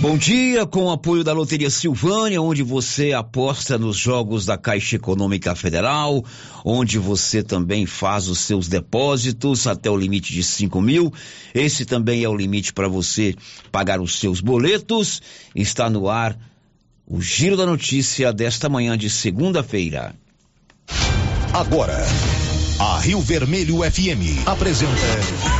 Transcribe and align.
Bom 0.00 0.16
dia, 0.16 0.64
com 0.64 0.84
o 0.84 0.90
apoio 0.90 1.22
da 1.22 1.34
Loteria 1.34 1.68
Silvânia, 1.68 2.40
onde 2.40 2.62
você 2.62 3.12
aposta 3.12 3.76
nos 3.76 3.98
jogos 3.98 4.46
da 4.46 4.56
Caixa 4.56 4.96
Econômica 4.96 5.54
Federal, 5.54 6.24
onde 6.64 6.98
você 6.98 7.42
também 7.42 7.84
faz 7.84 8.26
os 8.26 8.38
seus 8.38 8.66
depósitos 8.66 9.66
até 9.66 9.90
o 9.90 9.96
limite 9.96 10.32
de 10.32 10.42
cinco 10.42 10.80
mil. 10.80 11.12
Esse 11.54 11.84
também 11.84 12.24
é 12.24 12.28
o 12.30 12.34
limite 12.34 12.72
para 12.72 12.88
você 12.88 13.34
pagar 13.70 14.00
os 14.00 14.18
seus 14.18 14.40
boletos. 14.40 15.20
Está 15.54 15.90
no 15.90 16.08
ar 16.08 16.34
o 17.06 17.20
Giro 17.20 17.54
da 17.54 17.66
Notícia 17.66 18.32
desta 18.32 18.70
manhã 18.70 18.96
de 18.96 19.10
segunda-feira. 19.10 20.14
Agora, 21.52 22.06
a 22.78 22.98
Rio 23.00 23.20
Vermelho 23.20 23.80
FM 23.82 24.46
apresenta. 24.46 25.59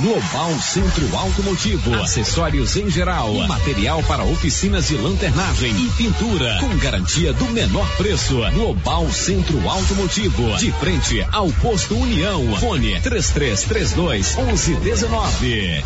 Global 0.00 0.58
Centro 0.60 1.14
Automotivo, 1.14 1.94
acessórios 1.96 2.74
em 2.74 2.88
geral, 2.88 3.34
material 3.46 4.02
para 4.04 4.24
oficinas 4.24 4.88
de 4.88 4.96
lanternagem 4.96 5.70
e 5.76 5.90
pintura, 5.90 6.56
com 6.58 6.74
garantia 6.78 7.34
do 7.34 7.44
menor 7.50 7.86
preço. 7.98 8.36
Global 8.54 9.10
Centro 9.12 9.68
Automotivo, 9.68 10.56
de 10.56 10.72
frente 10.72 11.22
ao 11.30 11.52
posto 11.52 11.94
União. 11.94 12.42
Fone 12.56 12.98
3332 12.98 14.36
1119. 14.36 15.84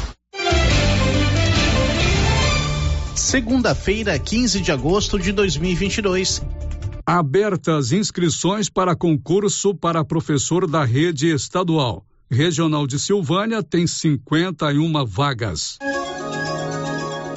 Segunda-feira, 3.16 4.16
15 4.16 4.60
de 4.60 4.70
agosto 4.70 5.18
de 5.18 5.32
2022. 5.32 6.40
Abertas 7.04 7.90
inscrições 7.90 8.70
para 8.70 8.94
concurso 8.94 9.74
para 9.74 10.04
professor 10.04 10.68
da 10.68 10.84
rede 10.84 11.34
estadual. 11.34 12.06
Regional 12.34 12.84
de 12.84 12.98
Silvânia 12.98 13.62
tem 13.62 13.86
51 13.86 15.06
vagas. 15.06 15.78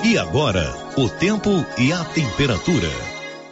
E 0.04 0.18
agora, 0.18 0.74
o 0.98 1.08
tempo 1.08 1.52
e 1.78 1.94
a 1.94 2.04
temperatura. 2.04 2.90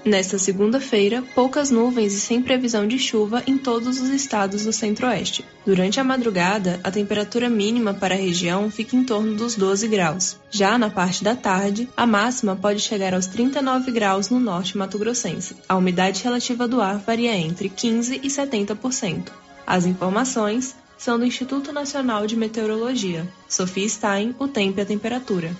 Nesta 0.03 0.39
segunda-feira, 0.39 1.23
poucas 1.35 1.69
nuvens 1.69 2.13
e 2.13 2.19
sem 2.19 2.41
previsão 2.41 2.87
de 2.87 2.97
chuva 2.97 3.43
em 3.45 3.59
todos 3.59 4.01
os 4.01 4.09
estados 4.09 4.65
do 4.65 4.73
centro-oeste. 4.73 5.45
Durante 5.63 5.99
a 5.99 6.03
madrugada, 6.03 6.79
a 6.83 6.89
temperatura 6.89 7.47
mínima 7.47 7.93
para 7.93 8.15
a 8.15 8.17
região 8.17 8.71
fica 8.71 8.95
em 8.95 9.03
torno 9.03 9.35
dos 9.35 9.55
12 9.55 9.87
graus. 9.87 10.39
Já 10.49 10.79
na 10.79 10.89
parte 10.89 11.23
da 11.23 11.35
tarde, 11.35 11.87
a 11.95 12.07
máxima 12.07 12.55
pode 12.55 12.79
chegar 12.79 13.13
aos 13.13 13.27
39 13.27 13.91
graus 13.91 14.31
no 14.31 14.39
norte 14.39 14.75
mato-grossense. 14.75 15.55
A 15.69 15.75
umidade 15.75 16.23
relativa 16.23 16.67
do 16.67 16.81
ar 16.81 16.97
varia 16.97 17.37
entre 17.37 17.69
15 17.69 18.19
e 18.23 18.27
70%. 18.27 19.31
As 19.67 19.85
informações 19.85 20.75
são 20.97 21.19
do 21.19 21.25
Instituto 21.25 21.71
Nacional 21.71 22.25
de 22.27 22.35
Meteorologia. 22.35 23.27
Sofia 23.47 23.87
Stein, 23.87 24.35
o 24.39 24.47
tempo 24.47 24.79
e 24.79 24.81
a 24.81 24.85
temperatura. 24.85 25.55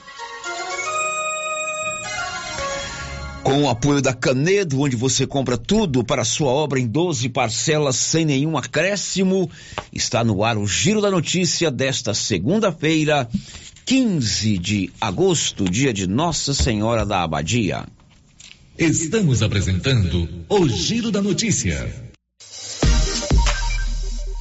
Com 3.43 3.61
o 3.63 3.69
apoio 3.69 4.01
da 4.01 4.11
Canedo, 4.11 4.81
onde 4.81 4.95
você 4.95 5.27
compra 5.27 5.55
tudo 5.55 6.03
para 6.03 6.23
a 6.23 6.25
sua 6.25 6.49
obra 6.49 6.79
em 6.79 6.87
12 6.87 7.29
parcelas 7.29 7.95
sem 7.95 8.25
nenhum 8.25 8.57
acréscimo, 8.57 9.51
está 9.93 10.23
no 10.23 10.43
ar 10.43 10.57
o 10.57 10.65
Giro 10.65 10.99
da 10.99 11.11
Notícia 11.11 11.69
desta 11.69 12.15
segunda-feira, 12.15 13.29
15 13.85 14.57
de 14.57 14.91
agosto, 14.99 15.69
dia 15.69 15.93
de 15.93 16.07
Nossa 16.07 16.55
Senhora 16.55 17.05
da 17.05 17.21
Abadia. 17.21 17.85
Estamos 18.79 19.43
apresentando 19.43 20.27
o 20.49 20.67
Giro 20.67 21.11
da 21.11 21.21
Notícia. 21.21 22.04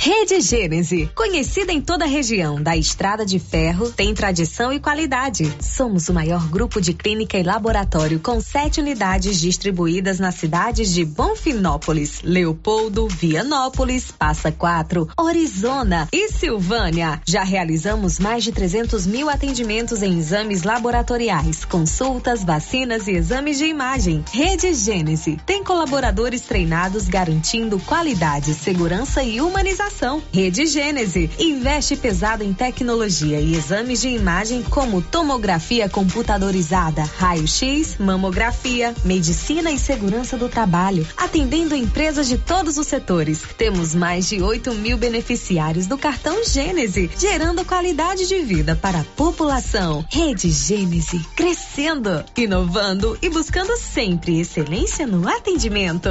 Rede 0.06 0.38
Gênese, 0.42 1.10
conhecida 1.14 1.72
em 1.72 1.80
toda 1.80 2.04
a 2.04 2.06
região 2.06 2.62
da 2.62 2.76
Estrada 2.76 3.24
de 3.24 3.38
Ferro, 3.38 3.90
tem 3.90 4.12
tradição 4.12 4.70
e 4.70 4.78
qualidade. 4.78 5.50
Somos 5.62 6.10
o 6.10 6.12
maior 6.12 6.46
grupo 6.50 6.78
de 6.78 6.92
clínica 6.92 7.38
e 7.38 7.42
laboratório 7.42 8.20
com 8.20 8.38
sete 8.38 8.82
unidades 8.82 9.40
distribuídas 9.40 10.18
nas 10.18 10.34
cidades 10.34 10.92
de 10.92 11.06
Bonfinópolis, 11.06 12.20
Leopoldo, 12.22 13.08
Vianópolis, 13.08 14.10
Passa 14.10 14.52
Quatro, 14.52 15.08
Orizona 15.18 16.06
e 16.12 16.28
Silvânia. 16.28 17.22
Já 17.26 17.42
realizamos 17.42 18.18
mais 18.18 18.44
de 18.44 18.52
300 18.52 19.06
mil 19.06 19.30
atendimentos 19.30 20.02
em 20.02 20.18
exames 20.18 20.64
laboratoriais, 20.64 21.64
consultas, 21.64 22.44
vacinas 22.44 23.08
e 23.08 23.12
exames 23.12 23.56
de 23.56 23.64
imagem. 23.64 24.22
Rede 24.30 24.74
Gênese 24.74 25.38
tem 25.46 25.64
colaboradores 25.64 26.42
treinados 26.42 27.08
garantindo 27.08 27.80
qualidade, 27.80 28.52
segurança 28.52 29.22
e 29.22 29.40
humanização 29.40 29.93
Rede 30.32 30.66
Gênese 30.66 31.30
investe 31.38 31.96
pesado 31.96 32.42
em 32.42 32.52
tecnologia 32.52 33.40
e 33.40 33.54
exames 33.54 34.00
de 34.00 34.08
imagem 34.08 34.62
como 34.62 35.00
tomografia 35.00 35.88
computadorizada, 35.88 37.04
raio-x, 37.16 37.96
mamografia, 37.98 38.94
medicina 39.04 39.70
e 39.70 39.78
segurança 39.78 40.36
do 40.36 40.48
trabalho, 40.48 41.06
atendendo 41.16 41.76
empresas 41.76 42.28
de 42.28 42.36
todos 42.36 42.76
os 42.76 42.86
setores. 42.86 43.42
Temos 43.56 43.94
mais 43.94 44.28
de 44.28 44.42
8 44.42 44.74
mil 44.74 44.96
beneficiários 44.98 45.86
do 45.86 45.96
cartão 45.96 46.44
Gênese, 46.44 47.10
gerando 47.16 47.64
qualidade 47.64 48.26
de 48.26 48.40
vida 48.40 48.76
para 48.76 49.00
a 49.00 49.04
população. 49.16 50.04
Rede 50.10 50.50
Gênese, 50.50 51.20
crescendo, 51.36 52.24
inovando 52.36 53.16
e 53.22 53.28
buscando 53.28 53.76
sempre 53.76 54.40
excelência 54.40 55.06
no 55.06 55.28
atendimento. 55.28 56.10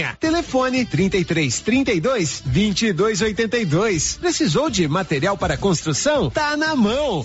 Telefone 0.19 0.85
33 0.85 1.59
32 1.59 2.43
22 2.45 3.21
82. 3.21 4.17
Precisou 4.17 4.69
de 4.69 4.87
material 4.87 5.37
para 5.37 5.57
construção? 5.57 6.29
Tá 6.29 6.57
na 6.57 6.75
mão. 6.75 7.23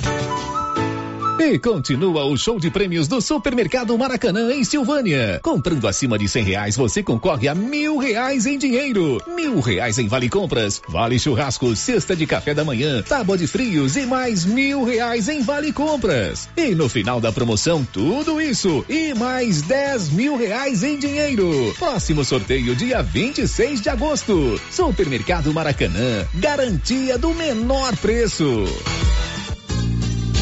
E 1.38 1.58
continua 1.58 2.24
o 2.24 2.36
show 2.36 2.58
de 2.58 2.70
prêmios 2.70 3.06
do 3.06 3.20
Supermercado 3.20 3.96
Maracanã 3.96 4.52
em 4.52 4.64
Silvânia. 4.64 5.38
Comprando 5.42 5.86
acima 5.86 6.18
de 6.18 6.26
cem 6.26 6.42
reais, 6.42 6.76
você 6.76 7.02
concorre 7.02 7.46
a 7.46 7.54
mil 7.54 7.98
reais 7.98 8.46
em 8.46 8.56
dinheiro, 8.56 9.22
mil 9.28 9.60
reais 9.60 9.98
em 9.98 10.08
vale 10.08 10.30
compras, 10.30 10.80
vale 10.88 11.18
churrasco, 11.18 11.76
cesta 11.76 12.16
de 12.16 12.26
café 12.26 12.54
da 12.54 12.64
manhã, 12.64 13.02
tábua 13.02 13.36
de 13.36 13.46
frios 13.46 13.96
e 13.96 14.06
mais 14.06 14.46
mil 14.46 14.82
reais 14.82 15.28
em 15.28 15.42
vale 15.42 15.72
compras. 15.72 16.48
E 16.56 16.74
no 16.74 16.88
final 16.88 17.20
da 17.20 17.30
promoção, 17.30 17.86
tudo 17.92 18.40
isso 18.40 18.84
e 18.88 19.12
mais 19.14 19.60
dez 19.62 20.08
mil 20.08 20.36
reais 20.38 20.82
em 20.82 20.98
dinheiro. 20.98 21.74
Próximo 21.78 22.24
sorteio 22.24 22.74
dia 22.74 23.02
26 23.02 23.82
de 23.82 23.90
agosto. 23.90 24.60
Supermercado 24.70 25.52
Maracanã, 25.52 26.26
garantia 26.34 27.18
do 27.18 27.34
menor 27.34 27.94
preço. 27.98 28.64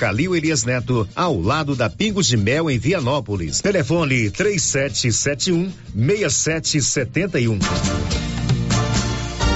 Calil 0.00 0.34
Elias 0.34 0.64
Neto, 0.64 1.06
ao 1.14 1.38
lado 1.38 1.76
da 1.76 1.90
Pingo 1.90 2.22
de 2.22 2.34
Mel 2.34 2.70
em 2.70 2.78
Vianópolis. 2.78 3.60
Telefone 3.60 4.30
3771 4.30 5.70
6771. 5.94 8.29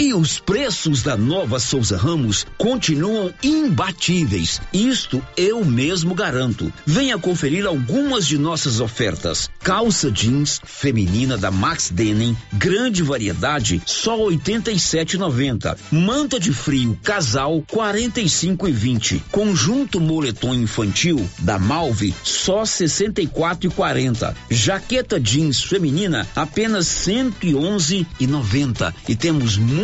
E 0.01 0.13
os 0.13 0.41
preços 0.41 1.05
da 1.05 1.17
nova 1.17 1.61
Souza 1.61 1.97
Ramos 1.97 2.45
continuam 2.59 3.33
imbatíveis. 3.45 4.61
Isto 4.73 5.23
eu 5.37 5.65
mesmo 5.65 6.17
garanto. 6.17 6.73
Venha 6.85 7.17
conferir 7.17 7.65
algumas 7.65 8.27
de 8.27 8.37
nossas 8.37 8.81
ofertas. 8.81 9.49
Calça 9.61 10.11
jeans 10.11 10.61
feminina 10.65 11.39
da 11.39 11.53
Max 11.53 11.91
Denim, 11.91 12.37
grande 12.53 13.05
variedade, 13.05 13.81
só 13.87 14.19
87,90. 14.19 15.79
Manta 15.93 16.41
de 16.41 16.53
frio 16.53 16.99
casal 17.01 17.63
45,20. 17.63 19.23
Conjunto 19.31 20.01
moletom 20.01 20.55
infantil 20.55 21.25
da 21.39 21.57
Malve, 21.57 22.13
só 22.25 22.65
64,40. 22.65 24.35
Jaqueta 24.51 25.21
jeans 25.21 25.63
feminina 25.63 26.27
apenas 26.35 26.87
111,90. 26.87 28.93
E 29.09 29.15
temos 29.15 29.57
muito 29.57 29.84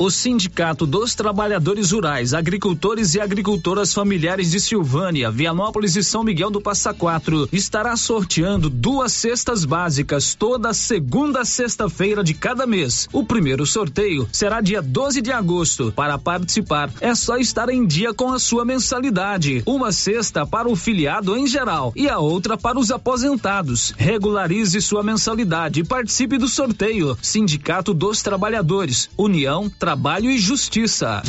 O 0.00 0.12
Sindicato 0.12 0.86
dos 0.86 1.16
Trabalhadores 1.16 1.90
Rurais, 1.90 2.32
Agricultores 2.32 3.16
e 3.16 3.20
Agricultoras 3.20 3.92
Familiares 3.92 4.48
de 4.52 4.60
Silvânia, 4.60 5.28
Vianópolis 5.28 5.96
e 5.96 6.04
São 6.04 6.22
Miguel 6.22 6.50
do 6.50 6.60
Passa 6.60 6.94
Quatro 6.94 7.48
estará 7.52 7.96
sorteando 7.96 8.70
duas 8.70 9.12
cestas 9.12 9.64
básicas 9.64 10.36
toda 10.36 10.72
segunda 10.72 11.44
sexta-feira 11.44 12.22
de 12.22 12.32
cada 12.32 12.64
mês. 12.64 13.08
O 13.12 13.24
primeiro 13.24 13.66
sorteio 13.66 14.28
será 14.30 14.60
dia 14.60 14.80
12 14.80 15.20
de 15.20 15.32
agosto. 15.32 15.92
Para 15.96 16.16
participar, 16.16 16.92
é 17.00 17.12
só 17.12 17.36
estar 17.36 17.68
em 17.68 17.84
dia 17.84 18.14
com 18.14 18.32
a 18.32 18.38
sua 18.38 18.64
mensalidade. 18.64 19.64
Uma 19.66 19.90
cesta 19.90 20.46
para 20.46 20.68
o 20.68 20.76
filiado 20.76 21.36
em 21.36 21.44
geral 21.44 21.92
e 21.96 22.08
a 22.08 22.20
outra 22.20 22.56
para 22.56 22.78
os 22.78 22.92
aposentados. 22.92 23.92
Regularize 23.96 24.80
sua 24.80 25.02
mensalidade 25.02 25.80
e 25.80 25.84
participe 25.84 26.38
do 26.38 26.46
sorteio. 26.46 27.18
Sindicato 27.20 27.92
dos 27.92 28.22
Trabalhadores, 28.22 29.10
União 29.18 29.68
Trabalho 29.88 30.30
e 30.30 30.36
Justiça. 30.36 31.22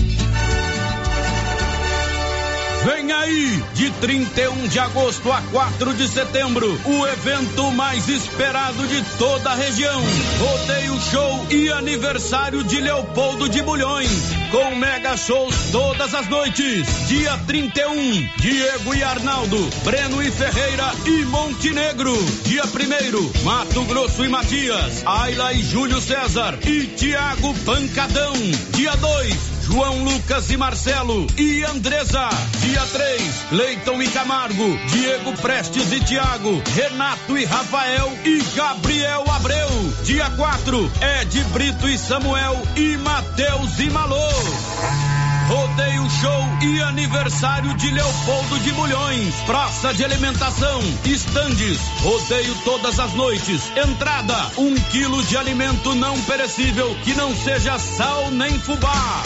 Aí, 3.19 3.61
de 3.73 3.91
31 3.91 4.69
de 4.69 4.79
agosto 4.79 5.29
a 5.29 5.41
4 5.51 5.93
de 5.93 6.07
setembro, 6.07 6.79
o 6.85 7.05
evento 7.05 7.69
mais 7.69 8.07
esperado 8.07 8.87
de 8.87 9.03
toda 9.17 9.49
a 9.49 9.55
região. 9.55 10.01
Rodeio 10.39 10.97
Show 11.01 11.47
e 11.49 11.69
aniversário 11.69 12.63
de 12.63 12.79
Leopoldo 12.79 13.49
de 13.49 13.61
Bulhões, 13.61 14.09
com 14.51 14.73
mega 14.77 15.17
shows 15.17 15.53
todas 15.69 16.13
as 16.13 16.29
noites. 16.29 16.87
Dia 17.09 17.37
31, 17.45 18.29
Diego 18.37 18.95
e 18.95 19.03
Arnaldo, 19.03 19.69
Breno 19.83 20.23
e 20.23 20.31
Ferreira 20.31 20.89
e 21.05 21.25
Montenegro. 21.25 22.15
Dia 22.45 22.63
1 22.63 23.43
Mato 23.43 23.83
Grosso 23.83 24.23
e 24.23 24.29
Matias, 24.29 25.05
Ayla 25.05 25.51
e 25.51 25.61
Júlio 25.61 25.99
César 25.99 26.57
e 26.65 26.87
Tiago 26.87 27.53
Pancadão. 27.65 28.33
Dia 28.73 28.95
2, 28.95 29.58
João 29.71 30.03
Lucas 30.03 30.49
e 30.49 30.57
Marcelo 30.57 31.27
e 31.37 31.63
Andresa. 31.63 32.27
Dia 32.59 32.81
3, 32.87 33.51
Leiton 33.51 34.01
e 34.01 34.07
Camargo, 34.07 34.79
Diego 34.87 35.31
Prestes 35.33 35.91
e 35.91 35.99
Tiago, 35.99 36.59
Renato 36.73 37.37
e 37.37 37.45
Rafael 37.45 38.11
e 38.25 38.41
Gabriel 38.55 39.23
Abreu. 39.29 39.69
Dia 40.03 40.27
4, 40.31 40.91
Ed 41.21 41.43
Brito 41.53 41.87
e 41.87 41.99
Samuel 41.99 42.59
e 42.75 42.97
Matheus 42.97 43.77
e 43.77 43.91
Malô. 43.91 45.18
Rodeio 45.49 46.07
Show 46.11 46.47
e 46.61 46.79
aniversário 46.83 47.73
de 47.73 47.89
Leopoldo 47.89 48.59
de 48.59 48.71
Bulhões. 48.71 49.33
Praça 49.47 49.91
de 49.95 50.05
alimentação, 50.05 50.79
estandes, 51.03 51.79
rodeio 52.03 52.53
todas 52.63 52.99
as 52.99 53.13
noites. 53.13 53.59
Entrada, 53.75 54.35
um 54.59 54.75
quilo 54.75 55.23
de 55.23 55.35
alimento 55.35 55.95
não 55.95 56.21
perecível 56.21 56.95
que 57.03 57.15
não 57.15 57.35
seja 57.35 57.79
sal 57.79 58.29
nem 58.29 58.59
fubá. 58.59 59.23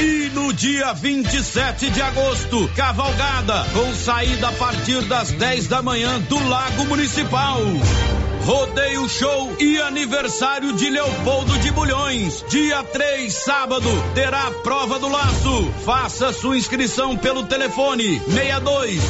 E 0.00 0.30
no 0.32 0.54
dia 0.54 0.94
27 0.94 1.90
de 1.90 2.00
agosto, 2.00 2.70
cavalgada 2.74 3.66
com 3.74 3.94
saída 3.94 4.48
a 4.48 4.52
partir 4.52 5.02
das 5.02 5.32
10 5.32 5.66
da 5.66 5.82
manhã 5.82 6.18
do 6.20 6.48
Lago 6.48 6.86
Municipal. 6.86 7.60
Rodeio 8.48 9.06
Show 9.10 9.56
e 9.60 9.78
aniversário 9.82 10.72
de 10.72 10.88
Leopoldo 10.88 11.58
de 11.58 11.70
Bulhões. 11.70 12.42
Dia 12.48 12.82
3, 12.82 13.30
sábado, 13.30 13.90
terá 14.14 14.46
a 14.46 14.50
prova 14.50 14.98
do 14.98 15.06
laço. 15.06 15.57
Faça 15.84 16.32
sua 16.32 16.56
inscrição 16.56 17.16
pelo 17.16 17.42
telefone 17.44 18.20
62 18.20 19.00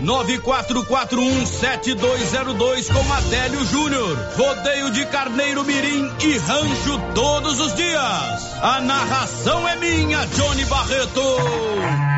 994417202 0.00 2.92
com 2.92 3.12
Adélio 3.12 3.64
Júnior. 3.64 4.18
Rodeio 4.36 4.90
de 4.90 5.06
Carneiro 5.06 5.64
Mirim 5.64 6.10
e 6.20 6.36
Rancho 6.38 7.00
todos 7.14 7.60
os 7.60 7.72
dias. 7.74 8.58
A 8.62 8.80
narração 8.80 9.68
é 9.68 9.76
minha, 9.76 10.26
Johnny 10.26 10.64
Barreto. 10.64 12.17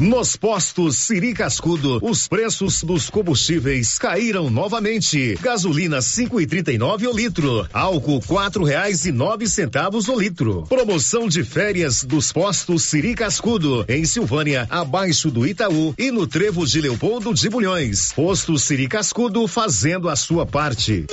Nos 0.00 0.34
postos 0.34 0.96
Siri 0.96 1.34
Cascudo, 1.34 1.98
os 2.02 2.26
preços 2.26 2.82
dos 2.82 3.10
combustíveis 3.10 3.98
caíram 3.98 4.48
novamente. 4.48 5.38
Gasolina 5.42 6.00
cinco 6.00 6.40
e 6.40 6.46
trinta 6.46 6.72
e 6.72 6.78
nove 6.78 7.06
o 7.06 7.12
litro, 7.12 7.68
álcool 7.70 8.22
quatro 8.26 8.64
reais 8.64 9.04
e 9.04 9.12
nove 9.12 9.46
centavos 9.46 10.08
o 10.08 10.18
litro. 10.18 10.64
Promoção 10.70 11.28
de 11.28 11.44
férias 11.44 12.02
dos 12.02 12.32
postos 12.32 12.84
Siri 12.84 13.14
Cascudo, 13.14 13.84
em 13.86 14.06
Silvânia, 14.06 14.66
abaixo 14.70 15.30
do 15.30 15.46
Itaú 15.46 15.94
e 15.98 16.10
no 16.10 16.26
Trevo 16.26 16.66
de 16.66 16.80
Leopoldo 16.80 17.34
de 17.34 17.50
Bulhões. 17.50 18.10
Posto 18.14 18.58
Siri 18.58 18.88
Cascudo 18.88 19.46
fazendo 19.46 20.08
a 20.08 20.16
sua 20.16 20.46
parte. 20.46 21.04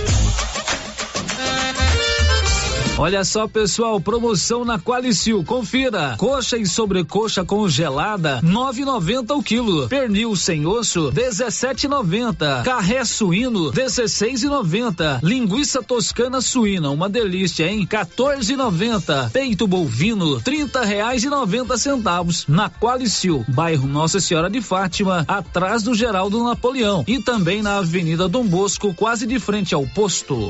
Olha 3.00 3.24
só, 3.24 3.48
pessoal, 3.48 4.02
promoção 4.02 4.66
na 4.66 4.80
Qualicil. 4.80 5.44
Confira. 5.44 6.16
Coxa 6.18 6.58
e 6.58 6.66
sobrecoxa 6.66 7.46
congelada, 7.46 8.42
9,90 8.42 9.38
o 9.38 9.44
quilo. 9.44 9.88
Pernil 9.88 10.36
sem 10.36 10.66
osso, 10.66 11.12
17,90. 11.12 12.64
Carré 12.64 13.06
suíno, 13.06 13.72
16,90. 13.72 15.20
Linguiça 15.22 15.84
toscana 15.84 16.42
suína, 16.42 16.90
uma 16.90 17.08
delícia, 17.08 17.70
hein? 17.70 17.86
14,90. 17.86 19.30
Peito 19.30 19.68
bovino, 19.68 20.42
30 20.42 20.84
reais 20.84 21.24
e 21.24 21.30
90 21.30 21.78
centavos. 21.78 22.46
Na 22.48 22.68
Qualicil, 22.68 23.46
bairro 23.48 23.88
Nossa 23.88 24.20
Senhora 24.20 24.50
de 24.50 24.60
Fátima, 24.60 25.24
atrás 25.28 25.84
do 25.84 25.94
Geraldo 25.94 26.44
Napoleão. 26.44 27.04
E 27.08 27.20
também 27.20 27.62
na 27.62 27.78
Avenida 27.78 28.28
Dom 28.28 28.48
Bosco, 28.48 28.92
quase 28.96 29.28
de 29.28 29.38
frente 29.40 29.76
ao 29.76 29.86
posto. 29.86 30.50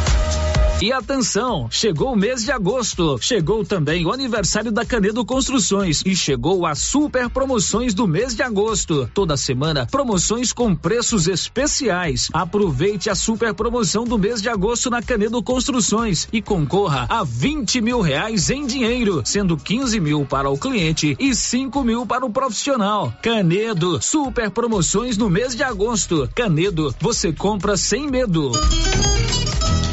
E 0.81 0.91
atenção, 0.91 1.67
chegou 1.69 2.13
o 2.13 2.15
mês 2.15 2.43
de 2.43 2.51
agosto, 2.51 3.19
chegou 3.21 3.63
também 3.63 4.03
o 4.03 4.11
aniversário 4.11 4.71
da 4.71 4.83
Canedo 4.83 5.23
Construções 5.23 6.01
e 6.03 6.15
chegou 6.15 6.65
as 6.65 6.79
super 6.79 7.29
promoções 7.29 7.93
do 7.93 8.07
mês 8.07 8.33
de 8.33 8.41
agosto. 8.41 9.07
Toda 9.13 9.37
semana, 9.37 9.85
promoções 9.85 10.51
com 10.51 10.75
preços 10.75 11.27
especiais. 11.27 12.29
Aproveite 12.33 13.11
a 13.11 13.15
super 13.15 13.53
promoção 13.53 14.05
do 14.05 14.17
mês 14.17 14.41
de 14.41 14.49
agosto 14.49 14.89
na 14.89 15.03
Canedo 15.03 15.43
Construções 15.43 16.27
e 16.33 16.41
concorra 16.41 17.05
a 17.07 17.23
20 17.23 17.79
mil 17.79 18.01
reais 18.01 18.49
em 18.49 18.65
dinheiro, 18.65 19.21
sendo 19.23 19.55
15 19.55 19.99
mil 19.99 20.25
para 20.25 20.49
o 20.49 20.57
cliente 20.57 21.15
e 21.19 21.35
5 21.35 21.83
mil 21.83 22.07
para 22.07 22.25
o 22.25 22.31
profissional. 22.31 23.13
Canedo, 23.21 24.01
super 24.01 24.49
promoções 24.49 25.15
no 25.15 25.29
mês 25.29 25.55
de 25.55 25.61
agosto. 25.61 26.27
Canedo, 26.33 26.91
você 26.99 27.31
compra 27.31 27.77
sem 27.77 28.09
medo. 28.09 28.51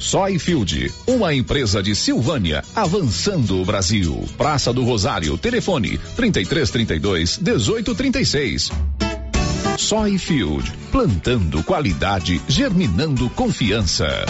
Soyfield, 0.00 0.92
uma 1.06 1.34
empresa 1.34 1.82
de 1.82 1.94
Silvânia, 1.94 2.62
avançando 2.74 3.60
o 3.60 3.64
Brasil. 3.64 4.24
Praça 4.36 4.72
do 4.72 4.84
Rosário, 4.84 5.36
telefone 5.38 5.98
3332 6.16 7.38
1836. 7.38 8.70
Soyfield, 9.78 10.72
plantando 10.92 11.62
qualidade, 11.62 12.40
germinando 12.48 13.28
confiança. 13.30 14.24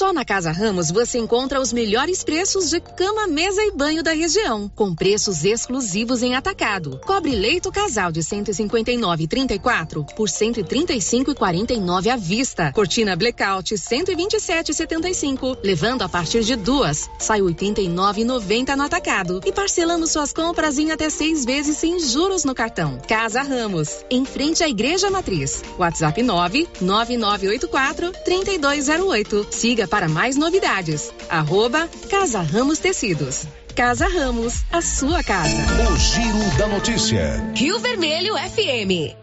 Só 0.00 0.14
na 0.14 0.24
Casa 0.24 0.50
Ramos 0.50 0.90
você 0.90 1.18
encontra 1.18 1.60
os 1.60 1.74
melhores 1.74 2.24
preços 2.24 2.70
de 2.70 2.80
cama, 2.80 3.26
mesa 3.26 3.60
e 3.60 3.70
banho 3.70 4.02
da 4.02 4.14
região, 4.14 4.66
com 4.74 4.94
preços 4.94 5.44
exclusivos 5.44 6.22
em 6.22 6.34
atacado. 6.34 6.98
Cobre 7.04 7.32
leito 7.36 7.70
casal 7.70 8.10
de 8.10 8.20
159,34 8.20 10.06
por 10.14 10.26
135,49 10.26 12.08
à 12.08 12.16
vista. 12.16 12.72
Cortina 12.72 13.14
blackout 13.14 13.74
127,75, 13.74 15.58
levando 15.62 16.00
a 16.00 16.08
partir 16.08 16.44
de 16.44 16.56
duas. 16.56 17.10
Sai 17.18 17.40
89,90 17.40 18.76
no 18.76 18.84
atacado 18.84 19.42
e 19.44 19.52
parcelamos 19.52 20.12
suas 20.12 20.32
compras 20.32 20.78
em 20.78 20.92
até 20.92 21.10
seis 21.10 21.44
vezes 21.44 21.76
sem 21.76 22.00
juros 22.00 22.42
no 22.42 22.54
cartão. 22.54 22.98
Casa 23.06 23.42
Ramos, 23.42 24.02
em 24.10 24.24
frente 24.24 24.64
à 24.64 24.68
Igreja 24.70 25.10
Matriz. 25.10 25.62
WhatsApp 25.78 26.22
9 26.22 26.66
9984 26.80 28.12
3208. 28.24 29.46
Siga 29.50 29.89
para 29.90 30.08
mais 30.08 30.36
novidades. 30.36 31.12
Arroba 31.28 31.88
Casa 32.08 32.40
Ramos 32.40 32.78
Tecidos. 32.78 33.42
Casa 33.74 34.06
Ramos, 34.08 34.64
a 34.70 34.80
sua 34.80 35.22
casa. 35.22 35.56
O 35.90 35.96
Giro 35.96 36.58
da 36.58 36.68
Notícia. 36.68 37.52
Rio 37.54 37.78
Vermelho 37.78 38.34
FM. 38.36 39.18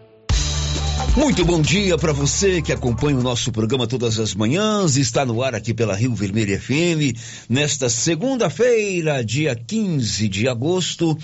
Muito 1.16 1.44
bom 1.44 1.60
dia 1.60 1.98
para 1.98 2.12
você 2.12 2.62
que 2.62 2.72
acompanha 2.72 3.18
o 3.18 3.22
nosso 3.22 3.50
programa 3.50 3.86
todas 3.86 4.20
as 4.20 4.34
manhãs. 4.34 4.96
Está 4.96 5.24
no 5.24 5.42
ar 5.42 5.54
aqui 5.54 5.74
pela 5.74 5.96
Rio 5.96 6.14
Vermelho 6.14 6.58
FM 6.60 7.16
nesta 7.48 7.88
segunda-feira, 7.88 9.24
dia 9.24 9.56
15 9.56 10.28
de 10.28 10.48
agosto. 10.48 11.16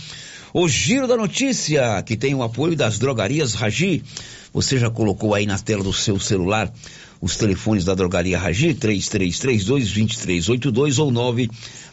O 0.53 0.69
Giro 0.69 1.07
da 1.07 1.17
Notícia, 1.17 2.03
que 2.03 2.17
tem 2.17 2.35
o 2.35 2.43
apoio 2.43 2.77
das 2.77 2.99
drogarias 2.99 3.55
Ragi. 3.55 4.03
Você 4.53 4.79
já 4.79 4.89
colocou 4.89 5.35
aí 5.35 5.47
na 5.47 5.59
tela 5.59 5.83
do 5.83 5.93
seu 5.93 6.19
celular 6.19 6.73
os 7.25 7.37
telefones 7.37 7.85
da 7.87 7.95
drogaria 7.95 8.39
Ragi, 8.39 8.75
3332-2382 8.75 10.99
ou 10.99 11.11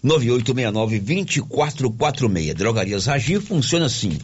99869-2446. 0.04 2.54
Drogarias 2.54 3.06
Ragi 3.06 3.40
funciona 3.40 3.86
assim. 3.86 4.18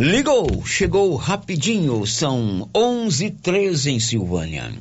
Ligou, 0.00 0.66
chegou 0.66 1.14
rapidinho, 1.14 2.04
são 2.04 2.68
11:13 2.74 3.92
em 3.92 4.00
Silvânia. 4.00 4.72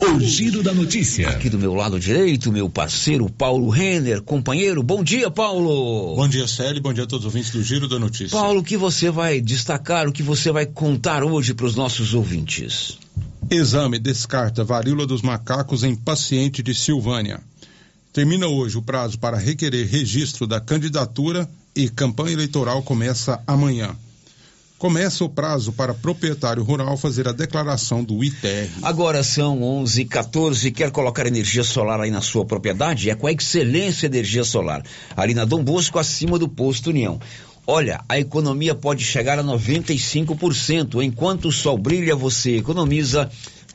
O 0.00 0.18
giro 0.18 0.62
da 0.62 0.72
notícia. 0.72 1.28
Aqui 1.28 1.50
do 1.50 1.58
meu 1.58 1.74
lado 1.74 2.00
direito, 2.00 2.50
meu 2.50 2.70
parceiro 2.70 3.30
Paulo 3.30 3.68
Renner, 3.68 4.22
companheiro. 4.22 4.82
Bom 4.82 5.04
dia, 5.04 5.30
Paulo. 5.30 6.16
Bom 6.16 6.26
dia, 6.26 6.48
Célio. 6.48 6.80
Bom 6.80 6.94
dia 6.94 7.04
a 7.04 7.06
todos 7.06 7.26
os 7.26 7.32
ouvintes 7.32 7.52
do 7.52 7.62
Giro 7.62 7.86
da 7.86 7.98
Notícia. 7.98 8.30
Paulo, 8.30 8.60
o 8.60 8.64
que 8.64 8.78
você 8.78 9.10
vai 9.10 9.42
destacar, 9.42 10.08
o 10.08 10.12
que 10.12 10.22
você 10.22 10.50
vai 10.50 10.64
contar 10.64 11.22
hoje 11.22 11.52
para 11.52 11.66
os 11.66 11.76
nossos 11.76 12.14
ouvintes? 12.14 12.96
Exame 13.50 13.98
descarta 13.98 14.64
varíola 14.64 15.06
dos 15.06 15.22
macacos 15.22 15.84
em 15.84 15.94
paciente 15.94 16.62
de 16.62 16.74
Silvânia. 16.74 17.40
Termina 18.12 18.46
hoje 18.46 18.78
o 18.78 18.82
prazo 18.82 19.18
para 19.18 19.36
requerer 19.36 19.86
registro 19.86 20.46
da 20.46 20.60
candidatura 20.60 21.48
e 21.74 21.88
campanha 21.88 22.32
eleitoral 22.32 22.82
começa 22.82 23.42
amanhã. 23.46 23.94
Começa 24.78 25.24
o 25.24 25.28
prazo 25.28 25.72
para 25.72 25.94
proprietário 25.94 26.62
rural 26.62 26.96
fazer 26.96 27.26
a 27.28 27.32
declaração 27.32 28.04
do 28.04 28.22
ITR. 28.22 28.68
Agora 28.82 29.22
são 29.22 29.60
11:14. 29.60 30.70
Quer 30.72 30.90
colocar 30.90 31.26
energia 31.26 31.64
solar 31.64 32.00
aí 32.00 32.10
na 32.10 32.20
sua 32.20 32.44
propriedade? 32.44 33.08
É 33.08 33.14
com 33.14 33.26
a 33.26 33.32
Excelência 33.32 34.06
Energia 34.06 34.44
Solar. 34.44 34.82
Ali 35.16 35.32
na 35.32 35.44
Dom 35.44 35.62
Bosco, 35.62 35.98
acima 35.98 36.38
do 36.38 36.48
posto 36.48 36.90
União. 36.90 37.18
Olha, 37.66 38.02
a 38.08 38.18
economia 38.18 38.74
pode 38.74 39.02
chegar 39.02 39.38
a 39.38 39.44
95%. 39.44 41.02
Enquanto 41.02 41.48
o 41.48 41.52
sol 41.52 41.78
brilha, 41.78 42.14
você 42.14 42.56
economiza. 42.58 43.30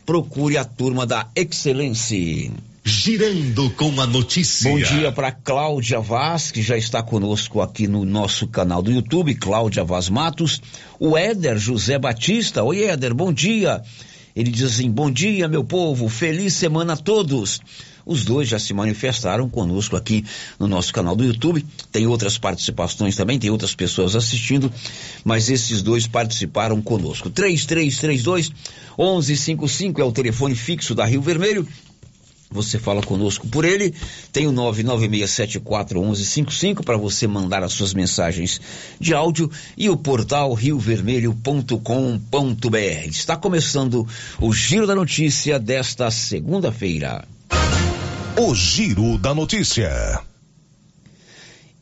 Procure 0.05 0.57
a 0.57 0.63
turma 0.63 1.05
da 1.05 1.27
Excelência. 1.35 2.51
Girando 2.83 3.69
com 3.71 3.99
a 3.99 4.05
notícia. 4.05 4.69
Bom 4.69 4.77
dia 4.77 5.11
para 5.11 5.31
Cláudia 5.31 5.99
Vaz, 5.99 6.51
que 6.51 6.61
já 6.61 6.77
está 6.77 7.03
conosco 7.03 7.61
aqui 7.61 7.87
no 7.87 8.05
nosso 8.05 8.47
canal 8.47 8.81
do 8.81 8.91
YouTube, 8.91 9.35
Cláudia 9.35 9.83
Vaz 9.83 10.07
Matos. 10.07 10.61
O 10.99 11.17
Éder 11.17 11.57
José 11.57 11.97
Batista. 11.97 12.63
Oi, 12.63 12.83
Éder, 12.83 13.13
bom 13.13 13.33
dia. 13.33 13.81
Ele 14.35 14.51
diz 14.51 14.63
assim: 14.63 14.89
Bom 14.89 15.11
dia, 15.11 15.47
meu 15.47 15.63
povo, 15.63 16.07
feliz 16.07 16.53
semana 16.53 16.93
a 16.93 16.97
todos. 16.97 17.59
Os 18.09 18.25
dois 18.25 18.49
já 18.49 18.57
se 18.57 18.73
manifestaram 18.73 19.47
conosco 19.47 19.95
aqui 19.95 20.25
no 20.57 20.67
nosso 20.67 20.91
canal 20.91 21.15
do 21.15 21.23
YouTube. 21.23 21.63
Tem 21.91 22.07
outras 22.07 22.39
participações 22.39 23.15
também, 23.15 23.37
tem 23.37 23.51
outras 23.51 23.75
pessoas 23.75 24.15
assistindo, 24.15 24.73
mas 25.23 25.47
esses 25.47 25.83
dois 25.83 26.07
participaram 26.07 26.81
conosco. 26.81 27.29
3332 27.29 28.49
1155 28.97 30.01
é 30.01 30.03
o 30.03 30.11
telefone 30.11 30.55
fixo 30.55 30.95
da 30.95 31.05
Rio 31.05 31.21
Vermelho. 31.21 31.67
Você 32.49 32.79
fala 32.79 33.03
conosco 33.03 33.47
por 33.47 33.63
ele. 33.63 33.93
Tem 34.33 34.47
o 34.47 34.51
996741155 34.53 36.83
para 36.83 36.97
você 36.97 37.27
mandar 37.27 37.61
as 37.61 37.73
suas 37.73 37.93
mensagens 37.93 38.59
de 38.99 39.13
áudio 39.13 39.51
e 39.77 39.87
o 39.87 39.95
portal 39.95 40.51
riovermelho.com.br. 40.55 43.07
Está 43.07 43.37
começando 43.37 44.07
o 44.41 44.51
Giro 44.51 44.87
da 44.87 44.95
Notícia 44.95 45.59
desta 45.59 46.09
segunda-feira. 46.09 47.23
O 48.41 48.55
Giro 48.55 49.17
da 49.17 49.35
Notícia. 49.35 50.21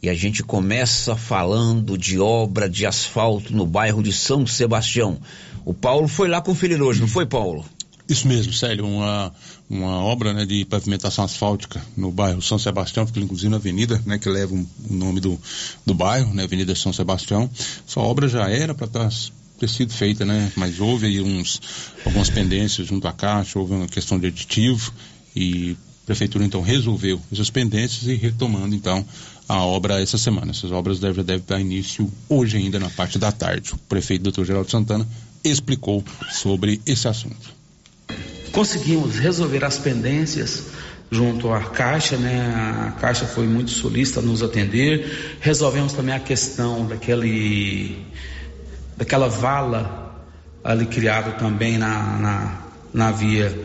E 0.02 0.10
a 0.10 0.16
gente 0.16 0.42
começa 0.42 1.16
falando 1.16 1.96
de 1.96 2.20
obra 2.20 2.68
de 2.68 2.84
asfalto 2.84 3.56
no 3.56 3.64
bairro 3.64 4.02
de 4.02 4.12
São 4.12 4.48
Sebastião. 4.48 5.20
O 5.64 5.72
Paulo 5.72 6.08
foi 6.08 6.28
lá 6.28 6.42
conferir 6.42 6.82
hoje, 6.82 7.00
não 7.00 7.08
foi, 7.08 7.28
Paulo? 7.28 7.64
Isso 8.10 8.28
mesmo, 8.28 8.52
Célio, 8.52 8.88
uma, 8.88 9.32
uma 9.70 10.02
obra 10.02 10.34
né, 10.34 10.48
de 10.48 10.66
pavimentação 10.66 11.26
asfáltica 11.26 11.80
no 11.96 12.12
bairro 12.12 12.42
São 12.42 12.58
Sebastião, 12.58 13.06
fica 13.06 13.20
inclusive 13.20 13.50
na 13.50 13.58
avenida, 13.58 14.02
né, 14.04 14.18
que 14.18 14.28
leva 14.28 14.56
o 14.56 14.68
nome 14.90 15.20
do, 15.20 15.40
do 15.86 15.94
bairro, 15.94 16.34
né, 16.34 16.46
Avenida 16.46 16.74
São 16.74 16.92
Sebastião. 16.92 17.48
Essa 17.88 18.00
obra 18.00 18.28
já 18.28 18.50
era 18.50 18.74
para 18.74 18.88
estar 18.88 19.08
tá, 19.08 19.16
ter 19.60 19.70
sido 19.70 19.94
feita, 19.94 20.26
né, 20.26 20.52
mas 20.56 20.80
houve 20.80 21.06
aí 21.06 21.22
uns, 21.22 21.62
algumas 22.04 22.32
pendências 22.32 22.88
junto 22.88 23.08
à 23.08 23.14
Caixa, 23.14 23.60
houve 23.60 23.76
uma 23.76 23.88
questão 23.88 24.18
de 24.18 24.26
aditivo 24.26 24.92
e 25.36 25.78
Prefeitura 26.08 26.44
então 26.44 26.62
resolveu 26.62 27.22
essas 27.32 27.52
pendências 27.52 28.08
e 28.08 28.16
retomando 28.16 28.74
então 28.74 29.06
a 29.48 29.64
obra 29.64 30.02
essa 30.02 30.18
semana. 30.18 30.50
Essas 30.50 30.72
obras 30.72 31.00
devem, 31.00 31.24
devem 31.24 31.44
dar 31.46 31.62
início 31.62 32.12
hoje 32.28 32.58
ainda 32.58 32.80
na 32.80 32.90
parte 32.90 33.20
da 33.20 33.32
tarde. 33.32 33.74
O 33.74 33.78
prefeito 33.78 34.32
Dr. 34.32 34.44
Geraldo 34.44 34.72
Santana 34.72 35.08
explicou 35.44 36.04
sobre 36.32 36.82
esse 36.86 37.08
assunto 37.08 37.58
conseguimos 38.58 39.20
resolver 39.20 39.64
as 39.64 39.78
pendências 39.78 40.64
junto 41.12 41.54
à 41.54 41.62
Caixa, 41.62 42.18
né? 42.18 42.88
A 42.88 42.92
Caixa 43.00 43.24
foi 43.24 43.46
muito 43.46 43.70
solista 43.70 44.20
nos 44.20 44.42
atender. 44.42 45.38
Resolvemos 45.40 45.94
também 45.94 46.16
a 46.16 46.20
questão 46.20 46.88
daquele, 46.88 48.04
daquela 48.98 49.30
vala 49.30 50.26
ali 50.64 50.88
criada 50.88 51.34
também 51.34 51.78
na, 51.78 52.18
na, 52.18 52.62
na 52.92 53.12
via 53.12 53.56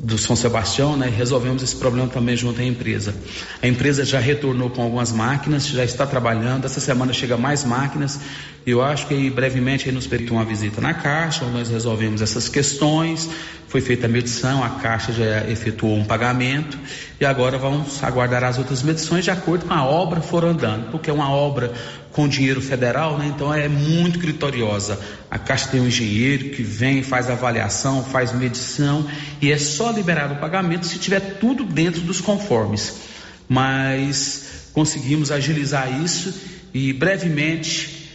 do 0.00 0.16
São 0.16 0.36
Sebastião, 0.36 0.96
né, 0.96 1.12
resolvemos 1.14 1.62
esse 1.62 1.74
problema 1.74 2.08
também 2.08 2.36
junto 2.36 2.60
à 2.60 2.64
empresa. 2.64 3.14
A 3.62 3.66
empresa 3.66 4.04
já 4.04 4.20
retornou 4.20 4.70
com 4.70 4.82
algumas 4.82 5.10
máquinas, 5.10 5.66
já 5.66 5.84
está 5.84 6.06
trabalhando. 6.06 6.64
Essa 6.64 6.80
semana 6.80 7.12
chega 7.12 7.36
mais 7.36 7.64
máquinas. 7.64 8.20
Eu 8.66 8.82
acho 8.82 9.06
que 9.06 9.14
aí, 9.14 9.30
brevemente 9.30 9.88
aí 9.88 9.94
nos 9.94 10.06
permitiu 10.06 10.36
uma 10.36 10.44
visita 10.44 10.80
na 10.80 10.94
Caixa, 10.94 11.44
onde 11.44 11.54
nós 11.54 11.68
resolvemos 11.68 12.22
essas 12.22 12.48
questões. 12.48 13.28
Foi 13.66 13.80
feita 13.80 14.06
a 14.06 14.08
medição, 14.08 14.62
a 14.62 14.70
Caixa 14.70 15.12
já 15.12 15.46
efetuou 15.50 15.96
um 15.96 16.04
pagamento 16.04 16.78
e 17.20 17.24
agora 17.24 17.58
vamos 17.58 18.02
aguardar 18.02 18.44
as 18.44 18.56
outras 18.56 18.82
medições 18.82 19.24
de 19.24 19.30
acordo 19.30 19.66
com 19.66 19.74
a 19.74 19.84
obra 19.84 20.20
for 20.20 20.44
andando, 20.44 20.90
porque 20.90 21.10
é 21.10 21.12
uma 21.12 21.30
obra 21.30 21.72
com 22.18 22.26
dinheiro 22.26 22.60
federal, 22.60 23.16
né? 23.16 23.28
então 23.32 23.54
é 23.54 23.68
muito 23.68 24.18
criteriosa. 24.18 24.98
A 25.30 25.38
Caixa 25.38 25.68
tem 25.68 25.80
um 25.80 25.86
engenheiro 25.86 26.50
que 26.50 26.64
vem, 26.64 27.00
faz 27.00 27.30
avaliação, 27.30 28.02
faz 28.02 28.32
medição 28.32 29.08
e 29.40 29.52
é 29.52 29.56
só 29.56 29.92
liberar 29.92 30.32
o 30.32 30.34
pagamento 30.40 30.84
se 30.84 30.98
tiver 30.98 31.20
tudo 31.38 31.62
dentro 31.62 32.00
dos 32.00 32.20
conformes. 32.20 33.02
Mas 33.48 34.68
conseguimos 34.72 35.30
agilizar 35.30 36.02
isso 36.02 36.34
e 36.74 36.92
brevemente 36.92 38.10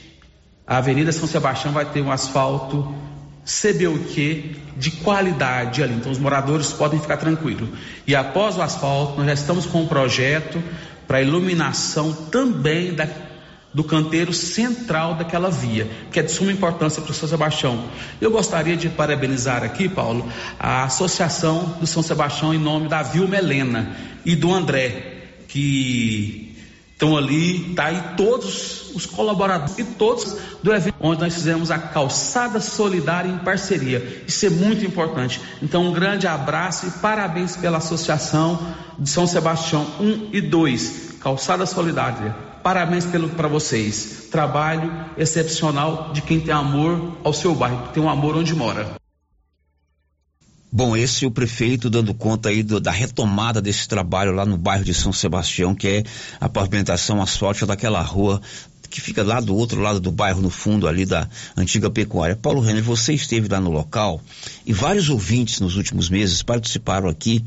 a 0.67 0.79
Avenida 0.79 1.13
São 1.13 1.25
Sebastião 1.25 1.71
vai 1.73 1.85
ter 1.85 2.01
um 2.01 2.11
asfalto 2.11 2.93
CBUQ 3.45 4.57
de 4.75 4.91
qualidade 4.91 5.81
ali. 5.81 5.93
Então 5.93 6.11
os 6.11 6.19
moradores 6.19 6.73
podem 6.73 6.99
ficar 6.99 7.15
tranquilos. 7.15 7.69
E 8.05 8.17
após 8.17 8.57
o 8.57 8.61
asfalto, 8.61 9.15
nós 9.15 9.27
já 9.27 9.33
estamos 9.33 9.65
com 9.65 9.83
um 9.83 9.87
projeto 9.87 10.61
para 11.07 11.21
iluminação 11.21 12.11
também 12.11 12.93
da 12.93 13.07
do 13.73 13.83
canteiro 13.83 14.31
central 14.31 15.15
daquela 15.15 15.49
via, 15.49 15.89
que 16.11 16.19
é 16.19 16.23
de 16.23 16.31
suma 16.31 16.51
importância 16.51 17.01
para 17.01 17.11
o 17.11 17.13
São 17.13 17.27
Sebastião. 17.27 17.85
Eu 18.21 18.29
gostaria 18.29 18.77
de 18.77 18.87
parabenizar 18.89 19.63
aqui, 19.63 19.89
Paulo, 19.89 20.29
a 20.59 20.83
Associação 20.83 21.77
do 21.79 21.87
São 21.87 22.03
Sebastião 22.03 22.53
em 22.53 22.59
nome 22.59 22.87
da 22.87 23.01
Vilma 23.01 23.35
Helena 23.35 23.95
e 24.23 24.35
do 24.35 24.53
André, 24.53 25.13
que 25.47 26.55
estão 26.91 27.17
ali, 27.17 27.73
tá 27.75 27.85
aí 27.85 28.01
todos 28.15 28.91
os 28.95 29.07
colaboradores 29.07 29.77
e 29.79 29.83
todos 29.83 30.37
do 30.61 30.71
evento 30.71 30.95
onde 30.99 31.21
nós 31.21 31.33
fizemos 31.33 31.71
a 31.71 31.79
calçada 31.79 32.61
solidária 32.61 33.27
em 33.27 33.39
parceria. 33.39 34.23
Isso 34.27 34.45
é 34.45 34.49
muito 34.51 34.85
importante. 34.85 35.41
Então, 35.61 35.87
um 35.87 35.91
grande 35.91 36.27
abraço 36.27 36.87
e 36.87 36.91
parabéns 36.91 37.57
pela 37.57 37.79
Associação 37.79 38.59
de 38.99 39.09
São 39.09 39.25
Sebastião 39.25 39.85
1 39.99 40.29
e 40.31 40.41
2, 40.41 41.15
Calçada 41.19 41.65
Solidária 41.65 42.52
Parabéns 42.63 43.05
para 43.35 43.47
vocês. 43.49 44.29
Trabalho 44.31 44.89
excepcional 45.17 46.13
de 46.13 46.21
quem 46.21 46.39
tem 46.39 46.53
amor 46.53 47.17
ao 47.23 47.33
seu 47.33 47.53
bairro, 47.53 47.89
tem 47.89 48.01
um 48.01 48.09
amor 48.09 48.37
onde 48.37 48.55
mora. 48.55 48.95
Bom, 50.71 50.97
esse 50.97 51.25
é 51.25 51.27
o 51.27 51.31
prefeito 51.31 51.87
dando 51.87 52.15
conta 52.15 52.49
aí 52.49 52.63
do, 52.63 52.79
da 52.79 52.89
retomada 52.89 53.61
desse 53.61 53.87
trabalho 53.87 54.31
lá 54.31 54.43
no 54.43 54.57
bairro 54.57 54.83
de 54.83 54.93
São 54.93 55.13
Sebastião, 55.13 55.75
que 55.75 55.87
é 55.87 56.03
a 56.39 56.49
pavimentação 56.49 57.21
asfáltica 57.21 57.67
daquela 57.67 58.01
rua 58.01 58.41
que 58.89 59.01
fica 59.01 59.23
lá 59.23 59.39
do 59.39 59.55
outro 59.55 59.81
lado 59.81 59.99
do 59.99 60.11
bairro, 60.11 60.41
no 60.41 60.49
fundo 60.49 60.87
ali 60.87 61.05
da 61.05 61.27
antiga 61.57 61.89
pecuária. 61.89 62.35
Paulo 62.35 62.61
Renner, 62.61 62.83
você 62.83 63.13
esteve 63.13 63.47
lá 63.47 63.59
no 63.59 63.71
local 63.71 64.21
e 64.65 64.71
vários 64.71 65.09
ouvintes 65.09 65.59
nos 65.59 65.75
últimos 65.75 66.09
meses 66.09 66.41
participaram 66.41 67.09
aqui 67.09 67.43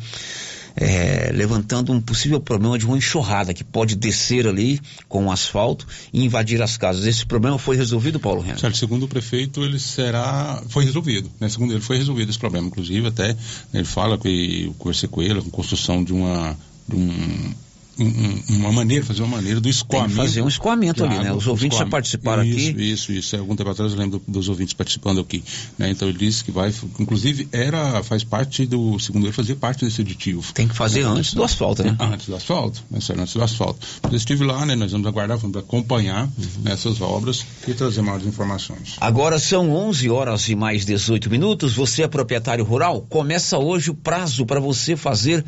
é, 0.77 1.31
levantando 1.33 1.93
um 1.93 2.01
possível 2.01 2.39
problema 2.39 2.79
de 2.79 2.87
uma 2.87 2.99
enxurrada 2.99 3.55
que 3.55 3.65
pode 3.65 3.97
descer 3.97 4.47
ali 4.47 4.81
com 5.09 5.27
o 5.27 5.33
asfalto 5.33 5.87
e 6.13 6.25
invadir 6.25 6.61
as 6.61 6.77
casas. 6.77 7.07
Esse 7.07 7.25
problema 7.25 7.59
foi 7.59 7.77
resolvido, 7.77 8.21
Paulo 8.21 8.43
Renan? 8.43 8.59
Certo, 8.59 8.77
segundo 8.77 9.05
o 9.05 9.09
prefeito, 9.09 9.65
ele 9.65 9.79
será, 9.79 10.63
foi 10.69 10.85
resolvido, 10.85 11.31
né? 11.41 11.49
Segundo 11.49 11.73
ele, 11.73 11.81
foi 11.81 11.97
resolvido 11.97 12.29
esse 12.29 12.39
problema. 12.39 12.67
Inclusive, 12.67 13.09
até 13.09 13.29
né, 13.29 13.37
ele 13.75 13.85
fala 13.85 14.19
que 14.19 14.67
o 14.69 14.75
conversei 14.75 15.09
com 15.09 15.23
ele, 15.23 15.41
com 15.41 15.51
construção 15.51 16.05
de 16.05 16.13
uma 16.13 16.57
de 16.89 16.95
um 16.95 17.55
uma 17.99 18.71
maneira, 18.73 19.05
fazer 19.05 19.23
uma 19.23 19.37
maneira 19.37 19.61
do 19.61 19.69
escoamento. 19.69 20.15
Tem 20.15 20.25
fazer 20.25 20.43
um 20.43 20.49
escoamento 20.49 21.05
ali, 21.05 21.19
né? 21.19 21.33
Os 21.33 21.47
ouvintes 21.47 21.79
já 21.79 21.87
participaram 21.87 22.45
isso, 22.45 22.71
aqui. 22.71 22.83
Isso, 22.83 23.13
isso. 23.13 23.37
Algum 23.37 23.57
tempo 23.57 23.71
atrás 23.71 23.93
eu 23.93 23.99
lembro 23.99 24.23
dos 24.29 24.49
ouvintes 24.49 24.75
participando 24.75 25.21
aqui. 25.21 25.43
Né? 25.79 25.91
Então 25.91 26.09
ele 26.09 26.19
disse 26.19 26.45
que 26.45 26.51
vai, 26.51 26.73
inclusive 26.99 27.49
era, 27.51 28.03
faz 28.03 28.23
parte 28.23 28.67
do, 28.67 28.99
segundo 28.99 29.25
ele, 29.25 29.33
fazia 29.33 29.57
parte 29.57 29.85
desse 29.85 30.03
aditivo. 30.03 30.53
Tem 30.53 30.69
que 30.69 30.75
fazer 30.75 31.05
né? 31.05 31.11
antes 31.11 31.33
do 31.33 31.43
asfalto, 31.43 31.83
né? 31.83 31.97
Antes 31.99 32.27
do 32.27 32.37
asfalto, 32.37 32.83
né? 32.91 32.99
antes 33.19 33.35
do 33.35 33.43
asfalto. 33.43 33.87
Eu 34.05 34.17
estive 34.17 34.45
lá, 34.45 34.67
né? 34.67 34.75
Nós 34.75 34.93
vamos 34.93 35.07
aguardar, 35.07 35.39
vamos 35.39 35.57
acompanhar 35.57 36.25
uhum. 36.25 36.71
essas 36.71 37.01
obras 37.01 37.47
e 37.67 37.73
trazer 37.73 38.03
mais 38.03 38.27
informações. 38.27 38.97
Agora 39.01 39.39
são 39.39 39.73
11 39.73 40.11
horas 40.11 40.49
e 40.49 40.55
mais 40.55 40.85
18 40.85 41.31
minutos. 41.31 41.75
Você 41.75 42.03
é 42.03 42.09
proprietário 42.09 42.65
rural? 42.65 43.07
Começa 43.09 43.59
hoje 43.59 43.91
o 43.91 43.95
prazo 43.95 44.45
para 44.45 44.61
você 44.61 44.97
fazer 44.97 45.45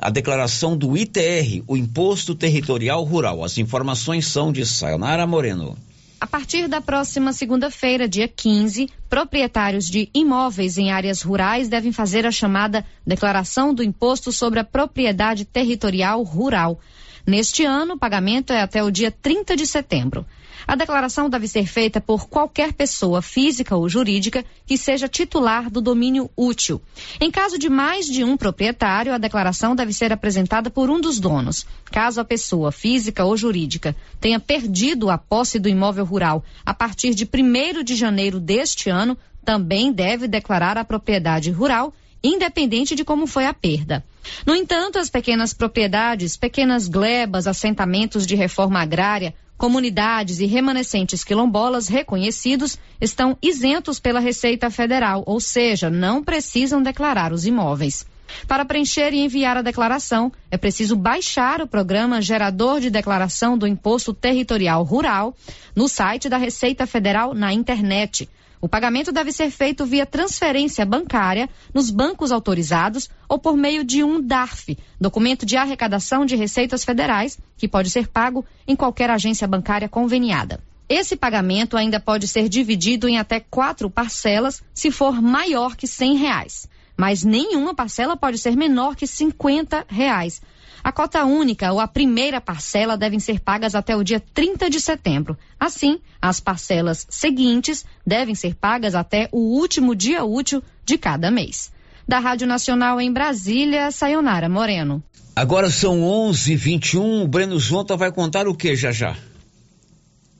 a 0.00 0.08
declaração 0.08 0.76
do 0.76 0.96
ITR, 0.96 1.62
o 1.66 1.76
Imposto 1.76 2.34
Territorial 2.34 3.04
Rural. 3.04 3.44
As 3.44 3.58
informações 3.58 4.26
são 4.26 4.50
de 4.50 4.64
Sayonara 4.64 5.26
Moreno. 5.26 5.76
A 6.18 6.26
partir 6.26 6.68
da 6.68 6.80
próxima 6.80 7.32
segunda-feira, 7.32 8.08
dia 8.08 8.28
15, 8.28 8.88
proprietários 9.08 9.86
de 9.86 10.08
imóveis 10.14 10.78
em 10.78 10.90
áreas 10.90 11.22
rurais 11.22 11.68
devem 11.68 11.92
fazer 11.92 12.26
a 12.26 12.30
chamada 12.30 12.84
Declaração 13.06 13.74
do 13.74 13.82
Imposto 13.82 14.32
sobre 14.32 14.58
a 14.58 14.64
Propriedade 14.64 15.44
Territorial 15.44 16.22
Rural. 16.22 16.78
Neste 17.26 17.64
ano, 17.64 17.94
o 17.94 17.98
pagamento 17.98 18.52
é 18.52 18.60
até 18.60 18.82
o 18.82 18.90
dia 18.90 19.10
30 19.10 19.56
de 19.56 19.66
setembro. 19.66 20.26
A 20.66 20.76
declaração 20.76 21.28
deve 21.28 21.48
ser 21.48 21.66
feita 21.66 22.00
por 22.00 22.28
qualquer 22.28 22.72
pessoa 22.72 23.22
física 23.22 23.76
ou 23.76 23.88
jurídica 23.88 24.44
que 24.66 24.76
seja 24.76 25.08
titular 25.08 25.70
do 25.70 25.80
domínio 25.80 26.30
útil. 26.36 26.80
Em 27.20 27.30
caso 27.30 27.58
de 27.58 27.68
mais 27.68 28.06
de 28.06 28.22
um 28.22 28.36
proprietário, 28.36 29.12
a 29.12 29.18
declaração 29.18 29.74
deve 29.74 29.92
ser 29.92 30.12
apresentada 30.12 30.70
por 30.70 30.90
um 30.90 31.00
dos 31.00 31.18
donos. 31.18 31.66
Caso 31.86 32.20
a 32.20 32.24
pessoa 32.24 32.70
física 32.70 33.24
ou 33.24 33.36
jurídica 33.36 33.96
tenha 34.20 34.38
perdido 34.38 35.10
a 35.10 35.18
posse 35.18 35.58
do 35.58 35.68
imóvel 35.68 36.04
rural 36.04 36.44
a 36.64 36.74
partir 36.74 37.14
de 37.14 37.24
1 37.24 37.82
de 37.82 37.96
janeiro 37.96 38.38
deste 38.38 38.90
ano, 38.90 39.16
também 39.44 39.92
deve 39.92 40.28
declarar 40.28 40.76
a 40.76 40.84
propriedade 40.84 41.50
rural 41.50 41.92
independente 42.22 42.94
de 42.94 43.04
como 43.04 43.26
foi 43.26 43.46
a 43.46 43.54
perda. 43.54 44.04
No 44.46 44.54
entanto, 44.54 44.98
as 44.98 45.10
pequenas 45.10 45.52
propriedades, 45.52 46.36
pequenas 46.36 46.88
glebas, 46.88 47.46
assentamentos 47.46 48.26
de 48.26 48.34
reforma 48.34 48.80
agrária, 48.80 49.34
comunidades 49.56 50.40
e 50.40 50.46
remanescentes 50.46 51.22
quilombolas 51.22 51.86
reconhecidos 51.86 52.78
estão 53.00 53.36
isentos 53.42 54.00
pela 54.00 54.18
Receita 54.18 54.70
Federal, 54.70 55.22
ou 55.26 55.38
seja, 55.38 55.90
não 55.90 56.24
precisam 56.24 56.82
declarar 56.82 57.32
os 57.32 57.44
imóveis. 57.44 58.06
Para 58.46 58.64
preencher 58.64 59.12
e 59.12 59.18
enviar 59.18 59.56
a 59.56 59.62
declaração, 59.62 60.32
é 60.50 60.56
preciso 60.56 60.96
baixar 60.96 61.60
o 61.60 61.66
programa 61.66 62.22
Gerador 62.22 62.80
de 62.80 62.88
Declaração 62.88 63.58
do 63.58 63.66
Imposto 63.66 64.14
Territorial 64.14 64.82
Rural 64.82 65.36
no 65.74 65.88
site 65.88 66.28
da 66.28 66.36
Receita 66.36 66.86
Federal 66.86 67.34
na 67.34 67.52
internet 67.52 68.28
o 68.60 68.68
pagamento 68.68 69.10
deve 69.10 69.32
ser 69.32 69.50
feito 69.50 69.86
via 69.86 70.04
transferência 70.04 70.84
bancária 70.84 71.48
nos 71.72 71.90
bancos 71.90 72.30
autorizados 72.30 73.08
ou 73.26 73.38
por 73.38 73.56
meio 73.56 73.82
de 73.82 74.04
um 74.04 74.20
DARF, 74.20 74.76
documento 75.00 75.46
de 75.46 75.56
arrecadação 75.56 76.26
de 76.26 76.36
receitas 76.36 76.84
federais, 76.84 77.38
que 77.56 77.66
pode 77.66 77.88
ser 77.88 78.08
pago 78.08 78.44
em 78.68 78.76
qualquer 78.76 79.08
agência 79.08 79.48
bancária 79.48 79.88
conveniada. 79.88 80.62
Esse 80.88 81.16
pagamento 81.16 81.76
ainda 81.76 81.98
pode 82.00 82.28
ser 82.28 82.48
dividido 82.48 83.08
em 83.08 83.16
até 83.16 83.40
quatro 83.40 83.88
parcelas, 83.88 84.62
se 84.74 84.90
for 84.90 85.22
maior 85.22 85.74
que 85.74 85.86
R$ 85.86 86.16
reais. 86.16 86.68
Mas 86.96 87.24
nenhuma 87.24 87.74
parcela 87.74 88.16
pode 88.16 88.36
ser 88.36 88.56
menor 88.56 88.94
que 88.94 89.06
50 89.06 89.86
reais. 89.88 90.42
A 90.82 90.90
cota 90.90 91.24
única 91.24 91.72
ou 91.72 91.80
a 91.80 91.86
primeira 91.86 92.40
parcela 92.40 92.96
devem 92.96 93.20
ser 93.20 93.40
pagas 93.40 93.74
até 93.74 93.94
o 93.94 94.02
dia 94.02 94.20
30 94.32 94.70
de 94.70 94.80
setembro. 94.80 95.36
Assim, 95.58 95.98
as 96.20 96.40
parcelas 96.40 97.06
seguintes 97.10 97.84
devem 98.06 98.34
ser 98.34 98.54
pagas 98.54 98.94
até 98.94 99.28
o 99.30 99.38
último 99.38 99.94
dia 99.94 100.24
útil 100.24 100.62
de 100.84 100.96
cada 100.96 101.30
mês. 101.30 101.70
Da 102.08 102.18
Rádio 102.18 102.46
Nacional 102.46 103.00
em 103.00 103.12
Brasília, 103.12 103.90
Sayonara 103.90 104.48
Moreno. 104.48 105.02
Agora 105.36 105.70
são 105.70 106.00
11:21. 106.02 107.22
O 107.22 107.28
Breno 107.28 107.58
Zonta 107.58 107.96
vai 107.96 108.10
contar 108.10 108.48
o 108.48 108.54
que 108.54 108.74
já 108.74 108.90
já? 108.90 109.16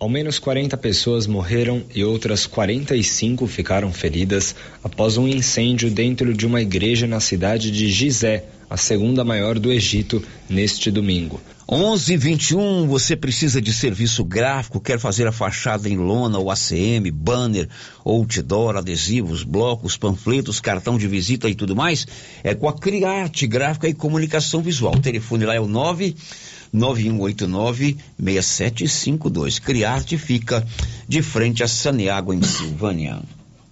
Ao 0.00 0.08
menos 0.08 0.38
40 0.38 0.78
pessoas 0.78 1.26
morreram 1.26 1.84
e 1.94 2.02
outras 2.02 2.46
45 2.46 3.46
ficaram 3.46 3.92
feridas 3.92 4.56
após 4.82 5.18
um 5.18 5.28
incêndio 5.28 5.90
dentro 5.90 6.32
de 6.32 6.46
uma 6.46 6.62
igreja 6.62 7.06
na 7.06 7.20
cidade 7.20 7.70
de 7.70 7.88
Gizé, 7.88 8.44
a 8.70 8.76
segunda 8.76 9.24
maior 9.24 9.58
do 9.58 9.72
Egito, 9.72 10.22
neste 10.48 10.92
domingo. 10.92 11.40
11:21. 11.68 12.86
Você 12.86 13.16
precisa 13.16 13.60
de 13.60 13.72
serviço 13.72 14.24
gráfico? 14.24 14.80
Quer 14.80 14.98
fazer 14.98 15.26
a 15.26 15.32
fachada 15.32 15.88
em 15.88 15.96
lona 15.96 16.38
ou 16.38 16.50
ACM, 16.50 17.10
banner, 17.12 17.68
outdoor, 18.04 18.76
adesivos, 18.76 19.42
blocos, 19.42 19.96
panfletos, 19.96 20.60
cartão 20.60 20.96
de 20.96 21.08
visita 21.08 21.48
e 21.48 21.54
tudo 21.54 21.74
mais? 21.74 22.06
É 22.44 22.54
com 22.54 22.68
a 22.68 22.72
Criarte 22.72 23.46
Gráfica 23.46 23.88
e 23.88 23.94
Comunicação 23.94 24.62
Visual. 24.62 24.94
O 24.94 25.00
telefone 25.00 25.44
lá 25.44 25.54
é 25.54 25.60
o 25.60 25.66
9 25.66 26.14
9189-6752. 26.72 29.60
Criarte 29.60 30.16
fica 30.16 30.64
de 31.08 31.20
frente 31.20 31.64
a 31.64 31.68
Saniago, 31.68 32.32
em 32.32 32.42
Silvânia. 32.42 33.20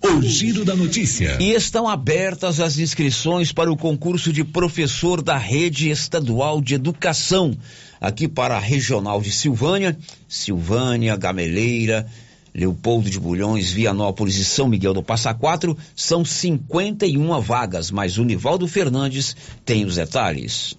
O 0.09 0.23
Giro 0.23 0.64
da 0.64 0.75
Notícia. 0.75 1.37
E 1.38 1.53
estão 1.53 1.87
abertas 1.87 2.61
as 2.61 2.79
inscrições 2.79 3.53
para 3.53 3.71
o 3.71 3.77
concurso 3.77 4.33
de 4.33 4.42
professor 4.42 5.21
da 5.21 5.37
Rede 5.37 5.90
Estadual 5.90 6.62
de 6.62 6.75
Educação, 6.75 7.55
aqui 8.01 8.27
para 8.27 8.57
a 8.57 8.59
Regional 8.59 9.21
de 9.21 9.31
Silvânia, 9.31 9.99
Silvânia, 10.27 11.14
Gameleira, 11.14 12.07
Leopoldo 12.55 13.11
de 13.11 13.21
Bulhões, 13.21 13.71
Vianópolis 13.71 14.37
e 14.37 14.47
São 14.47 14.66
Miguel 14.66 14.94
do 14.94 15.03
Passa 15.03 15.35
Quatro, 15.35 15.77
são 15.94 16.25
51 16.25 17.38
vagas, 17.42 17.90
mas 17.90 18.16
o 18.16 18.25
Nivaldo 18.25 18.66
Fernandes 18.66 19.37
tem 19.62 19.85
os 19.85 19.97
detalhes. 19.97 20.75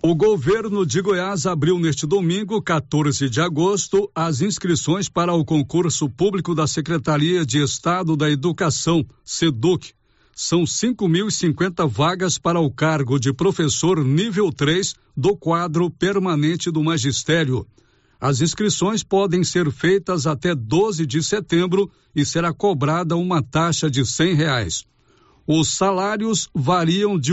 O 0.00 0.14
governo 0.14 0.86
de 0.86 1.02
Goiás 1.02 1.44
abriu 1.44 1.76
neste 1.76 2.06
domingo, 2.06 2.62
14 2.62 3.28
de 3.28 3.40
agosto, 3.40 4.08
as 4.14 4.40
inscrições 4.40 5.08
para 5.08 5.34
o 5.34 5.44
concurso 5.44 6.08
público 6.08 6.54
da 6.54 6.68
Secretaria 6.68 7.44
de 7.44 7.60
Estado 7.60 8.16
da 8.16 8.30
Educação, 8.30 9.04
SEDUC. 9.24 9.92
São 10.32 10.62
5.050 10.62 11.88
vagas 11.88 12.38
para 12.38 12.60
o 12.60 12.70
cargo 12.70 13.18
de 13.18 13.32
professor 13.32 14.04
nível 14.04 14.52
3 14.52 14.94
do 15.16 15.36
quadro 15.36 15.90
permanente 15.90 16.70
do 16.70 16.82
magistério. 16.84 17.66
As 18.20 18.40
inscrições 18.40 19.02
podem 19.02 19.42
ser 19.42 19.68
feitas 19.72 20.28
até 20.28 20.54
12 20.54 21.04
de 21.06 21.24
setembro 21.24 21.90
e 22.14 22.24
será 22.24 22.52
cobrada 22.52 23.16
uma 23.16 23.42
taxa 23.42 23.90
de 23.90 24.02
R$ 24.02 24.32
reais. 24.32 24.84
Os 25.50 25.68
salários 25.70 26.46
variam 26.54 27.18
de 27.18 27.32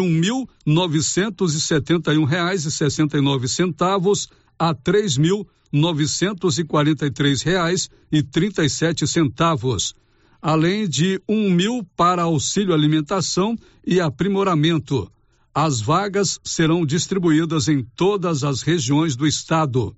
nove 0.66 1.02
centavos 1.02 1.54
a 4.58 4.74
sete 8.70 9.06
centavos, 9.06 9.94
além 10.42 10.88
de 10.88 11.22
um 11.28 11.50
mil 11.52 11.86
para 11.98 12.22
auxílio 12.22 12.74
alimentação 12.74 13.54
e 13.86 14.00
aprimoramento. 14.00 15.12
As 15.54 15.82
vagas 15.82 16.40
serão 16.42 16.86
distribuídas 16.86 17.68
em 17.68 17.86
todas 17.98 18.46
as 18.46 18.62
regiões 18.62 19.18
do 19.18 19.28
estado. 19.28 19.94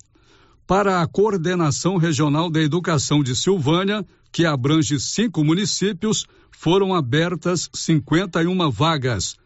Para 0.66 1.04
a 1.04 1.08
Coordenação 1.08 1.98
Regional 1.98 2.50
da 2.50 2.62
Educação 2.62 3.22
de 3.22 3.36
Silvânia, 3.36 4.04
que 4.32 4.46
abrange 4.46 5.00
cinco 5.00 5.44
municípios, 5.44 6.26
foram 6.52 6.94
abertas 6.94 7.70
51 7.74 8.70
vagas. 8.72 9.38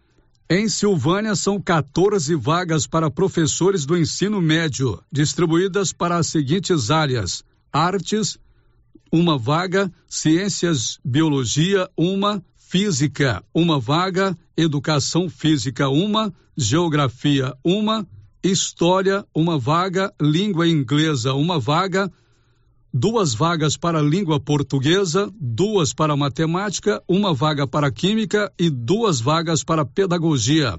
Em 0.50 0.68
Silvânia, 0.68 1.36
são 1.36 1.62
14 1.62 2.36
vagas 2.36 2.86
para 2.86 3.10
professores 3.10 3.86
do 3.86 3.98
ensino 3.98 4.42
médio, 4.42 5.02
distribuídas 5.12 5.94
para 5.94 6.18
as 6.18 6.28
seguintes 6.28 6.92
áreas: 6.92 7.44
artes, 7.72 8.38
uma 9.12 9.38
vaga, 9.38 9.92
ciências, 10.08 11.00
biologia, 11.04 11.90
uma, 11.96 12.44
física, 12.56 13.44
uma 13.54 13.80
vaga, 13.80 14.38
educação 14.56 15.30
física, 15.30 15.90
uma, 15.90 16.34
geografia, 16.58 17.54
uma, 17.64 18.08
história, 18.44 19.26
uma 19.36 19.58
vaga, 19.58 20.14
língua 20.22 20.68
inglesa, 20.68 21.34
uma 21.34 21.60
vaga, 21.60 22.12
duas 22.94 23.34
vagas 23.34 23.78
para 23.78 24.02
língua 24.02 24.40
portuguesa, 24.40 25.32
duas 25.40 25.94
para 25.94 26.16
matemática, 26.18 27.02
uma 27.08 27.34
vaga 27.34 27.66
para 27.66 27.92
química 27.92 28.52
e 28.60 28.70
duas 28.70 29.22
vagas 29.22 29.64
para 29.64 29.86
pedagogia. 29.86 30.78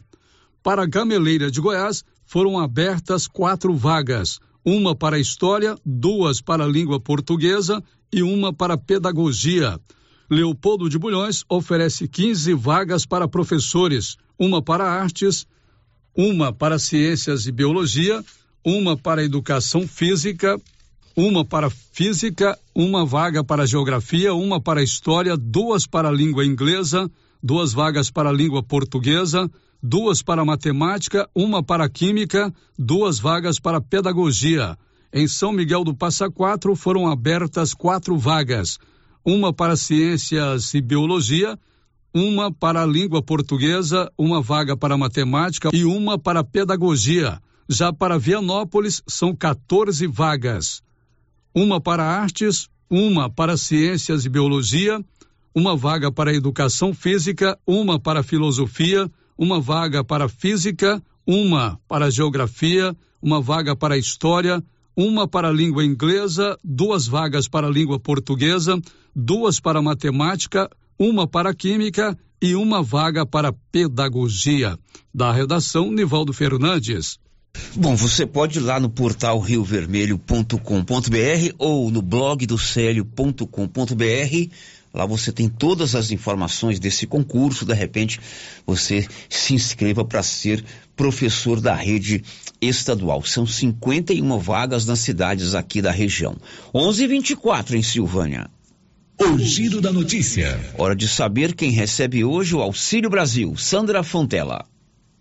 Para 0.63 0.87
Gameleira 0.87 1.51
de 1.51 1.61
Goiás, 1.61 2.05
foram 2.27 2.59
abertas 2.59 3.27
quatro 3.27 3.75
vagas, 3.75 4.41
uma 4.65 4.95
para 4.95 5.19
história, 5.19 5.77
duas 5.85 6.41
para 6.41 6.67
língua 6.67 7.01
portuguesa 7.01 7.83
e 8.13 8.23
uma 8.23 8.53
para 8.53 8.77
pedagogia. 8.77 9.81
Leopoldo 10.31 10.89
de 10.89 10.99
Bulhões 10.99 11.45
oferece 11.49 12.07
15 12.07 12.55
vagas 12.55 13.07
para 13.07 13.27
professores, 13.27 14.17
uma 14.39 14.63
para 14.63 14.85
artes, 14.85 15.47
uma 16.17 16.53
para 16.53 16.79
ciências 16.79 17.47
e 17.47 17.53
biologia, 17.53 18.23
uma 18.65 18.97
para 18.97 19.25
educação 19.25 19.89
física, 19.89 20.61
uma 21.17 21.45
para 21.45 21.69
física, 21.69 22.59
uma 22.75 23.05
vaga 23.05 23.45
para 23.45 23.67
geografia, 23.67 24.35
uma 24.35 24.61
para 24.61 24.83
história, 24.83 25.37
duas 25.37 25.87
para 25.87 26.11
língua 26.11 26.45
inglesa, 26.45 27.11
duas 27.43 27.73
vagas 27.73 28.11
para 28.11 28.33
língua 28.33 28.63
portuguesa, 28.63 29.51
duas 29.83 30.23
para 30.23 30.45
matemática, 30.45 31.29
uma 31.35 31.63
para 31.63 31.89
química, 31.89 32.53
duas 32.79 33.19
vagas 33.19 33.61
para 33.61 33.81
pedagogia. 33.81 34.77
Em 35.13 35.29
São 35.29 35.53
Miguel 35.53 35.85
do 35.85 35.95
Passa 35.95 36.31
Quatro 36.31 36.75
foram 36.75 37.07
abertas 37.07 37.75
quatro 37.75 38.17
vagas, 38.17 38.79
uma 39.25 39.53
para 39.53 39.77
ciências 39.77 40.73
e 40.73 40.81
biologia, 40.81 41.59
uma 42.15 42.51
para 42.51 42.87
língua 42.87 43.23
portuguesa, 43.23 44.11
uma 44.17 44.41
vaga 44.41 44.77
para 44.77 44.97
matemática 44.97 45.69
e 45.73 45.85
uma 45.85 46.19
para 46.19 46.43
pedagogia. 46.43 47.39
Já 47.69 47.93
para 47.93 48.19
Vianópolis 48.19 49.03
são 49.07 49.35
14 49.35 50.07
vagas 50.07 50.83
uma 51.55 51.81
para 51.81 52.05
artes, 52.05 52.69
uma 52.89 53.31
para 53.31 53.57
ciências 53.57 54.25
e 54.25 54.29
biologia, 54.29 55.03
uma 55.55 55.77
vaga 55.77 56.11
para 56.11 56.35
educação 56.35 56.95
física, 56.95 57.59
uma 57.67 57.99
para 57.99 58.23
filosofia, 58.23 59.11
uma 59.37 59.61
vaga 59.61 60.03
para 60.03 60.29
física, 60.29 61.03
uma 61.27 61.79
para 61.89 62.11
geografia, 62.11 62.97
uma 63.21 63.41
vaga 63.41 63.77
para 63.77 63.99
História, 63.99 64.63
uma 64.97 65.27
para 65.27 65.51
língua 65.51 65.85
inglesa, 65.85 66.59
duas 66.63 67.07
vagas 67.07 67.49
para 67.49 67.69
língua 67.69 67.99
portuguesa, 67.99 68.81
duas 69.15 69.61
para 69.61 69.81
matemática, 69.81 70.71
uma 70.99 71.27
para 71.27 71.55
química 71.55 72.17
e 72.41 72.55
uma 72.55 72.83
vaga 72.83 73.25
para 73.25 73.53
pedagogia. 73.71 74.79
Da 75.15 75.33
redação, 75.33 75.91
Nivaldo 75.91 76.33
Fernandes. 76.33 77.19
Bom, 77.75 77.97
você 77.97 78.27
pode 78.27 78.59
ir 78.59 78.63
lá 78.63 78.79
no 78.79 78.91
portal 78.91 79.41
riovermelho.com.br 79.41 81.55
ou 81.59 81.91
no 81.91 82.03
blog 82.03 82.47
do 82.47 82.59
célio.com.br. 82.59 83.47
Lá 84.93 85.07
você 85.07 85.33
tem 85.33 85.49
todas 85.49 85.95
as 85.95 86.11
informações 86.11 86.79
desse 86.79 87.07
concurso. 87.07 87.65
De 87.65 87.73
repente, 87.73 88.21
você 88.67 89.09
se 89.29 89.55
inscreva 89.55 90.05
para 90.05 90.23
ser 90.23 90.63
professor 90.95 91.63
da 91.63 91.75
rede 91.75 92.23
estadual. 92.61 93.25
São 93.25 93.47
51 93.47 94.39
vagas 94.39 94.85
nas 94.85 94.99
cidades 94.99 95.55
aqui 95.55 95.81
da 95.81 95.91
região. 95.91 96.37
11:24 96.75 97.75
em 97.75 97.83
Silvânia. 97.83 98.51
O 99.19 99.39
giro 99.39 99.81
da 99.81 99.91
notícia. 99.91 100.61
Hora 100.77 100.95
de 100.95 101.09
saber 101.09 101.55
quem 101.55 101.71
recebe 101.71 102.23
hoje 102.23 102.55
o 102.55 102.61
Auxílio 102.61 103.09
Brasil. 103.09 103.57
Sandra 103.57 104.03
Fontela. 104.03 104.67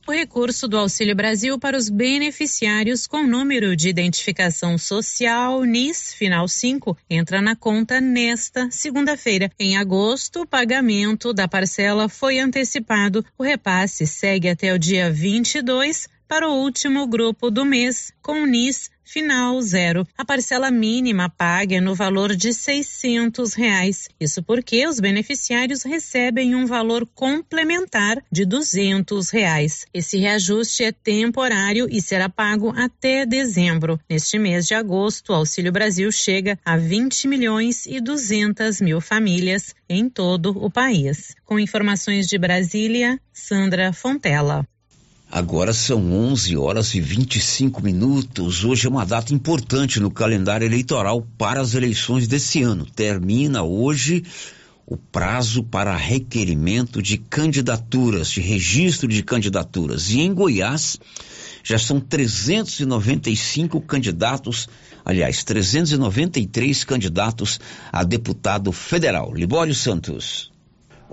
O 0.07 0.11
recurso 0.11 0.67
do 0.67 0.77
Auxílio 0.77 1.15
Brasil 1.15 1.59
para 1.59 1.77
os 1.77 1.87
beneficiários 1.87 3.05
com 3.05 3.21
número 3.21 3.75
de 3.75 3.87
identificação 3.87 4.75
social 4.75 5.63
NIS 5.63 6.13
final 6.15 6.47
5 6.47 6.97
entra 7.07 7.39
na 7.39 7.55
conta 7.55 8.01
nesta 8.01 8.69
segunda-feira. 8.71 9.51
Em 9.59 9.77
agosto, 9.77 10.41
o 10.41 10.47
pagamento 10.47 11.31
da 11.31 11.47
parcela 11.47 12.09
foi 12.09 12.39
antecipado. 12.39 13.23
O 13.37 13.43
repasse 13.43 14.07
segue 14.07 14.49
até 14.49 14.73
o 14.73 14.79
dia 14.79 15.11
22 15.11 16.07
para 16.31 16.47
o 16.47 16.63
último 16.63 17.05
grupo 17.07 17.51
do 17.51 17.65
mês, 17.65 18.13
com 18.21 18.45
NIS 18.45 18.89
final 19.03 19.61
zero. 19.61 20.07
A 20.17 20.23
parcela 20.23 20.71
mínima 20.71 21.29
paga 21.29 21.75
é 21.75 21.81
no 21.81 21.93
valor 21.93 22.33
de 22.33 22.53
seiscentos 22.53 23.53
reais. 23.53 24.07
Isso 24.17 24.41
porque 24.41 24.87
os 24.87 25.01
beneficiários 25.01 25.83
recebem 25.83 26.55
um 26.55 26.65
valor 26.65 27.05
complementar 27.13 28.23
de 28.31 28.45
duzentos 28.45 29.29
reais. 29.29 29.85
Esse 29.93 30.17
reajuste 30.19 30.85
é 30.85 30.93
temporário 30.93 31.89
e 31.91 32.01
será 32.01 32.29
pago 32.29 32.73
até 32.77 33.25
dezembro. 33.25 33.99
Neste 34.09 34.39
mês 34.39 34.65
de 34.65 34.73
agosto, 34.73 35.33
o 35.33 35.35
Auxílio 35.35 35.73
Brasil 35.73 36.09
chega 36.13 36.57
a 36.63 36.77
20 36.77 37.27
milhões 37.27 37.85
e 37.85 37.99
200 37.99 38.79
mil 38.79 39.01
famílias 39.01 39.75
em 39.89 40.09
todo 40.09 40.51
o 40.57 40.71
país. 40.71 41.35
Com 41.43 41.59
informações 41.59 42.25
de 42.25 42.37
Brasília, 42.37 43.19
Sandra 43.33 43.91
Fontela. 43.91 44.65
Agora 45.33 45.71
são 45.71 46.11
11 46.11 46.57
horas 46.57 46.93
e 46.93 46.99
25 46.99 47.81
minutos. 47.81 48.65
Hoje 48.65 48.85
é 48.85 48.89
uma 48.89 49.05
data 49.05 49.33
importante 49.33 49.97
no 49.97 50.11
calendário 50.11 50.65
eleitoral 50.65 51.25
para 51.37 51.61
as 51.61 51.73
eleições 51.73 52.27
desse 52.27 52.61
ano. 52.61 52.85
Termina 52.85 53.63
hoje 53.63 54.25
o 54.85 54.97
prazo 54.97 55.63
para 55.63 55.95
requerimento 55.95 57.01
de 57.01 57.17
candidaturas, 57.17 58.29
de 58.29 58.41
registro 58.41 59.07
de 59.07 59.23
candidaturas. 59.23 60.09
E 60.09 60.19
em 60.19 60.33
Goiás 60.33 60.99
já 61.63 61.79
são 61.79 62.01
395 62.01 63.79
candidatos, 63.79 64.67
aliás, 65.05 65.45
393 65.45 66.83
candidatos 66.83 67.57
a 67.89 68.03
deputado 68.03 68.69
federal. 68.73 69.33
Libório 69.33 69.73
Santos. 69.73 70.50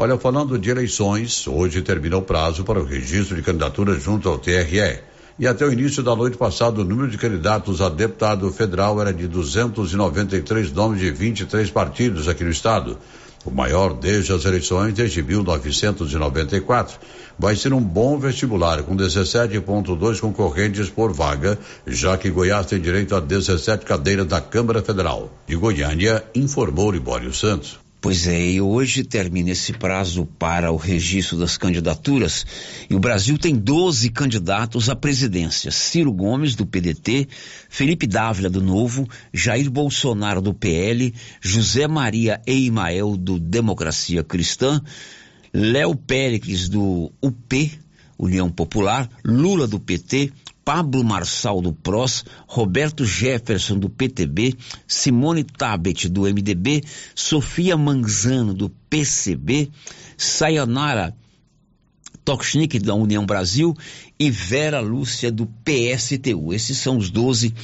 Olha, 0.01 0.17
falando 0.17 0.57
de 0.57 0.71
eleições, 0.71 1.49
hoje 1.49 1.83
termina 1.83 2.17
o 2.17 2.23
prazo 2.23 2.63
para 2.63 2.79
o 2.79 2.85
registro 2.85 3.35
de 3.35 3.43
candidaturas 3.43 4.01
junto 4.01 4.29
ao 4.29 4.39
TRE. 4.39 5.01
E 5.37 5.45
até 5.45 5.67
o 5.67 5.73
início 5.73 6.05
da 6.05 6.15
noite 6.15 6.37
passada, 6.37 6.81
o 6.81 6.85
número 6.85 7.11
de 7.11 7.19
candidatos 7.19 7.81
a 7.81 7.89
deputado 7.89 8.49
federal 8.53 9.01
era 9.01 9.13
de 9.13 9.27
293 9.27 10.71
nomes 10.71 11.01
de 11.01 11.11
23 11.11 11.69
partidos 11.73 12.29
aqui 12.29 12.45
no 12.45 12.51
estado. 12.51 12.97
O 13.45 13.51
maior 13.51 13.93
desde 13.93 14.33
as 14.33 14.45
eleições 14.45 14.95
desde 14.95 15.21
1994. 15.21 16.97
Vai 17.37 17.57
ser 17.57 17.73
um 17.73 17.83
bom 17.83 18.21
vestibular, 18.21 18.85
com 18.85 18.97
17,2 18.97 20.21
concorrentes 20.21 20.89
por 20.89 21.13
vaga, 21.13 21.59
já 21.89 22.17
que 22.17 22.31
Goiás 22.31 22.67
tem 22.67 22.81
direito 22.81 23.17
a 23.17 23.21
17 23.21 23.85
cadeiras 23.85 24.27
da 24.29 24.41
Câmara 24.41 24.81
Federal. 24.81 25.29
De 25.45 25.57
Goiânia, 25.57 26.23
informou 26.37 26.93
Libório 26.93 27.35
Santos. 27.35 27.88
Pois 28.01 28.29
é, 28.29 28.53
e 28.53 28.61
hoje 28.61 29.03
termina 29.03 29.51
esse 29.51 29.73
prazo 29.73 30.25
para 30.39 30.71
o 30.71 30.77
registro 30.77 31.37
das 31.37 31.59
candidaturas 31.59 32.47
e 32.89 32.95
o 32.95 33.01
Brasil 33.01 33.37
tem 33.37 33.57
12 33.57 34.11
candidatos 34.11 34.89
à 34.89 34.95
presidência. 34.95 35.73
Ciro 35.73 36.13
Gomes, 36.13 36.55
do 36.55 36.65
PDT, 36.65 37.27
Felipe 37.69 38.07
Dávila, 38.07 38.49
do 38.49 38.63
Novo, 38.63 39.09
Jair 39.35 39.69
Bolsonaro, 39.69 40.41
do 40.41 40.55
PL, 40.55 41.13
José 41.41 41.89
Maria 41.89 42.41
Eimael, 42.47 43.17
do 43.17 43.37
Democracia 43.37 44.23
Cristã, 44.23 44.81
Léo 45.53 45.97
Péricles, 45.97 46.69
do 46.69 47.13
UP, 47.21 47.81
União 48.17 48.49
Popular, 48.49 49.11
Lula, 49.25 49.67
do 49.67 49.81
PT, 49.81 50.33
Pablo 50.69 51.03
Marçal 51.03 51.63
do 51.63 51.73
PROS, 51.73 52.27
Roberto 52.47 53.03
Jefferson 53.03 53.79
do 53.79 53.89
PTB, 53.89 54.55
Simone 54.87 55.43
Tabet 55.43 56.11
do 56.11 56.25
MDB, 56.25 56.85
Sofia 57.15 57.75
Manzano 57.75 58.53
do 58.53 58.69
PCB, 58.91 59.71
Sayonara 60.19 61.17
Tokchnik 62.23 62.79
da 62.81 62.95
União 62.95 63.25
Brasil 63.25 63.75
e 64.21 64.31
Vera 64.31 64.81
Lúcia 64.81 65.33
do 65.33 65.47
PSTU. 65.47 66.53
Esses 66.53 66.77
são 66.77 66.99
os 66.99 67.09
12 67.09 67.55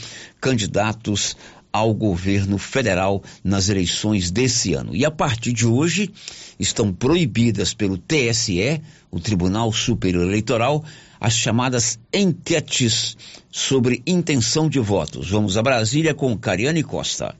candidatos 0.40 1.36
ao 1.70 1.92
governo 1.92 2.56
federal 2.56 3.22
nas 3.42 3.68
eleições 3.68 4.30
desse 4.30 4.72
ano. 4.72 4.96
E 4.96 5.04
a 5.04 5.10
partir 5.10 5.52
de 5.52 5.66
hoje 5.66 6.10
estão 6.58 6.90
proibidas 6.90 7.74
pelo 7.74 7.98
TSE, 7.98 8.80
o 9.10 9.20
Tribunal 9.20 9.72
Superior 9.72 10.22
Eleitoral, 10.22 10.82
as 11.20 11.34
chamadas 11.34 11.98
enquetes 12.12 13.16
sobre 13.50 14.02
intenção 14.06 14.68
de 14.68 14.78
votos. 14.80 15.30
Vamos 15.30 15.56
a 15.56 15.62
Brasília 15.62 16.14
com 16.14 16.36
Cariane 16.36 16.82
Costa. 16.82 17.34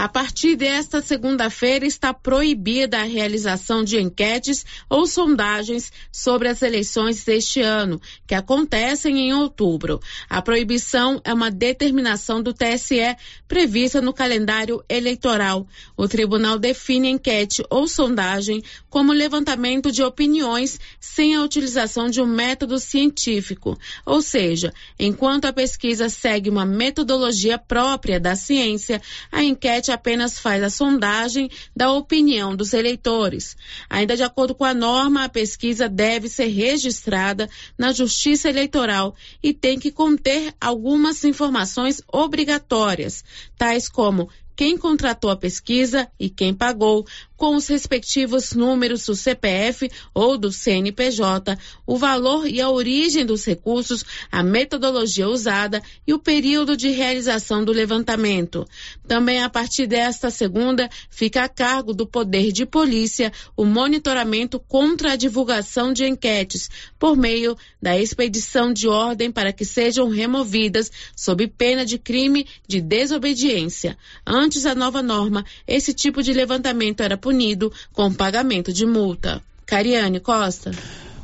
A 0.00 0.08
partir 0.08 0.56
desta 0.56 1.02
segunda-feira 1.02 1.84
está 1.84 2.14
proibida 2.14 3.00
a 3.00 3.04
realização 3.04 3.84
de 3.84 4.00
enquetes 4.00 4.64
ou 4.88 5.06
sondagens 5.06 5.92
sobre 6.10 6.48
as 6.48 6.62
eleições 6.62 7.22
deste 7.22 7.60
ano, 7.60 8.00
que 8.26 8.34
acontecem 8.34 9.18
em 9.18 9.34
outubro. 9.34 10.00
A 10.26 10.40
proibição 10.40 11.20
é 11.22 11.34
uma 11.34 11.50
determinação 11.50 12.42
do 12.42 12.54
TSE 12.54 13.14
prevista 13.46 14.00
no 14.00 14.14
calendário 14.14 14.82
eleitoral. 14.88 15.68
O 15.94 16.08
tribunal 16.08 16.58
define 16.58 17.10
enquete 17.10 17.62
ou 17.68 17.86
sondagem 17.86 18.62
como 18.88 19.12
levantamento 19.12 19.92
de 19.92 20.02
opiniões 20.02 20.80
sem 20.98 21.36
a 21.36 21.42
utilização 21.42 22.08
de 22.08 22.22
um 22.22 22.26
método 22.26 22.78
científico, 22.78 23.76
ou 24.06 24.22
seja, 24.22 24.72
enquanto 24.98 25.44
a 25.44 25.52
pesquisa 25.52 26.08
segue 26.08 26.48
uma 26.48 26.64
metodologia 26.64 27.58
própria 27.58 28.18
da 28.18 28.34
ciência, 28.34 29.02
a 29.30 29.44
enquete 29.44 29.89
apenas 29.90 30.38
faz 30.38 30.62
a 30.62 30.70
sondagem 30.70 31.50
da 31.74 31.92
opinião 31.92 32.54
dos 32.54 32.72
eleitores. 32.72 33.56
Ainda 33.88 34.16
de 34.16 34.22
acordo 34.22 34.54
com 34.54 34.64
a 34.64 34.74
norma, 34.74 35.24
a 35.24 35.28
pesquisa 35.28 35.88
deve 35.88 36.28
ser 36.28 36.46
registrada 36.46 37.48
na 37.76 37.92
Justiça 37.92 38.48
Eleitoral 38.48 39.14
e 39.42 39.52
tem 39.52 39.78
que 39.78 39.90
conter 39.90 40.54
algumas 40.60 41.24
informações 41.24 42.02
obrigatórias, 42.12 43.24
tais 43.56 43.88
como 43.88 44.28
quem 44.60 44.76
contratou 44.76 45.30
a 45.30 45.36
pesquisa 45.36 46.06
e 46.18 46.28
quem 46.28 46.52
pagou, 46.52 47.06
com 47.40 47.56
os 47.56 47.68
respectivos 47.68 48.52
números 48.52 49.06
do 49.06 49.14
CPF 49.14 49.90
ou 50.12 50.36
do 50.36 50.52
CNPJ, 50.52 51.58
o 51.86 51.96
valor 51.96 52.46
e 52.46 52.60
a 52.60 52.68
origem 52.68 53.24
dos 53.24 53.46
recursos, 53.46 54.04
a 54.30 54.42
metodologia 54.42 55.26
usada 55.26 55.82
e 56.06 56.12
o 56.12 56.18
período 56.18 56.76
de 56.76 56.90
realização 56.90 57.64
do 57.64 57.72
levantamento. 57.72 58.68
Também 59.08 59.42
a 59.42 59.48
partir 59.48 59.86
desta 59.86 60.30
segunda, 60.30 60.90
fica 61.08 61.42
a 61.42 61.48
cargo 61.48 61.94
do 61.94 62.06
Poder 62.06 62.52
de 62.52 62.66
Polícia 62.66 63.32
o 63.56 63.64
monitoramento 63.64 64.60
contra 64.60 65.12
a 65.12 65.16
divulgação 65.16 65.94
de 65.94 66.06
enquetes, 66.06 66.68
por 66.98 67.16
meio 67.16 67.56
da 67.80 67.98
expedição 67.98 68.70
de 68.70 68.86
ordem 68.86 69.32
para 69.32 69.50
que 69.50 69.64
sejam 69.64 70.10
removidas 70.10 70.92
sob 71.16 71.48
pena 71.48 71.86
de 71.86 71.98
crime 71.98 72.46
de 72.68 72.82
desobediência. 72.82 73.96
Antes 74.26 74.64
da 74.64 74.74
nova 74.74 75.00
norma, 75.00 75.42
esse 75.66 75.94
tipo 75.94 76.22
de 76.22 76.34
levantamento 76.34 77.02
era 77.02 77.16
punido 77.30 77.72
com 77.92 78.12
pagamento 78.12 78.72
de 78.72 78.84
multa. 78.84 79.40
Cariane 79.64 80.18
Costa. 80.18 80.72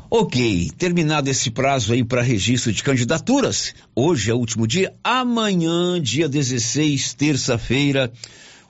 Ok, 0.09 0.71
terminado 0.77 1.29
esse 1.29 1.51
prazo 1.51 1.91
aí 1.91 2.01
para 2.01 2.21
registro 2.21 2.71
de 2.71 2.81
candidaturas, 2.81 3.75
hoje 3.93 4.31
é 4.31 4.33
o 4.33 4.37
último 4.37 4.65
dia, 4.65 4.93
amanhã, 5.03 6.01
dia 6.01 6.29
16, 6.29 7.13
terça-feira, 7.13 8.09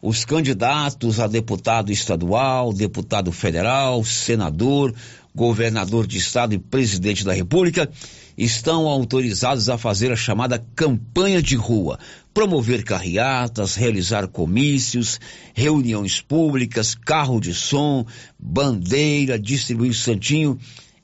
os 0.02 0.26
candidatos 0.26 1.20
a 1.20 1.28
deputado 1.28 1.92
estadual, 1.92 2.74
deputado 2.74 3.32
federal, 3.32 4.04
senador, 4.04 4.96
governador 5.36 6.08
de 6.08 6.18
estado 6.18 6.56
e 6.56 6.58
presidente 6.58 7.24
da 7.24 7.34
República, 7.34 7.88
estão 8.36 8.88
autorizados 8.88 9.70
a 9.70 9.78
fazer 9.78 10.12
a 10.12 10.16
chamada 10.16 10.64
campanha 10.76 11.40
de 11.40 11.56
rua, 11.56 12.00
promover 12.38 12.84
carreatas, 12.84 13.74
realizar 13.74 14.28
comícios, 14.28 15.20
reuniões 15.56 16.22
públicas, 16.22 16.94
carro 16.94 17.40
de 17.40 17.52
som, 17.52 18.06
bandeira, 18.38 19.40
distribuir 19.40 19.96
santinho, 19.96 20.60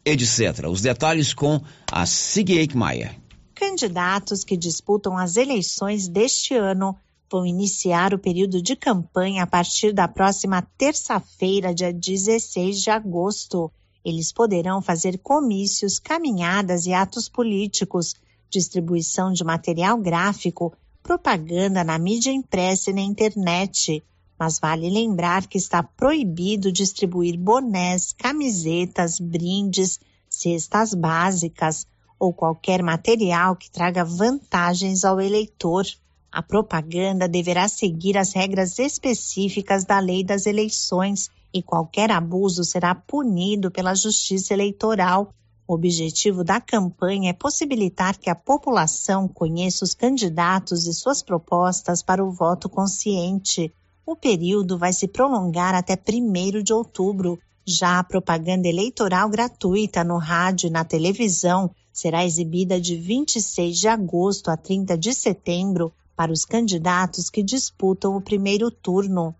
etc. 0.05 0.67
Os 0.69 0.79
detalhes 0.79 1.33
com 1.33 1.59
a 1.91 2.05
Sig 2.05 2.51
Eichmeier. 2.51 3.15
Candidatos 3.55 4.43
que 4.43 4.55
disputam 4.55 5.17
as 5.17 5.35
eleições 5.35 6.07
deste 6.07 6.53
ano 6.53 6.95
vão 7.31 7.47
iniciar 7.47 8.13
o 8.13 8.19
período 8.19 8.61
de 8.61 8.75
campanha 8.75 9.41
a 9.41 9.47
partir 9.47 9.91
da 9.91 10.07
próxima 10.07 10.61
terça-feira, 10.77 11.73
dia 11.73 11.91
16 11.91 12.79
de 12.79 12.91
agosto. 12.91 13.71
Eles 14.05 14.31
poderão 14.31 14.83
fazer 14.83 15.17
comícios, 15.17 15.97
caminhadas 15.97 16.85
e 16.85 16.93
atos 16.93 17.27
políticos, 17.27 18.13
distribuição 18.51 19.33
de 19.33 19.43
material 19.43 19.97
gráfico, 19.97 20.77
propaganda 21.03 21.83
na 21.83 21.99
mídia 21.99 22.31
impressa 22.31 22.89
e 22.89 22.93
na 22.93 23.01
internet. 23.01 24.01
Mas 24.39 24.57
vale 24.57 24.89
lembrar 24.89 25.45
que 25.45 25.57
está 25.57 25.83
proibido 25.83 26.71
distribuir 26.71 27.37
bonés, 27.37 28.13
camisetas, 28.13 29.19
brindes, 29.19 29.99
cestas 30.29 30.93
básicas 30.93 31.85
ou 32.17 32.33
qualquer 32.33 32.81
material 32.81 33.55
que 33.55 33.69
traga 33.69 34.05
vantagens 34.05 35.03
ao 35.03 35.19
eleitor. 35.19 35.85
A 36.31 36.41
propaganda 36.41 37.27
deverá 37.27 37.67
seguir 37.67 38.17
as 38.17 38.33
regras 38.33 38.79
específicas 38.79 39.85
da 39.85 39.99
lei 39.99 40.23
das 40.23 40.45
eleições 40.45 41.29
e 41.53 41.61
qualquer 41.61 42.11
abuso 42.11 42.63
será 42.63 42.95
punido 42.95 43.69
pela 43.69 43.93
Justiça 43.93 44.53
Eleitoral. 44.53 45.31
O 45.65 45.75
objetivo 45.75 46.43
da 46.43 46.59
campanha 46.59 47.29
é 47.29 47.33
possibilitar 47.33 48.17
que 48.17 48.29
a 48.29 48.35
população 48.35 49.29
conheça 49.29 49.85
os 49.85 49.93
candidatos 49.93 50.85
e 50.87 50.93
suas 50.93 51.23
propostas 51.23 52.03
para 52.03 52.23
o 52.23 52.31
voto 52.31 52.67
consciente. 52.67 53.73
O 54.05 54.13
período 54.13 54.77
vai 54.77 54.91
se 54.91 55.07
prolongar 55.07 55.73
até 55.73 55.95
1 55.95 56.61
de 56.61 56.73
outubro. 56.73 57.39
Já 57.65 57.97
a 57.97 58.03
propaganda 58.03 58.67
eleitoral 58.67 59.29
gratuita 59.29 60.03
no 60.03 60.17
rádio 60.17 60.67
e 60.67 60.69
na 60.69 60.83
televisão 60.83 61.71
será 61.93 62.25
exibida 62.25 62.79
de 62.79 62.97
26 62.97 63.79
de 63.79 63.87
agosto 63.87 64.51
a 64.51 64.57
30 64.57 64.97
de 64.97 65.13
setembro 65.13 65.93
para 66.13 66.33
os 66.33 66.43
candidatos 66.43 67.29
que 67.29 67.41
disputam 67.41 68.17
o 68.17 68.21
primeiro 68.21 68.69
turno. 68.69 69.33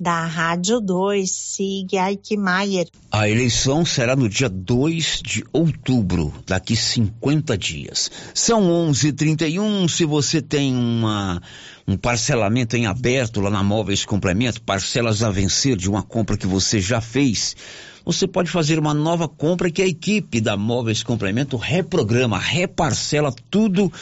Da 0.00 0.24
Rádio 0.24 0.80
2, 0.80 1.30
Sig 1.30 1.88
Eichmeier. 1.92 2.88
A 3.12 3.28
eleição 3.28 3.84
será 3.84 4.16
no 4.16 4.30
dia 4.30 4.48
2 4.48 5.20
de 5.22 5.44
outubro, 5.52 6.32
daqui 6.46 6.74
50 6.74 7.58
dias. 7.58 8.10
São 8.32 8.62
11:31. 8.62 9.86
Se 9.88 10.06
você 10.06 10.40
tem 10.40 10.74
uma 10.74 11.42
um 11.86 11.98
parcelamento 11.98 12.76
em 12.76 12.86
aberto 12.86 13.42
lá 13.42 13.50
na 13.50 13.62
Móveis 13.62 14.06
Complemento, 14.06 14.62
parcelas 14.62 15.22
a 15.22 15.30
vencer 15.30 15.76
de 15.76 15.90
uma 15.90 16.02
compra 16.02 16.38
que 16.38 16.46
você 16.46 16.80
já 16.80 17.02
fez, 17.02 17.54
você 18.04 18.26
pode 18.26 18.50
fazer 18.50 18.78
uma 18.78 18.94
nova 18.94 19.28
compra 19.28 19.70
que 19.70 19.82
a 19.82 19.86
equipe 19.86 20.40
da 20.40 20.56
Móveis 20.56 21.02
Complemento 21.02 21.56
reprograma, 21.56 22.38
reparcela 22.38 23.32
tudo 23.50 23.92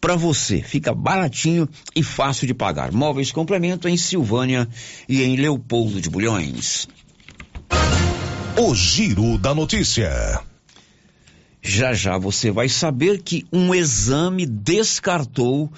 para 0.00 0.14
você. 0.14 0.62
Fica 0.62 0.94
baratinho 0.94 1.68
e 1.94 2.02
fácil 2.02 2.46
de 2.46 2.54
pagar. 2.54 2.92
Móveis 2.92 3.32
Complemento 3.32 3.88
em 3.88 3.96
Silvânia 3.96 4.68
e 5.08 5.22
em 5.22 5.36
Leopoldo 5.36 6.00
de 6.00 6.10
Bulhões. 6.10 6.88
O 8.58 8.74
Giro 8.74 9.38
da 9.38 9.54
Notícia. 9.54 10.40
Já 11.62 11.92
já 11.92 12.16
você 12.16 12.50
vai 12.50 12.68
saber 12.68 13.22
que 13.22 13.44
um 13.52 13.74
exame 13.74 14.46
descartou 14.46 15.70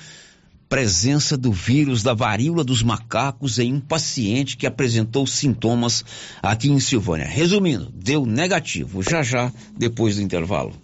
presença 0.68 1.36
do 1.36 1.50
vírus 1.50 2.02
da 2.02 2.12
varíola 2.12 2.62
dos 2.62 2.82
macacos 2.82 3.58
em 3.58 3.72
um 3.72 3.80
paciente 3.80 4.56
que 4.56 4.66
apresentou 4.66 5.26
sintomas 5.26 6.04
aqui 6.42 6.68
em 6.70 6.78
Silvânia. 6.78 7.26
Resumindo, 7.26 7.92
deu 7.94 8.26
negativo. 8.26 9.02
Já 9.02 9.22
já, 9.22 9.52
depois 9.76 10.16
do 10.16 10.22
intervalo. 10.22 10.74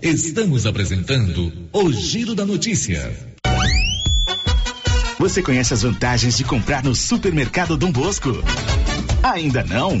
Estamos 0.00 0.64
apresentando 0.64 1.52
o 1.72 1.92
Giro 1.92 2.34
da 2.34 2.46
Notícia. 2.46 3.14
Você 5.18 5.42
conhece 5.42 5.74
as 5.74 5.82
vantagens 5.82 6.38
de 6.38 6.44
comprar 6.44 6.82
no 6.82 6.94
supermercado 6.94 7.76
Dom 7.76 7.92
Bosco? 7.92 8.30
Ainda 9.22 9.62
não? 9.62 10.00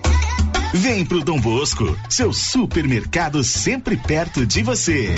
Vem 0.73 1.05
pro 1.05 1.21
Dom 1.21 1.37
Bosco, 1.37 1.97
seu 2.09 2.31
supermercado 2.31 3.43
sempre 3.43 3.97
perto 3.97 4.45
de 4.45 4.63
você. 4.63 5.13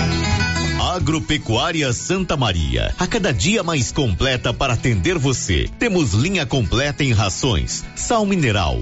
Agropecuária 0.82 1.94
Santa 1.94 2.36
Maria, 2.36 2.94
a 2.98 3.06
cada 3.06 3.32
dia 3.32 3.62
mais 3.62 3.92
completa 3.92 4.52
para 4.52 4.74
atender 4.74 5.18
você. 5.20 5.70
Temos 5.78 6.14
linha 6.14 6.44
completa 6.46 7.04
em 7.04 7.14
rações, 7.14 7.86
sal 7.96 8.26
mineral, 8.26 8.82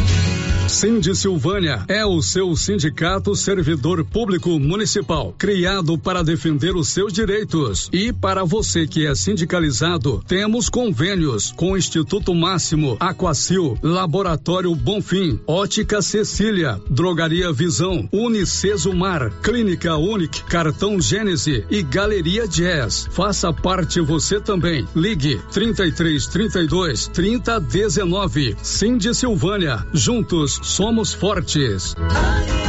Cindy 0.71 1.13
Silvânia 1.13 1.83
é 1.89 2.05
o 2.05 2.21
seu 2.21 2.55
sindicato 2.55 3.35
servidor 3.35 4.05
público 4.05 4.57
municipal, 4.57 5.35
criado 5.37 5.97
para 5.97 6.23
defender 6.23 6.73
os 6.77 6.87
seus 6.87 7.11
direitos. 7.11 7.89
E 7.91 8.13
para 8.13 8.45
você 8.45 8.87
que 8.87 9.05
é 9.05 9.13
sindicalizado, 9.13 10.23
temos 10.25 10.69
convênios 10.69 11.51
com 11.51 11.73
o 11.73 11.77
Instituto 11.77 12.33
Máximo, 12.33 12.95
Aquacil, 13.01 13.77
Laboratório 13.83 14.73
Bonfim, 14.73 15.41
Ótica 15.45 16.01
Cecília, 16.01 16.81
Drogaria 16.89 17.51
Visão, 17.51 18.07
Unicesumar, 18.09 19.29
Clínica 19.43 19.97
Unic, 19.97 20.41
Cartão 20.45 21.01
Gênese 21.01 21.65
e 21.69 21.83
Galeria 21.83 22.47
Jazz. 22.47 23.09
Faça 23.11 23.51
parte 23.51 23.99
você 23.99 24.39
também. 24.39 24.87
Ligue 24.95 25.37
33 25.51 26.27
32 26.27 27.07
30 27.09 27.59
19. 27.59 28.55
Cindy 28.63 29.13
Silvânia. 29.13 29.85
Juntos 29.93 30.60
somos 30.61 31.13
fortes. 31.13 31.95
Aliança. 31.97 32.61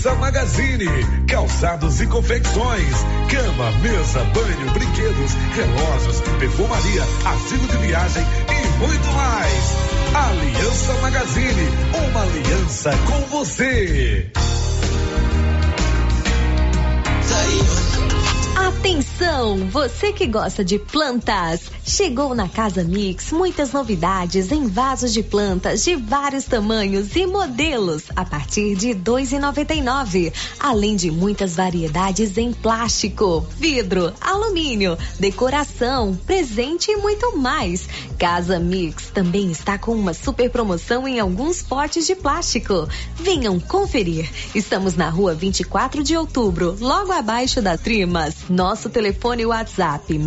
Aliança 0.00 0.14
Magazine, 0.18 0.86
calçados 1.28 2.00
e 2.00 2.06
confecções, 2.06 2.96
cama, 3.28 3.70
mesa, 3.82 4.24
banho, 4.32 4.70
brinquedos, 4.72 5.34
relógios, 5.54 6.20
perfumaria, 6.38 7.02
artigo 7.22 7.66
de 7.66 7.76
viagem 7.86 8.22
e 8.48 8.78
muito 8.78 9.06
mais. 9.12 9.76
Aliança 10.14 10.94
Magazine, 11.02 11.68
uma 11.92 12.22
aliança 12.22 12.90
com 13.06 13.20
você. 13.26 14.32
Atenção! 17.28 18.10
Atenção, 18.56 19.68
você 19.68 20.14
que 20.14 20.26
gosta 20.26 20.64
de 20.64 20.78
plantas, 20.78 21.70
chegou 21.84 22.34
na 22.34 22.48
Casa 22.48 22.84
Mix 22.84 23.32
muitas 23.32 23.72
novidades 23.72 24.52
em 24.52 24.66
vasos 24.66 25.12
de 25.12 25.22
plantas 25.22 25.82
de 25.84 25.96
vários 25.96 26.44
tamanhos 26.44 27.14
e 27.16 27.26
modelos 27.26 28.04
a 28.14 28.24
partir 28.24 28.76
de 28.76 28.88
R$ 28.88 28.94
2,99, 28.96 30.32
além 30.58 30.96
de 30.96 31.10
muitas 31.10 31.56
variedades 31.56 32.36
em 32.36 32.52
plástico, 32.52 33.46
vidro, 33.56 34.12
alumínio, 34.20 34.96
decoração, 35.18 36.18
presente 36.26 36.90
e 36.90 36.96
muito 36.96 37.36
mais. 37.36 37.88
Casa 38.18 38.58
Mix 38.58 39.10
também 39.10 39.50
está 39.50 39.78
com 39.78 39.92
uma 39.92 40.12
super 40.12 40.50
promoção 40.50 41.08
em 41.08 41.18
alguns 41.18 41.62
potes 41.62 42.06
de 42.06 42.14
plástico. 42.14 42.88
Venham 43.16 43.58
conferir. 43.58 44.30
Estamos 44.54 44.94
na 44.94 45.08
rua 45.08 45.34
24 45.34 46.02
de 46.02 46.16
outubro, 46.16 46.76
logo 46.80 47.12
abaixo 47.12 47.62
da 47.62 47.78
Trimas. 47.78 48.34
Nosso 48.48 48.90
telefone 48.90 49.46
WhatsApp 49.46 50.18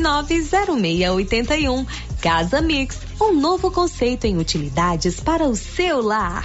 999990681. 0.00 1.86
Casa 2.20 2.60
Mix, 2.60 2.98
um 3.20 3.32
novo 3.32 3.70
conceito 3.70 4.26
em 4.26 4.38
utilidades 4.38 5.20
para 5.20 5.48
o 5.48 5.54
seu 5.54 6.02
lar. 6.02 6.44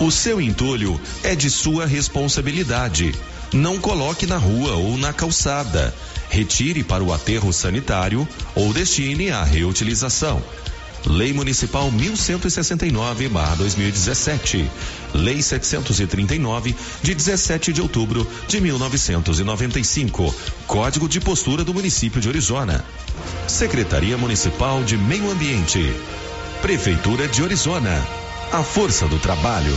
O 0.00 0.10
seu 0.10 0.40
entulho 0.40 1.00
é 1.22 1.34
de 1.34 1.48
sua 1.48 1.86
responsabilidade. 1.86 3.14
Não 3.52 3.78
coloque 3.78 4.26
na 4.26 4.36
rua 4.36 4.74
ou 4.74 4.96
na 4.96 5.12
calçada. 5.12 5.94
Retire 6.28 6.82
para 6.82 7.04
o 7.04 7.12
aterro 7.12 7.52
sanitário 7.52 8.26
ou 8.54 8.72
destine 8.72 9.30
à 9.30 9.44
reutilização. 9.44 10.42
Lei 11.06 11.32
Municipal 11.32 11.90
1169/2017. 11.90 14.68
Lei 15.14 15.40
739 15.42 16.76
de 17.02 17.14
17 17.14 17.72
de 17.72 17.80
outubro 17.80 18.28
de 18.46 18.60
1995. 18.60 20.34
Código 20.66 21.08
de 21.08 21.20
postura 21.20 21.64
do 21.64 21.72
município 21.74 22.20
de 22.20 22.28
Orizona. 22.28 22.84
Secretaria 23.46 24.16
Municipal 24.16 24.82
de 24.84 24.96
Meio 24.96 25.30
Ambiente. 25.30 25.94
Prefeitura 26.60 27.28
de 27.28 27.42
Orizona. 27.42 28.06
A 28.52 28.62
força 28.62 29.08
do 29.08 29.18
trabalho. 29.18 29.76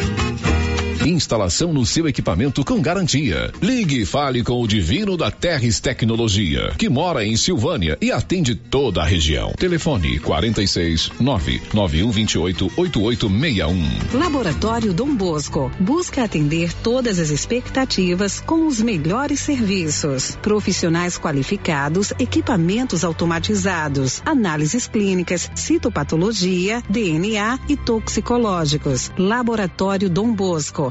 Instalação 1.05 1.73
no 1.73 1.83
seu 1.83 2.07
equipamento 2.07 2.63
com 2.63 2.79
garantia. 2.79 3.51
Ligue 3.59 4.01
e 4.01 4.05
fale 4.05 4.43
com 4.43 4.61
o 4.61 4.67
Divino 4.67 5.17
da 5.17 5.31
Terres 5.31 5.79
Tecnologia, 5.79 6.73
que 6.77 6.87
mora 6.87 7.25
em 7.25 7.35
Silvânia 7.35 7.97
e 7.99 8.11
atende 8.11 8.53
toda 8.53 9.01
a 9.01 9.05
região. 9.05 9.51
Telefone 9.53 10.19
46 10.19 11.11
99128 11.19 12.71
8861. 12.77 14.19
Laboratório 14.19 14.93
Dom 14.93 15.15
Bosco 15.15 15.71
busca 15.79 16.23
atender 16.23 16.71
todas 16.83 17.17
as 17.17 17.31
expectativas 17.31 18.39
com 18.39 18.67
os 18.67 18.79
melhores 18.79 19.39
serviços. 19.39 20.37
Profissionais 20.41 21.17
qualificados, 21.17 22.13
equipamentos 22.19 23.03
automatizados, 23.03 24.21
análises 24.23 24.87
clínicas, 24.87 25.49
citopatologia, 25.55 26.83
DNA 26.87 27.59
e 27.67 27.75
toxicológicos. 27.75 29.11
Laboratório 29.17 30.09
Dom 30.09 30.31
Bosco, 30.33 30.90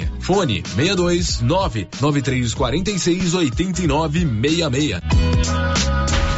Fone 0.19 0.63
62 0.75 1.41
99346 1.41 3.33
8966. 3.33 5.01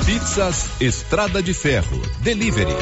Pizzas 0.05 0.69
Estrada 0.79 1.41
de 1.41 1.53
Ferro. 1.53 2.01
Delivery. 2.21 2.75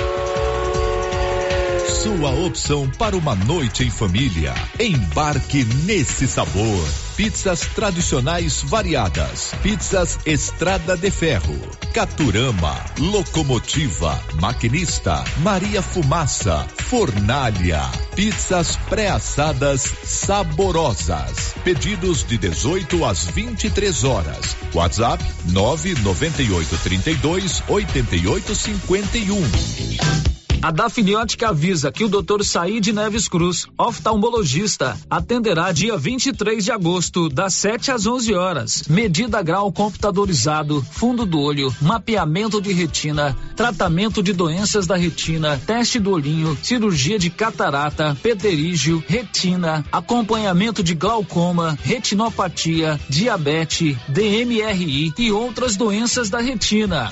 Sua 2.02 2.32
opção 2.32 2.90
para 2.98 3.16
uma 3.16 3.36
noite 3.36 3.84
em 3.84 3.92
família. 3.92 4.56
Embarque 4.80 5.64
nesse 5.86 6.28
sabor. 6.28 7.11
Pizzas 7.22 7.68
tradicionais 7.76 8.64
variadas. 8.64 9.52
Pizzas 9.62 10.18
Estrada 10.26 10.98
de 10.98 11.12
Ferro. 11.12 11.56
Caturama. 11.94 12.76
Locomotiva. 12.98 14.20
Maquinista. 14.42 15.24
Maria 15.38 15.84
Fumaça. 15.84 16.66
Fornalha. 16.90 17.84
Pizzas 18.16 18.76
pré-assadas 18.90 19.84
saborosas. 20.04 21.54
Pedidos 21.64 22.24
de 22.24 22.40
18 22.40 23.06
às 23.06 23.26
23 23.26 24.04
horas. 24.04 24.58
WhatsApp 24.74 25.24
998 25.46 26.76
32 26.84 27.64
88 27.70 28.56
51. 28.56 30.41
A 30.64 30.70
Dafniótica 30.70 31.50
avisa 31.50 31.92
que 31.92 32.04
o 32.04 32.08
Dr. 32.08 32.44
Said 32.44 32.86
Neves 32.94 33.28
Cruz, 33.28 33.66
oftalmologista, 33.76 34.96
atenderá 35.10 35.72
dia 35.72 35.98
23 35.98 36.64
de 36.64 36.72
agosto, 36.72 37.30
das 37.30 37.56
7 37.56 37.90
às 37.90 38.06
11 38.06 38.36
horas. 38.36 38.84
Medida 38.88 39.42
grau 39.42 39.72
computadorizado, 39.72 40.86
fundo 40.92 41.26
do 41.26 41.40
olho, 41.40 41.76
mapeamento 41.82 42.62
de 42.62 42.72
retina, 42.74 43.36
tratamento 43.56 44.22
de 44.22 44.34
doenças 44.34 44.86
da 44.86 44.96
retina, 44.96 45.60
teste 45.66 45.98
do 45.98 46.12
olhinho, 46.12 46.56
cirurgia 46.62 47.18
de 47.18 47.32
catarata, 47.32 48.16
pterígio, 48.22 49.04
retina, 49.08 49.84
acompanhamento 49.92 50.84
de 50.84 50.94
glaucoma, 50.94 51.76
retinopatia, 51.82 53.00
diabetes, 53.10 53.98
DMRI 54.08 55.12
e 55.18 55.32
outras 55.32 55.76
doenças 55.76 56.30
da 56.30 56.40
retina. 56.40 57.12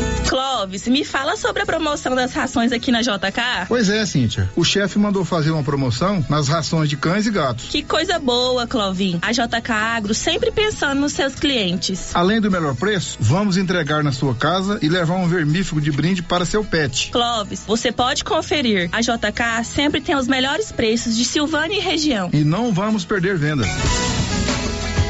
Clóvis, 0.31 0.87
me 0.87 1.03
fala 1.03 1.35
sobre 1.35 1.63
a 1.63 1.65
promoção 1.65 2.15
das 2.15 2.31
rações 2.31 2.71
aqui 2.71 2.89
na 2.89 3.01
JK. 3.01 3.67
Pois 3.67 3.89
é, 3.89 4.05
Cíntia. 4.05 4.49
O 4.55 4.63
chefe 4.63 4.97
mandou 4.97 5.25
fazer 5.25 5.51
uma 5.51 5.61
promoção 5.61 6.25
nas 6.29 6.47
rações 6.47 6.89
de 6.89 6.95
cães 6.95 7.27
e 7.27 7.31
gatos. 7.31 7.67
Que 7.67 7.83
coisa 7.83 8.17
boa, 8.17 8.65
Clovin. 8.65 9.19
A 9.21 9.33
JK 9.33 9.71
Agro 9.73 10.13
sempre 10.13 10.49
pensando 10.49 11.01
nos 11.01 11.11
seus 11.11 11.35
clientes. 11.35 12.15
Além 12.15 12.39
do 12.39 12.49
melhor 12.49 12.73
preço, 12.75 13.17
vamos 13.19 13.57
entregar 13.57 14.05
na 14.05 14.13
sua 14.13 14.33
casa 14.33 14.79
e 14.81 14.87
levar 14.87 15.15
um 15.15 15.27
vermífugo 15.27 15.81
de 15.81 15.91
brinde 15.91 16.23
para 16.23 16.45
seu 16.45 16.63
pet. 16.63 17.09
Clóvis, 17.11 17.65
você 17.67 17.91
pode 17.91 18.23
conferir. 18.23 18.87
A 18.93 19.01
JK 19.01 19.65
sempre 19.65 19.99
tem 19.99 20.15
os 20.15 20.29
melhores 20.29 20.71
preços 20.71 21.17
de 21.17 21.25
Silvânia 21.25 21.75
e 21.75 21.81
região. 21.81 22.29
E 22.31 22.41
não 22.45 22.71
vamos 22.71 23.03
perder 23.03 23.37
vendas. 23.37 23.67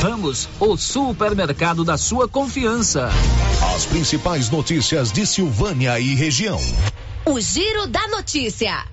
Ramos, 0.00 0.48
o 0.58 0.78
supermercado 0.78 1.84
da 1.84 1.98
sua 1.98 2.26
confiança. 2.26 3.10
As 3.74 3.84
principais 3.84 4.48
notícias 4.48 5.12
de 5.12 5.26
Silvânia 5.26 6.00
e 6.00 6.14
região. 6.14 6.58
O 7.26 7.38
Giro 7.38 7.86
da 7.86 8.08
Notícia. 8.08 8.86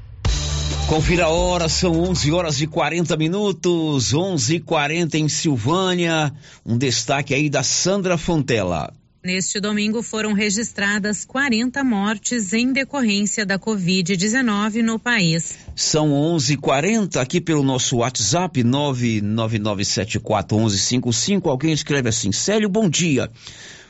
Confira 0.89 1.25
a 1.25 1.29
hora, 1.29 1.69
são 1.69 1.97
11 1.97 2.31
horas 2.33 2.59
e 2.59 2.67
40 2.67 3.15
minutos, 3.15 4.13
11 4.13 4.55
e 4.55 4.59
40 4.59 5.17
em 5.17 5.29
Silvânia. 5.29 6.33
Um 6.65 6.77
destaque 6.77 7.33
aí 7.33 7.49
da 7.49 7.63
Sandra 7.63 8.17
Fontela. 8.17 8.93
Neste 9.23 9.59
domingo 9.59 10.03
foram 10.03 10.33
registradas 10.33 11.25
40 11.25 11.83
mortes 11.83 12.53
em 12.53 12.71
decorrência 12.71 13.43
da 13.45 13.57
Covid-19 13.57 14.83
no 14.83 14.99
país. 14.99 15.57
São 15.75 16.11
11:40 16.11 17.19
aqui 17.19 17.41
pelo 17.41 17.63
nosso 17.63 17.97
WhatsApp 17.97 18.63
999741155. 18.63 21.49
Alguém 21.49 21.73
escreve 21.73 22.09
assim: 22.09 22.31
Célio, 22.31 22.69
bom 22.69 22.87
dia. 22.87 23.31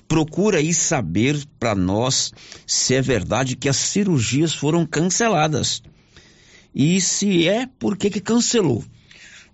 Procura 0.07 0.59
aí 0.59 0.73
saber 0.73 1.37
para 1.59 1.75
nós 1.75 2.31
se 2.65 2.95
é 2.95 3.01
verdade 3.01 3.57
que 3.57 3.67
as 3.67 3.75
cirurgias 3.75 4.53
foram 4.53 4.85
canceladas. 4.85 5.83
E 6.73 7.01
se 7.01 7.45
é, 7.47 7.67
por 7.79 7.97
que 7.97 8.09
que 8.09 8.21
cancelou? 8.21 8.81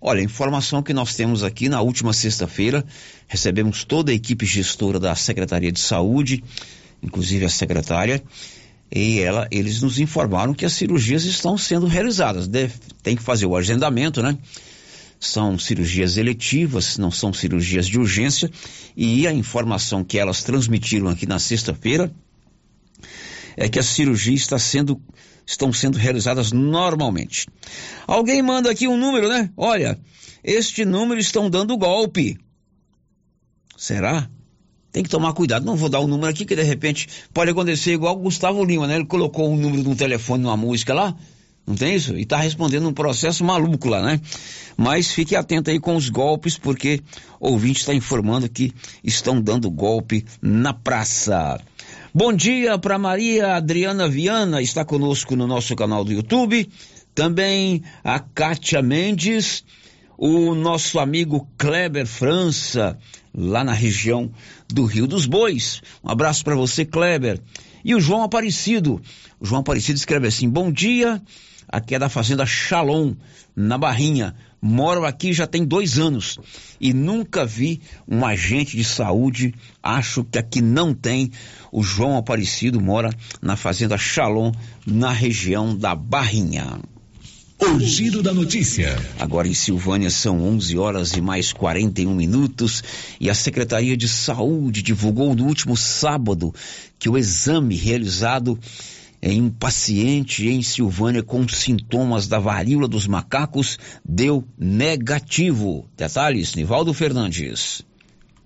Olha, 0.06 0.20
a 0.20 0.22
informação 0.22 0.82
que 0.82 0.92
nós 0.92 1.14
temos 1.14 1.42
aqui 1.42 1.66
na 1.66 1.80
última 1.80 2.12
sexta-feira, 2.12 2.84
recebemos 3.26 3.84
toda 3.84 4.12
a 4.12 4.14
equipe 4.14 4.44
gestora 4.44 5.00
da 5.00 5.14
Secretaria 5.14 5.72
de 5.72 5.80
Saúde, 5.80 6.44
inclusive 7.02 7.46
a 7.46 7.48
secretária, 7.48 8.22
e 8.94 9.20
ela, 9.20 9.48
eles 9.50 9.80
nos 9.80 9.98
informaram 9.98 10.52
que 10.52 10.66
as 10.66 10.74
cirurgias 10.74 11.24
estão 11.24 11.56
sendo 11.56 11.86
realizadas. 11.86 12.46
Deve, 12.46 12.74
tem 13.02 13.16
que 13.16 13.22
fazer 13.22 13.46
o 13.46 13.56
agendamento, 13.56 14.22
né? 14.22 14.36
São 15.18 15.58
cirurgias 15.58 16.18
eletivas, 16.18 16.98
não 16.98 17.10
são 17.10 17.32
cirurgias 17.32 17.86
de 17.86 17.98
urgência, 17.98 18.50
e 18.94 19.26
a 19.26 19.32
informação 19.32 20.04
que 20.04 20.18
elas 20.18 20.42
transmitiram 20.42 21.08
aqui 21.08 21.24
na 21.24 21.38
sexta-feira 21.38 22.12
é 23.56 23.70
que 23.70 23.78
a 23.78 23.82
cirurgia 23.82 24.34
está 24.34 24.58
sendo 24.58 25.00
estão 25.46 25.72
sendo 25.72 25.98
realizadas 25.98 26.52
normalmente. 26.52 27.46
Alguém 28.06 28.42
manda 28.42 28.70
aqui 28.70 28.88
um 28.88 28.96
número, 28.96 29.28
né? 29.28 29.50
Olha, 29.56 29.98
este 30.42 30.84
número 30.84 31.20
estão 31.20 31.50
dando 31.50 31.76
golpe. 31.76 32.38
Será? 33.76 34.28
Tem 34.92 35.02
que 35.02 35.08
tomar 35.08 35.32
cuidado. 35.32 35.64
Não 35.64 35.76
vou 35.76 35.88
dar 35.88 36.00
o 36.00 36.06
número 36.06 36.30
aqui, 36.30 36.44
que 36.44 36.54
de 36.54 36.62
repente 36.62 37.08
pode 37.32 37.50
acontecer 37.50 37.92
igual 37.92 38.16
o 38.16 38.20
Gustavo 38.20 38.64
Lima, 38.64 38.86
né? 38.86 38.96
Ele 38.96 39.06
colocou 39.06 39.50
um 39.50 39.56
número 39.56 39.82
de 39.82 39.88
um 39.88 39.96
telefone 39.96 40.42
numa 40.42 40.56
música 40.56 40.94
lá, 40.94 41.16
não 41.66 41.74
tem 41.74 41.94
isso? 41.94 42.16
E 42.16 42.24
tá 42.24 42.36
respondendo 42.36 42.88
um 42.88 42.92
processo 42.92 43.42
maluco 43.42 43.88
lá, 43.88 44.02
né? 44.02 44.20
Mas 44.76 45.10
fique 45.12 45.34
atento 45.34 45.70
aí 45.70 45.80
com 45.80 45.96
os 45.96 46.08
golpes, 46.10 46.58
porque 46.58 47.00
o 47.40 47.50
ouvinte 47.50 47.80
está 47.80 47.94
informando 47.94 48.48
que 48.48 48.72
estão 49.02 49.40
dando 49.40 49.70
golpe 49.70 50.24
na 50.42 50.74
praça. 50.74 51.60
Bom 52.16 52.32
dia 52.32 52.78
para 52.78 52.96
Maria 52.96 53.56
Adriana 53.56 54.08
Viana, 54.08 54.62
está 54.62 54.84
conosco 54.84 55.34
no 55.34 55.48
nosso 55.48 55.74
canal 55.74 56.04
do 56.04 56.12
YouTube. 56.12 56.70
Também 57.12 57.82
a 58.04 58.20
Kátia 58.20 58.80
Mendes, 58.80 59.64
o 60.16 60.54
nosso 60.54 61.00
amigo 61.00 61.48
Kleber 61.58 62.06
França, 62.06 62.96
lá 63.34 63.64
na 63.64 63.72
região 63.72 64.30
do 64.72 64.84
Rio 64.84 65.08
dos 65.08 65.26
Bois. 65.26 65.82
Um 66.04 66.08
abraço 66.08 66.44
para 66.44 66.54
você, 66.54 66.84
Kleber. 66.84 67.40
E 67.84 67.96
o 67.96 68.00
João 68.00 68.22
Aparecido. 68.22 69.02
O 69.40 69.44
João 69.44 69.62
Aparecido 69.62 69.96
escreve 69.96 70.28
assim: 70.28 70.48
Bom 70.48 70.70
dia, 70.70 71.20
aqui 71.66 71.96
é 71.96 71.98
da 71.98 72.08
Fazenda 72.08 72.46
Shalom, 72.46 73.14
na 73.56 73.76
Barrinha. 73.76 74.36
Moro 74.66 75.04
aqui 75.04 75.30
já 75.30 75.46
tem 75.46 75.62
dois 75.62 75.98
anos 75.98 76.38
e 76.80 76.94
nunca 76.94 77.44
vi 77.44 77.82
um 78.08 78.24
agente 78.24 78.78
de 78.78 78.82
saúde. 78.82 79.54
Acho 79.82 80.24
que 80.24 80.38
aqui 80.38 80.62
não 80.62 80.94
tem. 80.94 81.30
O 81.70 81.82
João 81.82 82.16
Aparecido 82.16 82.80
mora 82.80 83.10
na 83.42 83.56
Fazenda 83.56 83.98
Shalom, 83.98 84.52
na 84.86 85.12
região 85.12 85.76
da 85.76 85.94
Barrinha. 85.94 86.80
O 87.60 87.78
Giro 87.78 88.22
da 88.22 88.32
Notícia. 88.32 88.96
Agora 89.18 89.46
em 89.46 89.52
Silvânia 89.52 90.08
são 90.08 90.42
11 90.42 90.78
horas 90.78 91.12
e 91.12 91.20
mais 91.20 91.52
41 91.52 92.14
minutos 92.14 92.82
e 93.20 93.28
a 93.28 93.34
Secretaria 93.34 93.98
de 93.98 94.08
Saúde 94.08 94.80
divulgou 94.80 95.34
no 95.34 95.44
último 95.44 95.76
sábado 95.76 96.54
que 96.98 97.08
o 97.10 97.18
exame 97.18 97.76
realizado 97.76 98.58
em 99.26 99.40
um 99.40 99.48
paciente 99.48 100.46
em 100.46 100.60
Silvânia 100.60 101.22
com 101.22 101.48
sintomas 101.48 102.28
da 102.28 102.38
varíola 102.38 102.86
dos 102.86 103.06
macacos 103.06 103.78
deu 104.04 104.46
negativo. 104.58 105.88
Detalhes, 105.96 106.54
Nivaldo 106.54 106.92
Fernandes. 106.92 107.82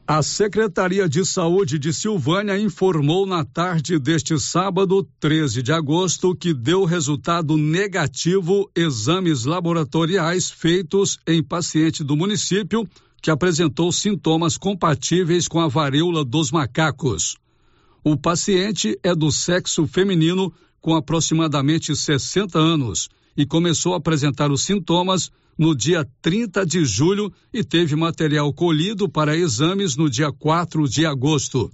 A 0.07 0.22
Secretaria 0.22 1.09
de 1.09 1.24
Saúde 1.26 1.81
de 1.81 1.93
Silvânia 1.93 2.57
informou 2.57 3.26
na 3.26 3.45
tarde 3.45 3.99
deste 3.99 4.39
sábado, 4.39 5.05
13 5.18 5.64
de 5.64 5.72
agosto, 5.72 6.33
que 6.33 6.55
deu 6.55 6.85
resultado 6.85 7.57
negativo 7.57 8.70
exames 8.74 9.45
laboratoriais 9.45 10.49
feitos 10.49 11.18
em 11.26 11.43
paciente 11.43 12.05
do 12.05 12.16
município 12.16 12.89
que 13.20 13.33
apresentou 13.33 13.91
sintomas 13.91 14.57
compatíveis 14.57 15.49
com 15.49 15.59
a 15.59 15.66
varíola 15.66 16.24
dos 16.24 16.53
macacos. 16.53 17.37
O 18.05 18.16
paciente 18.16 18.97
é 19.03 19.12
do 19.12 19.31
sexo 19.33 19.85
feminino 19.85 20.55
com 20.89 20.97
aproximadamente 20.97 21.95
60 21.95 22.59
anos 22.59 23.11
e 23.36 23.45
começou 23.45 23.93
a 23.93 23.99
apresentar 23.99 24.51
os 24.51 24.62
sintomas 24.62 25.30
no 25.59 25.76
dia 25.76 26.09
30 26.22 26.64
de 26.64 26.82
julho 26.82 27.30
e 27.53 27.62
teve 27.62 27.95
material 27.95 28.51
colhido 28.55 29.07
para 29.07 29.36
exames 29.36 29.97
no 29.97 30.09
dia 30.09 30.32
4 30.32 30.89
de 30.89 31.05
agosto. 31.05 31.70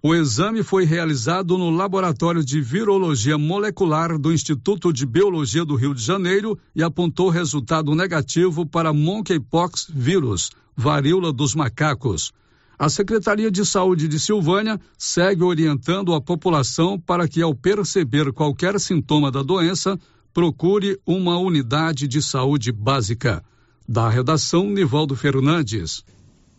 O 0.00 0.14
exame 0.14 0.62
foi 0.62 0.84
realizado 0.84 1.58
no 1.58 1.70
Laboratório 1.70 2.44
de 2.44 2.60
Virologia 2.60 3.36
Molecular 3.36 4.16
do 4.16 4.32
Instituto 4.32 4.92
de 4.92 5.04
Biologia 5.04 5.64
do 5.64 5.74
Rio 5.74 5.92
de 5.92 6.00
Janeiro 6.04 6.56
e 6.72 6.84
apontou 6.84 7.30
resultado 7.30 7.96
negativo 7.96 8.64
para 8.64 8.92
monkeypox 8.92 9.88
vírus, 9.92 10.52
varíola 10.76 11.32
dos 11.32 11.52
macacos. 11.56 12.32
A 12.78 12.88
Secretaria 12.88 13.50
de 13.50 13.64
Saúde 13.64 14.08
de 14.08 14.18
Silvânia 14.18 14.80
segue 14.98 15.44
orientando 15.44 16.14
a 16.14 16.20
população 16.20 16.98
para 16.98 17.28
que, 17.28 17.40
ao 17.40 17.54
perceber 17.54 18.32
qualquer 18.32 18.78
sintoma 18.80 19.30
da 19.30 19.42
doença, 19.42 19.98
procure 20.32 20.98
uma 21.06 21.38
unidade 21.38 22.08
de 22.08 22.22
saúde 22.22 22.72
básica. 22.72 23.44
Da 23.88 24.08
redação, 24.08 24.68
Nivaldo 24.68 25.14
Fernandes. 25.14 26.04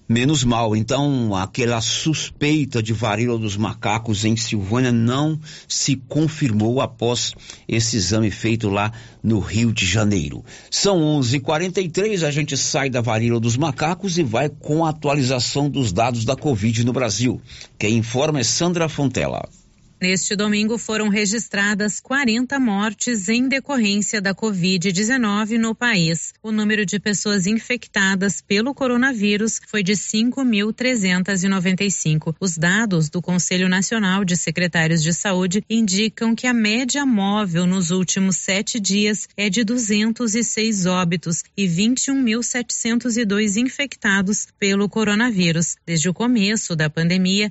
Menos 0.07 0.43
mal, 0.43 0.75
então 0.75 1.33
aquela 1.33 1.79
suspeita 1.79 2.83
de 2.83 2.91
varíola 2.91 3.39
dos 3.39 3.55
macacos 3.55 4.25
em 4.25 4.35
Silvânia 4.35 4.91
não 4.91 5.39
se 5.65 5.95
confirmou 5.95 6.81
após 6.81 7.33
esse 7.69 7.95
exame 7.95 8.29
feito 8.29 8.69
lá 8.69 8.91
no 9.23 9.39
Rio 9.39 9.71
de 9.71 9.85
Janeiro. 9.85 10.43
São 10.69 10.99
11:43, 10.99 12.23
a 12.23 12.31
gente 12.31 12.57
sai 12.57 12.89
da 12.89 12.99
varíola 12.99 13.39
dos 13.39 13.55
macacos 13.55 14.17
e 14.17 14.23
vai 14.23 14.49
com 14.49 14.85
a 14.85 14.89
atualização 14.89 15.69
dos 15.69 15.93
dados 15.93 16.25
da 16.25 16.35
Covid 16.35 16.83
no 16.83 16.91
Brasil. 16.91 17.41
Quem 17.79 17.97
informa 17.97 18.41
é 18.41 18.43
Sandra 18.43 18.89
Fontela. 18.89 19.47
Neste 20.03 20.35
domingo 20.35 20.77
foram 20.77 21.07
registradas 21.07 22.01
40 22.01 22.59
mortes 22.59 23.29
em 23.29 23.47
decorrência 23.47 24.19
da 24.19 24.35
Covid-19 24.35 25.57
no 25.57 25.73
país. 25.73 26.33
O 26.43 26.51
número 26.51 26.85
de 26.85 26.99
pessoas 26.99 27.47
infectadas 27.47 28.41
pelo 28.41 28.75
coronavírus 28.75 29.61
foi 29.65 29.81
de 29.81 29.93
5.395. 29.93 32.35
Os 32.37 32.57
dados 32.57 33.09
do 33.09 33.21
Conselho 33.21 33.69
Nacional 33.69 34.25
de 34.25 34.35
Secretários 34.35 35.01
de 35.01 35.13
Saúde 35.13 35.63
indicam 35.69 36.35
que 36.35 36.47
a 36.47 36.53
média 36.53 37.05
móvel 37.05 37.65
nos 37.65 37.89
últimos 37.89 38.35
sete 38.35 38.81
dias 38.81 39.29
é 39.37 39.49
de 39.49 39.63
206 39.63 40.85
óbitos 40.85 41.45
e 41.55 41.65
21.702 41.65 43.55
infectados 43.55 44.49
pelo 44.59 44.89
coronavírus. 44.89 45.77
Desde 45.85 46.09
o 46.09 46.13
começo 46.13 46.75
da 46.75 46.89
pandemia, 46.89 47.49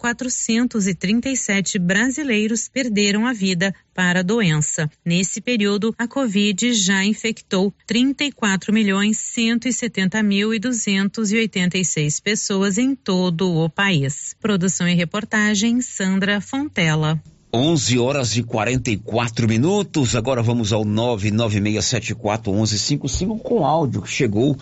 681.437 0.00 1.78
brasileiros 1.78 2.68
perderam 2.68 3.26
a 3.26 3.32
vida 3.32 3.74
para 3.94 4.20
a 4.20 4.22
doença. 4.22 4.88
Nesse 5.04 5.40
período, 5.40 5.92
a 5.98 6.06
Covid 6.08 6.72
já 6.72 7.04
infectou 7.04 7.74
34 7.86 8.72
milhões 8.72 9.18
170 9.18 10.22
mil 10.22 10.54
e 10.54 10.58
286 10.58 12.20
pessoas 12.20 12.78
em 12.78 12.94
todo 12.94 13.52
o 13.52 13.68
país. 13.68 14.34
Produção 14.40 14.88
e 14.88 14.94
reportagem 14.94 15.82
Sandra 15.82 16.40
Fontela. 16.40 17.20
11 17.52 17.98
horas 17.98 18.36
e 18.36 18.44
44 18.44 19.48
minutos. 19.48 20.14
Agora 20.14 20.40
vamos 20.40 20.72
ao 20.72 20.84
996741155 20.84 23.40
com 23.40 23.66
áudio 23.66 24.02
que 24.02 24.10
chegou 24.10 24.56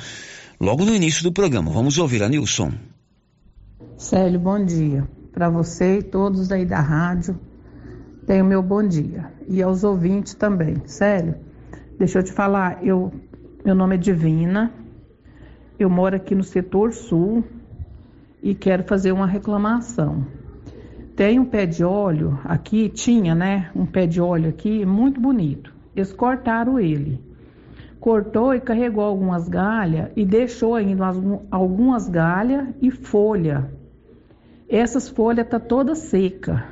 logo 0.58 0.82
no 0.84 0.94
início 0.94 1.22
do 1.22 1.30
programa. 1.30 1.70
Vamos 1.70 1.98
ouvir 1.98 2.22
a 2.22 2.28
Nilson. 2.28 2.72
Célio, 3.98 4.40
bom 4.40 4.64
dia. 4.64 5.06
Para 5.38 5.48
você 5.48 5.98
e 5.98 6.02
todos 6.02 6.50
aí 6.50 6.66
da 6.66 6.80
rádio, 6.80 7.38
tenho 8.26 8.44
meu 8.44 8.60
bom 8.60 8.82
dia. 8.82 9.32
E 9.46 9.62
aos 9.62 9.84
ouvintes 9.84 10.34
também. 10.34 10.82
Célio, 10.84 11.36
deixa 11.96 12.18
eu 12.18 12.24
te 12.24 12.32
falar, 12.32 12.84
eu, 12.84 13.12
meu 13.64 13.72
nome 13.72 13.94
é 13.94 13.98
Divina, 13.98 14.72
eu 15.78 15.88
moro 15.88 16.16
aqui 16.16 16.34
no 16.34 16.42
setor 16.42 16.92
sul 16.92 17.44
e 18.42 18.52
quero 18.52 18.82
fazer 18.82 19.12
uma 19.12 19.28
reclamação. 19.28 20.26
Tem 21.14 21.38
um 21.38 21.44
pé 21.44 21.66
de 21.66 21.84
óleo 21.84 22.40
aqui, 22.42 22.88
tinha, 22.88 23.32
né? 23.32 23.70
Um 23.76 23.86
pé 23.86 24.08
de 24.08 24.20
óleo 24.20 24.48
aqui 24.48 24.84
muito 24.84 25.20
bonito. 25.20 25.72
Eles 25.94 26.12
cortaram 26.12 26.80
ele. 26.80 27.22
Cortou 28.00 28.56
e 28.56 28.60
carregou 28.60 29.04
algumas 29.04 29.48
galhas 29.48 30.10
e 30.16 30.24
deixou 30.24 30.74
ainda 30.74 31.04
algumas 31.48 32.08
galhas 32.08 32.66
e 32.82 32.90
folha. 32.90 33.77
Essas 34.68 35.08
folhas 35.08 35.48
tá 35.48 35.58
toda 35.58 35.94
seca. 35.94 36.66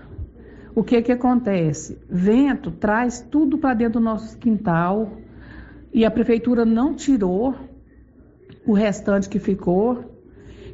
O 0.74 0.84
que 0.84 1.01
que 1.01 1.12
acontece? 1.12 1.99
Vento 2.11 2.70
traz 2.70 3.20
tudo 3.20 3.57
para 3.57 3.72
dentro 3.72 3.99
do 3.99 4.05
nosso 4.05 4.36
quintal 4.36 5.12
e 5.90 6.05
a 6.05 6.11
prefeitura 6.11 6.66
não 6.66 6.94
tirou 6.94 7.55
o 8.66 8.74
restante 8.74 9.30
que 9.30 9.38
ficou 9.38 10.05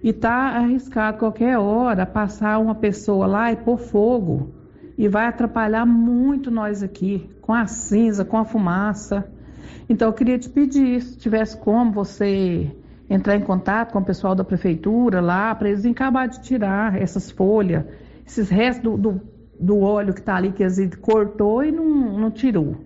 e 0.03 0.09
está 0.09 0.57
arriscado 0.57 1.19
qualquer 1.19 1.57
hora 1.59 2.05
passar 2.05 2.59
uma 2.59 2.75
pessoa 2.75 3.25
lá 3.27 3.53
e 3.53 3.57
pôr 3.57 3.79
fogo. 3.79 4.51
E 4.99 5.07
vai 5.07 5.27
atrapalhar 5.27 5.87
muito 5.87 6.51
nós 6.51 6.83
aqui, 6.83 7.31
com 7.41 7.55
a 7.55 7.67
cinza, 7.67 8.25
com 8.25 8.37
a 8.37 8.45
fumaça. 8.45 9.31
Então 9.89 10.09
eu 10.09 10.13
queria 10.13 10.39
te 10.39 10.49
pedir, 10.49 11.01
se 11.01 11.17
tivesse 11.17 11.57
como 11.57 11.93
você 11.93 12.69
entrar 13.13 13.37
em 13.37 13.41
contato 13.41 13.93
com 13.93 13.99
o 13.99 14.05
pessoal 14.05 14.35
da 14.35 14.43
prefeitura 14.43 15.21
lá, 15.21 15.55
para 15.55 15.69
eles 15.69 15.85
acabar 15.85 16.27
de 16.27 16.43
tirar 16.43 17.01
essas 17.01 17.31
folhas, 17.31 17.85
esses 18.27 18.49
restos 18.49 18.83
do, 18.83 18.97
do, 18.97 19.21
do 19.61 19.81
óleo 19.81 20.15
que 20.15 20.21
está 20.21 20.37
ali, 20.37 20.51
que 20.53 20.63
eles 20.63 20.95
cortou 20.97 21.63
e 21.63 21.71
não, 21.71 22.19
não 22.19 22.31
tirou. 22.31 22.77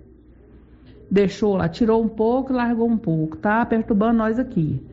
Deixou 1.08 1.56
lá, 1.56 1.68
tirou 1.68 2.02
um 2.02 2.08
pouco 2.08 2.52
e 2.52 2.56
largou 2.56 2.88
um 2.88 2.98
pouco. 2.98 3.36
Tá 3.36 3.64
perturbando 3.64 4.18
nós 4.18 4.38
aqui. 4.38 4.84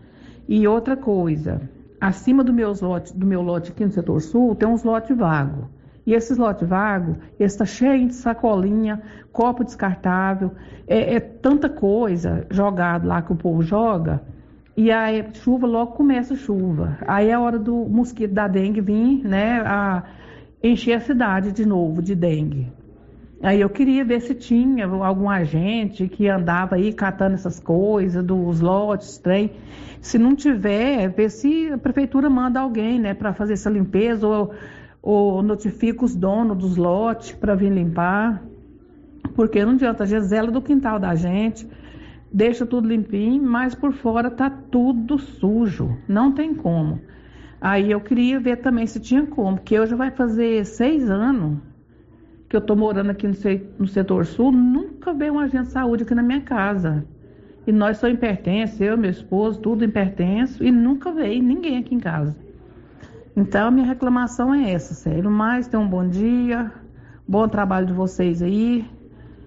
E 0.47 0.67
outra 0.67 0.95
coisa, 0.95 1.61
acima 1.99 2.43
do, 2.43 2.53
meus 2.53 2.81
lote, 2.81 3.17
do 3.17 3.25
meu 3.25 3.41
lote 3.41 3.71
aqui 3.71 3.83
no 3.83 3.91
setor 3.91 4.21
sul, 4.21 4.53
tem 4.53 4.69
uns 4.69 4.83
lotes 4.83 5.17
vagos. 5.17 5.65
E 6.05 6.13
esses 6.13 6.37
lotes 6.37 6.67
vagos, 6.67 7.15
está 7.39 7.65
cheio 7.65 8.07
de 8.07 8.13
sacolinha, 8.13 9.01
copo 9.31 9.63
descartável, 9.63 10.51
é, 10.85 11.15
é, 11.15 11.19
tanta 11.19 11.69
coisa 11.69 12.45
jogada 12.51 13.07
lá 13.07 13.21
que 13.21 13.31
o 13.31 13.35
povo 13.35 13.63
joga. 13.63 14.21
E 14.75 14.91
a 14.91 15.31
chuva 15.33 15.67
logo 15.67 15.91
começa 15.91 16.33
a 16.33 16.37
chuva. 16.37 16.97
Aí 17.07 17.29
é 17.29 17.33
a 17.33 17.39
hora 17.39 17.59
do 17.59 17.75
mosquito 17.75 18.33
da 18.33 18.47
dengue 18.47 18.81
vir, 18.81 19.23
né, 19.23 19.61
a 19.61 20.03
encher 20.63 20.93
a 20.93 20.99
cidade 20.99 21.51
de 21.51 21.65
novo 21.65 22.01
de 22.01 22.15
dengue. 22.15 22.71
Aí 23.43 23.59
eu 23.59 23.69
queria 23.69 24.05
ver 24.05 24.21
se 24.21 24.33
tinha 24.33 24.87
algum 24.87 25.29
agente 25.29 26.07
que 26.07 26.29
andava 26.29 26.75
aí 26.75 26.93
catando 26.93 27.35
essas 27.35 27.59
coisas, 27.59 28.23
dos 28.23 28.61
lotes, 28.61 29.17
trem. 29.17 29.51
Se 29.99 30.17
não 30.17 30.33
tiver, 30.33 31.09
ver 31.09 31.29
se 31.29 31.69
a 31.69 31.77
prefeitura 31.77 32.29
manda 32.29 32.61
alguém, 32.61 32.99
né, 32.99 33.13
para 33.13 33.33
fazer 33.33 33.53
essa 33.53 33.69
limpeza 33.69 34.25
ou, 34.25 34.53
ou 35.01 35.43
notifica 35.43 36.05
os 36.05 36.15
donos 36.15 36.57
dos 36.57 36.77
lotes 36.77 37.33
para 37.33 37.53
vir 37.53 37.69
limpar. 37.69 38.41
Porque 39.35 39.63
não 39.65 39.73
adianta, 39.73 40.03
a 40.03 40.07
Gisela 40.07 40.49
do 40.49 40.61
quintal 40.61 40.97
da 40.97 41.13
gente, 41.13 41.67
deixa 42.33 42.65
tudo 42.65 42.87
limpinho, 42.87 43.43
mas 43.43 43.75
por 43.75 43.93
fora 43.93 44.31
tá 44.31 44.49
tudo 44.49 45.19
sujo. 45.19 45.95
Não 46.07 46.31
tem 46.31 46.55
como. 46.55 46.99
Aí 47.61 47.91
eu 47.91 48.01
queria 48.01 48.39
ver 48.39 48.57
também 48.57 48.87
se 48.87 48.99
tinha 48.99 49.25
como, 49.25 49.57
porque 49.57 49.79
hoje 49.79 49.93
vai 49.93 50.11
fazer 50.11 50.65
seis 50.65 51.09
anos 51.09 51.59
que 52.49 52.55
eu 52.55 52.59
estou 52.59 52.75
morando 52.75 53.09
aqui 53.09 53.27
no, 53.27 53.87
setor 53.87 54.25
sul, 54.25 54.51
nunca 54.51 55.13
veio 55.13 55.33
um 55.33 55.39
agente 55.39 55.67
de 55.67 55.71
saúde 55.71 56.03
aqui 56.03 56.13
na 56.13 56.21
minha 56.21 56.41
casa. 56.41 57.05
E 57.65 57.71
nós 57.71 57.97
só 57.97 58.09
impertensos, 58.09 58.79
eu, 58.81 58.97
meu 58.97 59.09
esposo, 59.09 59.59
tudo 59.59 59.85
impertenso, 59.85 60.63
e 60.63 60.71
nunca 60.71 61.11
veio 61.11 61.41
ninguém 61.41 61.77
aqui 61.77 61.95
em 61.95 61.99
casa. 61.99 62.35
Então, 63.35 63.69
a 63.69 63.71
minha 63.71 63.87
reclamação 63.87 64.53
é 64.53 64.71
essa, 64.71 64.93
sério. 64.93 65.31
Mas, 65.31 65.67
tenham 65.67 65.85
um 65.85 65.89
bom 65.89 66.07
dia, 66.07 66.71
bom 67.27 67.47
trabalho 67.47 67.87
de 67.87 67.93
vocês 67.93 68.43
aí, 68.43 68.85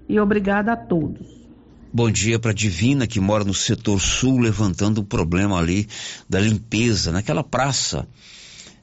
e 0.08 0.18
obrigada 0.18 0.72
a 0.72 0.76
todos. 0.76 1.35
Bom 1.92 2.10
dia 2.10 2.38
para 2.38 2.52
Divina, 2.52 3.06
que 3.06 3.20
mora 3.20 3.44
no 3.44 3.54
setor 3.54 4.00
sul, 4.00 4.38
levantando 4.38 4.98
o 4.98 5.04
problema 5.04 5.56
ali 5.56 5.88
da 6.28 6.40
limpeza, 6.40 7.12
naquela 7.12 7.44
praça 7.44 8.06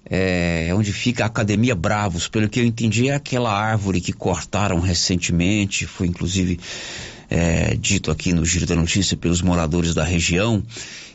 é, 0.05 0.71
onde 0.73 0.91
fica 0.91 1.23
a 1.23 1.27
Academia 1.27 1.75
Bravos. 1.75 2.27
Pelo 2.27 2.49
que 2.49 2.59
eu 2.59 2.65
entendi, 2.65 3.09
é 3.09 3.15
aquela 3.15 3.51
árvore 3.51 4.01
que 4.01 4.13
cortaram 4.13 4.79
recentemente, 4.79 5.85
foi 5.85 6.07
inclusive 6.07 6.59
é, 7.29 7.75
dito 7.75 8.09
aqui 8.09 8.33
no 8.33 8.45
Giro 8.45 8.65
da 8.65 8.75
Notícia 8.75 9.17
pelos 9.17 9.41
moradores 9.41 9.93
da 9.93 10.03
região. 10.03 10.63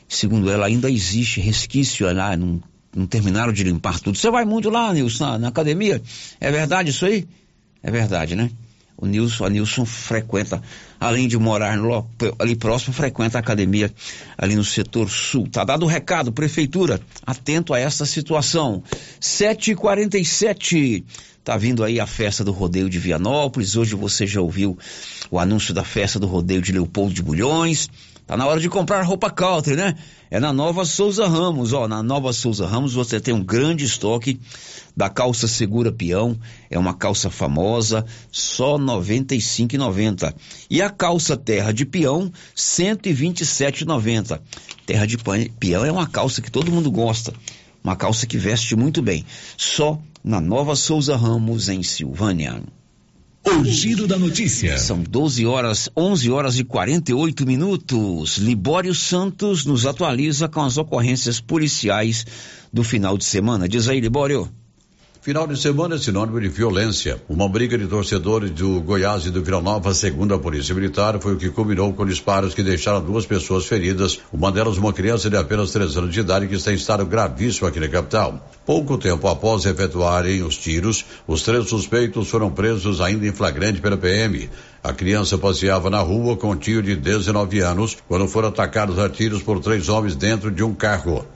Segundo 0.07 0.51
ela, 0.51 0.67
ainda 0.67 0.91
existe 0.91 1.41
resquício 1.41 2.13
lá, 2.15 2.37
não, 2.37 2.63
não 2.95 3.07
terminaram 3.07 3.53
de 3.53 3.65
limpar 3.65 3.99
tudo. 3.99 4.17
Você 4.17 4.31
vai 4.31 4.45
muito 4.45 4.71
lá, 4.71 4.93
Nilson, 4.93 5.25
na, 5.25 5.39
na 5.39 5.49
academia? 5.49 6.03
É 6.39 6.51
verdade 6.53 6.91
isso 6.91 7.07
aí? 7.07 7.27
É 7.83 7.91
verdade, 7.91 8.37
né? 8.37 8.51
O 9.01 9.07
Nilson, 9.07 9.45
a 9.45 9.51
Nilson 9.51 9.85
frequenta, 9.87 10.61
além 10.99 11.29
de 11.29 11.39
morar 11.39 11.77
no, 11.77 12.05
ali 12.37 12.57
próximo, 12.57 12.93
frequenta 12.93 13.39
a 13.39 13.41
academia 13.41 13.95
ali 14.37 14.57
no 14.57 14.65
setor 14.65 15.09
sul. 15.09 15.49
Tá 15.49 15.63
dado 15.63 15.85
o 15.85 15.89
recado, 15.89 16.33
prefeitura, 16.33 17.01
atento 17.25 17.73
a 17.73 17.79
essa 17.79 18.05
situação. 18.05 18.83
7h47. 19.21 21.05
Tá 21.45 21.57
vindo 21.57 21.85
aí 21.85 22.01
a 22.01 22.07
festa 22.07 22.43
do 22.43 22.51
rodeio 22.51 22.91
de 22.91 22.99
Vianópolis. 22.99 23.77
Hoje 23.77 23.95
você 23.95 24.27
já 24.27 24.41
ouviu 24.41 24.77
o 25.31 25.39
anúncio 25.39 25.73
da 25.73 25.85
festa 25.85 26.19
do 26.19 26.27
rodeio 26.27 26.61
de 26.61 26.73
Leopoldo 26.73 27.15
de 27.15 27.23
Bulhões. 27.23 27.89
Tá 28.29 28.37
na 28.37 28.47
hora 28.47 28.61
de 28.61 28.69
comprar 28.69 29.01
roupa 29.05 29.31
country, 29.31 29.75
né? 29.75 29.97
É 30.31 30.39
na 30.39 30.53
Nova 30.53 30.85
Souza 30.85 31.27
Ramos, 31.27 31.73
ó. 31.73 31.89
Na 31.89 32.03
Nova 32.03 32.31
Souza 32.31 32.67
Ramos 32.67 32.93
você 32.93 33.19
tem 33.19 33.33
um 33.33 33.43
grande 33.43 33.87
estoque 33.87 34.39
da 34.95 35.09
calça 35.09 35.49
Segura 35.49 35.91
Peão. 35.91 36.39
É 36.69 36.79
uma 36.79 36.93
calça 36.93 37.31
famosa, 37.31 38.05
só 38.31 38.77
R$ 38.77 38.83
95,90. 38.83 40.35
E 40.69 40.83
a 40.83 40.91
calça 40.91 41.39
Terra 41.39 41.73
de 41.73 41.87
Peão, 41.87 42.25
R$ 42.25 42.33
127,90. 42.55 44.39
Terra 44.85 45.07
de 45.07 45.17
Peão 45.59 45.87
é 45.87 45.91
uma 45.91 46.07
calça 46.07 46.43
que 46.43 46.51
todo 46.51 46.71
mundo 46.71 46.91
gosta. 46.91 47.33
Uma 47.83 47.97
calça 47.97 48.27
que 48.27 48.37
veste 48.37 48.77
muito 48.77 49.01
bem. 49.01 49.25
Só 49.57 49.99
na 50.23 50.39
Nova 50.39 50.77
Souza 50.77 51.17
Ramos, 51.17 51.71
em 51.71 51.83
Silvânia. 51.83 52.63
O 53.45 53.65
giro 53.65 54.07
da 54.07 54.19
notícia. 54.19 54.79
São 54.79 55.03
12 55.03 55.47
horas, 55.47 55.89
11 55.97 56.31
horas 56.31 56.59
e 56.59 56.65
48 56.65 57.47
minutos. 57.47 58.37
Libório 58.39 58.95
Santos 58.95 59.65
nos 59.65 59.87
atualiza 59.87 60.49
com 60.49 60.63
as 60.63 60.77
ocorrências 60.77 61.41
policiais 61.41 62.27
do 62.73 62.85
final 62.85 63.17
de 63.17 63.25
semana. 63.25 63.69
Diz 63.69 63.89
aí, 63.89 64.01
Libório. 64.01 64.51
Final 65.21 65.49
de 65.49 65.61
semana 65.61 65.97
é 65.97 65.99
sinônimo 65.99 66.41
de 66.41 66.49
violência. 66.49 67.21
Uma 67.29 67.49
briga 67.49 67.77
de 67.77 67.89
torcedores 67.89 68.53
do 68.53 68.81
Goiás 68.81 69.27
e 69.27 69.31
do 69.31 69.43
Vila 69.43 69.61
Nova, 69.61 69.93
segundo 69.93 70.33
a 70.33 70.39
Polícia 70.39 70.73
Militar, 70.73 71.19
foi 71.21 71.35
o 71.35 71.37
que 71.37 71.51
culminou 71.51 71.93
com 71.93 72.07
disparos 72.07 72.55
que 72.55 72.63
deixaram 72.63 73.05
duas 73.05 73.27
pessoas 73.27 73.67
feridas, 73.67 74.21
uma 74.33 74.53
delas 74.53 74.79
uma 74.79 74.93
criança 74.93 75.29
de 75.29 75.37
apenas 75.37 75.73
três 75.73 75.97
anos 75.97 76.15
de 76.15 76.21
idade 76.21 76.47
que 76.47 76.55
está 76.55 76.71
em 76.71 76.77
estado 76.77 77.05
gravíssimo 77.05 77.67
aqui 77.67 77.81
na 77.81 77.89
capital. 77.89 78.49
Pouco 78.65 78.97
tempo 78.97 79.27
após 79.27 79.67
efetuarem 79.67 80.45
os 80.45 80.57
tiros, 80.57 81.05
os 81.27 81.43
três 81.43 81.69
suspeitos 81.69 82.31
foram 82.31 82.49
presos 82.49 83.01
ainda 83.01 83.27
em 83.27 83.33
flagrante 83.33 83.81
pela 83.81 83.97
PM. 83.97 84.49
A 84.85 84.93
criança 84.93 85.37
passeava 85.37 85.91
na 85.91 85.99
rua 85.99 86.37
com 86.37 86.53
um 86.53 86.57
tio 86.57 86.81
de 86.81 86.95
19 86.95 87.59
anos 87.59 87.97
quando 88.07 88.29
foram 88.29 88.51
atacados 88.51 89.01
a 89.01 89.09
tiros 89.09 89.43
por 89.43 89.59
três 89.59 89.89
homens 89.89 90.15
dentro 90.15 90.49
de 90.49 90.63
um 90.63 90.73
carro. 90.73 91.27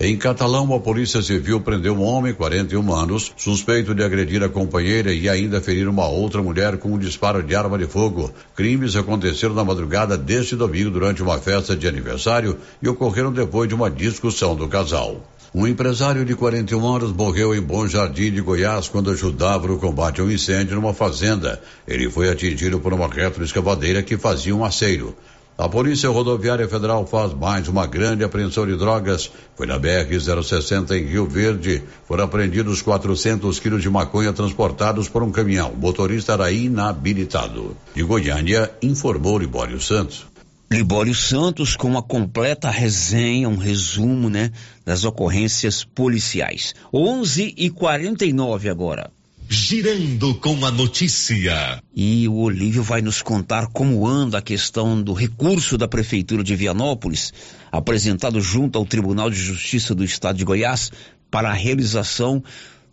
Em 0.00 0.16
Catalão, 0.16 0.72
a 0.72 0.78
Polícia 0.78 1.20
Civil 1.20 1.60
prendeu 1.60 1.92
um 1.92 2.04
homem, 2.04 2.32
41 2.32 2.94
anos, 2.94 3.32
suspeito 3.36 3.96
de 3.96 4.04
agredir 4.04 4.40
a 4.44 4.48
companheira 4.48 5.12
e 5.12 5.28
ainda 5.28 5.60
ferir 5.60 5.88
uma 5.88 6.06
outra 6.06 6.40
mulher 6.40 6.78
com 6.78 6.92
um 6.92 6.98
disparo 6.98 7.42
de 7.42 7.52
arma 7.56 7.76
de 7.76 7.86
fogo. 7.86 8.32
Crimes 8.54 8.94
aconteceram 8.94 9.56
na 9.56 9.64
madrugada 9.64 10.16
deste 10.16 10.54
domingo 10.54 10.90
durante 10.90 11.20
uma 11.20 11.38
festa 11.38 11.74
de 11.74 11.88
aniversário 11.88 12.56
e 12.80 12.88
ocorreram 12.88 13.32
depois 13.32 13.68
de 13.68 13.74
uma 13.74 13.90
discussão 13.90 14.54
do 14.54 14.68
casal. 14.68 15.20
Um 15.52 15.66
empresário 15.66 16.24
de 16.24 16.36
41 16.36 16.86
anos 16.86 17.12
morreu 17.12 17.52
em 17.52 17.60
Bom 17.60 17.88
Jardim 17.88 18.30
de 18.30 18.40
Goiás 18.40 18.86
quando 18.86 19.10
ajudava 19.10 19.66
no 19.66 19.80
combate 19.80 20.20
ao 20.20 20.30
incêndio 20.30 20.76
numa 20.76 20.94
fazenda. 20.94 21.60
Ele 21.88 22.08
foi 22.08 22.28
atingido 22.28 22.78
por 22.78 22.92
uma 22.92 23.08
retroescavadeira 23.08 24.00
que 24.00 24.16
fazia 24.16 24.54
um 24.54 24.64
aceiro. 24.64 25.16
A 25.58 25.68
Polícia 25.68 26.08
Rodoviária 26.08 26.68
Federal 26.68 27.04
faz 27.04 27.34
mais 27.34 27.66
uma 27.66 27.84
grande 27.84 28.22
apreensão 28.22 28.64
de 28.64 28.76
drogas. 28.76 29.28
Foi 29.56 29.66
na 29.66 29.76
BR-060 29.76 30.92
em 30.92 31.04
Rio 31.04 31.26
Verde. 31.26 31.82
Foram 32.06 32.22
apreendidos 32.22 32.80
400 32.80 33.58
quilos 33.58 33.82
de 33.82 33.90
maconha 33.90 34.32
transportados 34.32 35.08
por 35.08 35.20
um 35.20 35.32
caminhão. 35.32 35.72
O 35.72 35.76
motorista 35.76 36.34
era 36.34 36.52
inabilitado. 36.52 37.76
De 37.92 38.04
Goiânia, 38.04 38.70
informou 38.80 39.36
Libório 39.36 39.80
Santos. 39.80 40.26
Libório 40.70 41.12
Santos 41.12 41.74
com 41.74 41.88
uma 41.88 42.04
completa 42.04 42.70
resenha, 42.70 43.48
um 43.48 43.56
resumo, 43.56 44.30
né, 44.30 44.52
das 44.84 45.04
ocorrências 45.04 45.82
policiais. 45.82 46.72
11 46.94 47.54
e 47.56 47.68
49 47.68 48.68
agora. 48.68 49.10
Girando 49.50 50.34
com 50.34 50.66
a 50.66 50.70
notícia. 50.70 51.82
E 51.96 52.28
o 52.28 52.34
Olívio 52.34 52.82
vai 52.82 53.00
nos 53.00 53.22
contar 53.22 53.66
como 53.68 54.06
anda 54.06 54.36
a 54.36 54.42
questão 54.42 55.02
do 55.02 55.14
recurso 55.14 55.78
da 55.78 55.88
Prefeitura 55.88 56.44
de 56.44 56.54
Vianópolis, 56.54 57.32
apresentado 57.72 58.42
junto 58.42 58.78
ao 58.78 58.84
Tribunal 58.84 59.30
de 59.30 59.38
Justiça 59.38 59.94
do 59.94 60.04
Estado 60.04 60.36
de 60.36 60.44
Goiás, 60.44 60.92
para 61.30 61.48
a 61.48 61.54
realização 61.54 62.44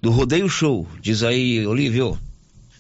do 0.01 0.09
Rodeio 0.11 0.47
Show. 0.47 0.87
Diz 1.01 1.23
aí, 1.23 1.67
Olívio 1.67 2.17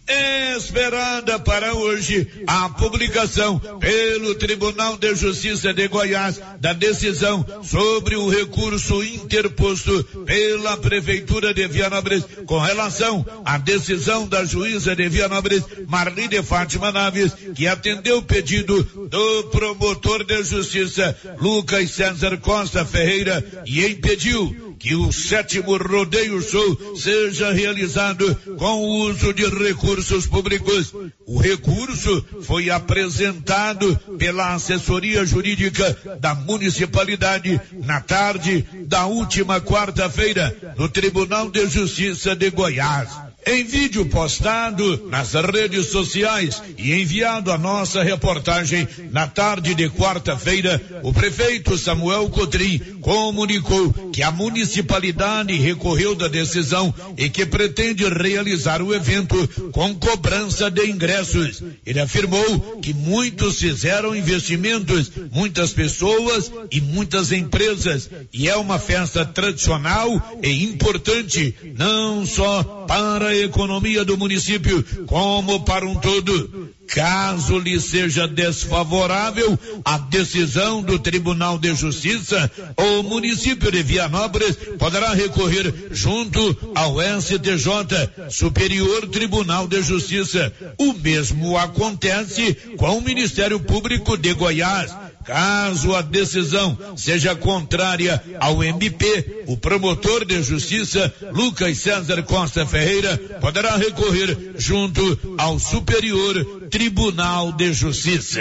esperada 0.07 1.39
para 1.39 1.73
hoje 1.73 2.27
a 2.45 2.69
publicação 2.69 3.59
pelo 3.79 4.35
Tribunal 4.35 4.97
de 4.97 5.15
Justiça 5.15 5.73
de 5.73 5.87
Goiás 5.87 6.39
da 6.59 6.73
decisão 6.73 7.45
sobre 7.63 8.15
o 8.15 8.29
recurso 8.29 9.03
interposto 9.03 10.03
pela 10.25 10.77
Prefeitura 10.77 11.53
de 11.53 11.67
Vianópolis 11.67 12.23
com 12.45 12.59
relação 12.59 13.25
à 13.43 13.57
decisão 13.57 14.27
da 14.27 14.45
juíza 14.45 14.95
de 14.95 15.09
Vianópolis, 15.09 15.63
Marlene 15.87 16.43
Fátima 16.43 16.91
Naves, 16.91 17.33
que 17.55 17.67
atendeu 17.67 18.19
o 18.19 18.23
pedido 18.23 18.83
do 18.83 19.43
promotor 19.45 20.23
de 20.23 20.43
justiça 20.43 21.17
Lucas 21.39 21.91
César 21.91 22.37
Costa 22.37 22.85
Ferreira 22.85 23.43
e 23.65 23.85
impediu 23.85 24.64
que 24.85 24.93
o 24.93 25.11
sétimo 25.11 25.77
rodeio 25.77 26.39
show 26.43 26.95
seja 26.95 27.51
realizado 27.51 28.35
com 28.55 28.83
o 28.83 29.09
uso 29.09 29.33
de 29.33 29.43
recursos 29.47 30.27
públicos. 30.27 30.93
O 31.25 31.39
recurso 31.39 32.23
foi 32.43 32.69
apresentado 32.69 33.97
pela 34.19 34.53
assessoria 34.53 35.25
jurídica 35.25 36.19
da 36.19 36.35
municipalidade 36.35 37.59
na 37.83 37.99
tarde 37.99 38.63
da 38.85 39.07
última 39.07 39.59
quarta-feira 39.59 40.75
no 40.77 40.87
Tribunal 40.87 41.49
de 41.49 41.67
Justiça 41.67 42.35
de 42.35 42.51
Goiás. 42.51 43.09
Em 43.47 43.63
vídeo 43.63 44.07
postado 44.07 45.07
nas 45.07 45.33
redes 45.33 45.87
sociais 45.87 46.63
e 46.79 46.93
enviado 46.93 47.51
à 47.51 47.57
nossa 47.59 48.01
reportagem 48.01 48.87
na 49.11 49.27
tarde 49.27 49.75
de 49.75 49.87
quarta-feira, 49.87 50.81
o 51.03 51.13
prefeito 51.13 51.77
Samuel 51.77 52.27
Cotrim 52.29 52.79
comunicou 53.01 53.93
que 54.11 54.23
a 54.23 54.31
municipalidade 54.31 55.53
recorreu 55.57 56.15
da 56.15 56.27
decisão 56.27 56.91
e 57.15 57.29
que 57.29 57.45
pretende 57.45 58.03
realizar 58.09 58.81
o 58.81 58.95
evento 58.95 59.47
com 59.71 59.93
cobrança 59.93 60.71
de 60.71 60.89
ingressos. 60.89 61.61
Ele 61.85 61.99
afirmou 61.99 62.79
que 62.81 62.95
muitos 62.95 63.59
fizeram 63.59 64.15
investimentos, 64.15 65.11
muitas 65.31 65.71
pessoas 65.71 66.51
e 66.71 66.81
muitas 66.81 67.31
empresas, 67.31 68.09
e 68.33 68.49
é 68.49 68.55
uma 68.55 68.79
festa 68.79 69.23
tradicional 69.23 70.39
e 70.41 70.63
importante, 70.63 71.53
não 71.77 72.25
só 72.25 72.84
para 72.87 73.27
a 73.29 73.35
economia 73.35 74.03
do 74.03 74.17
município, 74.17 74.83
como 75.05 75.63
para 75.63 75.85
um 75.85 75.95
todo. 75.95 76.73
Caso 76.87 77.57
lhe 77.57 77.79
seja 77.79 78.27
desfavorável 78.27 79.57
a 79.83 79.97
decisão 79.97 80.83
do 80.83 80.99
Tribunal 80.99 81.57
de 81.57 81.73
Justiça, 81.73 82.49
o 82.77 83.03
município 83.03 83.71
de 83.71 83.81
Vianópolis 83.81 84.55
poderá 84.77 85.13
recorrer 85.13 85.73
junto 85.91 86.39
ao 86.75 86.97
STJ, 87.21 88.29
Superior 88.29 89.07
Tribunal 89.07 89.67
de 89.67 89.81
Justiça. 89.81 90.53
O 90.77 90.93
mesmo 90.93 91.57
acontece 91.57 92.53
com 92.77 92.97
o 92.97 93.01
Ministério 93.01 93.59
Público 93.59 94.15
de 94.15 94.33
Goiás. 94.33 94.95
Caso 95.25 95.95
a 95.95 96.01
decisão 96.03 96.77
seja 96.95 97.35
contrária 97.35 98.23
ao 98.39 98.63
MP, 98.63 99.43
o 99.47 99.57
promotor 99.57 100.23
de 100.23 100.43
justiça, 100.43 101.11
Lucas 101.33 101.79
César 101.79 102.21
Costa 102.21 102.63
Ferreira, 102.65 103.17
poderá 103.41 103.75
recorrer 103.75 104.53
junto 104.55 105.35
ao 105.37 105.57
Superior 105.57 106.67
Tribunal 106.69 107.51
de 107.51 107.73
Justiça. 107.73 108.39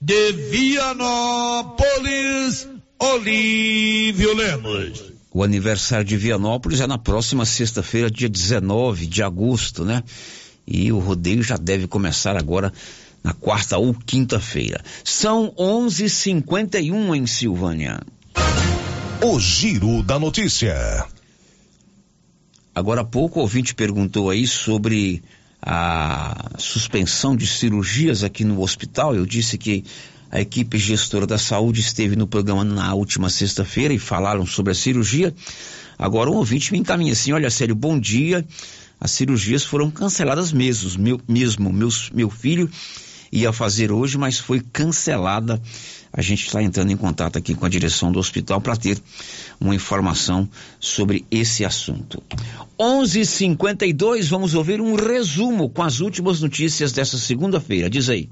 De 0.00 0.32
Vianópolis, 0.50 1.76
Olívio 2.98 4.34
Lemos. 4.34 5.04
O 5.32 5.44
aniversário 5.44 6.04
de 6.04 6.16
Vianópolis 6.16 6.80
é 6.80 6.88
na 6.88 6.98
próxima 6.98 7.44
sexta-feira, 7.44 8.10
dia 8.10 8.28
19 8.28 9.06
de 9.06 9.22
agosto, 9.22 9.84
né? 9.84 10.02
E 10.66 10.90
o 10.90 10.98
rodeio 10.98 11.42
já 11.42 11.56
deve 11.56 11.86
começar 11.86 12.36
agora 12.36 12.72
na 13.26 13.32
quarta 13.32 13.76
ou 13.76 13.92
quinta-feira. 13.92 14.80
São 15.02 15.52
11:51 15.58 17.16
em 17.16 17.26
Silvânia. 17.26 18.00
O 19.20 19.40
giro 19.40 20.00
da 20.04 20.16
notícia. 20.16 21.04
Agora 22.72 23.00
há 23.00 23.04
pouco 23.04 23.40
o 23.40 23.42
ouvinte 23.42 23.74
perguntou 23.74 24.30
aí 24.30 24.46
sobre 24.46 25.24
a 25.60 26.52
suspensão 26.56 27.34
de 27.34 27.48
cirurgias 27.48 28.22
aqui 28.22 28.44
no 28.44 28.62
hospital. 28.62 29.16
Eu 29.16 29.26
disse 29.26 29.58
que 29.58 29.84
a 30.30 30.40
equipe 30.40 30.78
gestora 30.78 31.26
da 31.26 31.38
saúde 31.38 31.80
esteve 31.80 32.14
no 32.14 32.28
programa 32.28 32.62
na 32.62 32.94
última 32.94 33.28
sexta-feira 33.28 33.92
e 33.92 33.98
falaram 33.98 34.46
sobre 34.46 34.70
a 34.70 34.74
cirurgia. 34.74 35.34
Agora 35.98 36.30
um 36.30 36.34
ouvinte 36.34 36.70
me 36.72 36.78
encaminha 36.78 37.12
assim: 37.12 37.32
olha, 37.32 37.50
sério, 37.50 37.74
bom 37.74 37.98
dia. 37.98 38.46
As 39.00 39.10
cirurgias 39.10 39.64
foram 39.64 39.90
canceladas 39.90 40.52
mesmo. 40.52 41.02
Meu, 41.02 41.20
mesmo 41.26 41.72
meus, 41.72 42.08
meu 42.10 42.30
filho 42.30 42.70
ia 43.30 43.52
fazer 43.52 43.92
hoje, 43.92 44.18
mas 44.18 44.38
foi 44.38 44.60
cancelada. 44.60 45.60
A 46.12 46.22
gente 46.22 46.46
está 46.46 46.62
entrando 46.62 46.90
em 46.90 46.96
contato 46.96 47.36
aqui 47.36 47.54
com 47.54 47.66
a 47.66 47.68
direção 47.68 48.10
do 48.10 48.18
hospital 48.18 48.60
para 48.60 48.76
ter 48.76 49.00
uma 49.60 49.74
informação 49.74 50.48
sobre 50.80 51.24
esse 51.30 51.64
assunto. 51.64 52.22
11:52 52.78 54.28
vamos 54.28 54.54
ouvir 54.54 54.80
um 54.80 54.94
resumo 54.94 55.68
com 55.68 55.82
as 55.82 56.00
últimas 56.00 56.40
notícias 56.40 56.92
dessa 56.92 57.18
segunda-feira. 57.18 57.90
Diz 57.90 58.08
aí. 58.08 58.28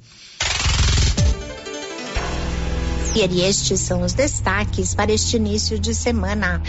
E 3.15 3.41
estes 3.43 3.79
são 3.79 4.03
os 4.03 4.13
destaques 4.13 4.93
para 4.93 5.13
este 5.13 5.37
início 5.37 5.79
de 5.79 5.95
semana 5.95 6.61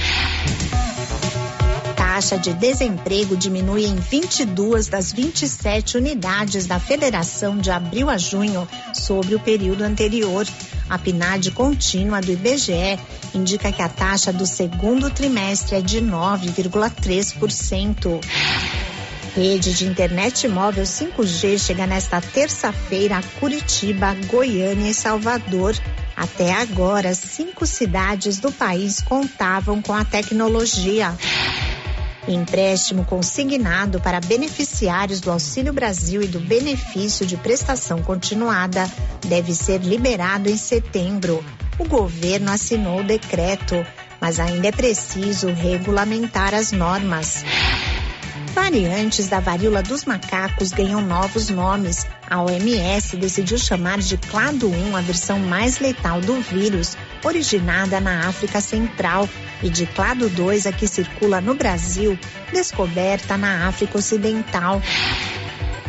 taxa 2.16 2.38
de 2.38 2.53
desemprego 2.53 3.36
diminui 3.36 3.84
em 3.84 3.95
22 3.95 4.88
das 4.88 5.11
27 5.11 5.97
unidades 5.97 6.66
da 6.66 6.80
federação 6.80 7.57
de 7.57 7.70
abril 7.70 8.09
a 8.09 8.18
junho 8.18 8.66
sobre 8.93 9.36
o 9.36 9.39
período 9.39 9.84
anterior. 9.84 10.47
A 10.89 10.97
PNAD 10.97 11.51
contínua 11.51 12.22
do 12.22 12.32
IBGE 12.32 12.97
indica 13.34 13.70
que 13.70 13.82
a 13.82 13.89
taxa 13.89 14.32
do 14.32 14.45
segundo 14.45 15.09
trimestre 15.09 15.76
é 15.76 15.82
de 15.82 15.99
9,3%. 15.99 18.24
Rede 19.36 19.74
de 19.74 19.86
internet 19.86 20.47
móvel 20.47 20.86
5G 20.86 21.59
chega 21.59 21.86
nesta 21.86 22.22
terça-feira 22.22 23.18
a 23.18 23.24
Curitiba, 23.41 24.16
Goiânia 24.28 24.89
e 24.89 24.93
Salvador. 24.93 25.76
Até 26.16 26.53
agora, 26.53 27.13
cinco 27.13 27.66
cidades 27.66 28.39
do 28.39 28.53
país 28.53 29.01
contavam 29.01 29.82
com 29.82 29.91
a 29.91 30.05
tecnologia. 30.05 31.13
Empréstimo 32.28 33.06
consignado 33.06 34.00
para 34.00 34.20
beneficiários 34.20 35.22
do 35.22 35.32
Auxílio 35.32 35.72
Brasil 35.72 36.24
e 36.24 36.28
do 36.28 36.40
benefício 36.40 37.24
de 37.26 37.38
prestação 37.38 38.02
continuada 38.02 38.90
deve 39.24 39.54
ser 39.54 39.82
liberado 39.82 40.50
em 40.50 40.58
setembro. 40.58 41.46
O 41.78 41.88
governo 41.88 42.52
assinou 42.52 43.02
o 43.02 43.04
decreto, 43.04 43.86
mas 44.20 44.40
ainda 44.40 44.70
é 44.70 44.72
preciso 44.72 45.50
regulamentar 45.50 46.56
as 46.56 46.72
normas. 46.72 47.44
Variantes 48.56 49.28
da 49.28 49.40
varíola 49.40 49.84
dos 49.84 50.06
macacos 50.06 50.72
ganham 50.72 51.02
novos 51.02 51.50
nomes. 51.50 52.08
A 52.28 52.42
OMS 52.42 53.18
decidiu 53.18 53.58
chamar 53.58 54.00
de 54.00 54.18
Clado 54.18 54.70
1 54.70 54.96
a 54.96 55.02
versão 55.02 55.38
mais 55.38 55.80
letal 55.80 56.22
do 56.22 56.40
vírus, 56.42 56.98
originada 57.26 58.00
na 58.00 58.28
África 58.28 58.62
Central, 58.62 59.28
e 59.62 59.70
de 59.70 59.86
Clado 59.86 60.30
2 60.30 60.68
a 60.68 60.72
que 60.72 60.88
circula 60.88 61.42
no 61.42 61.56
Brasil, 61.56 62.18
descoberta 62.54 63.38
na 63.38 63.68
África 63.68 63.98
Ocidental. 63.98 64.82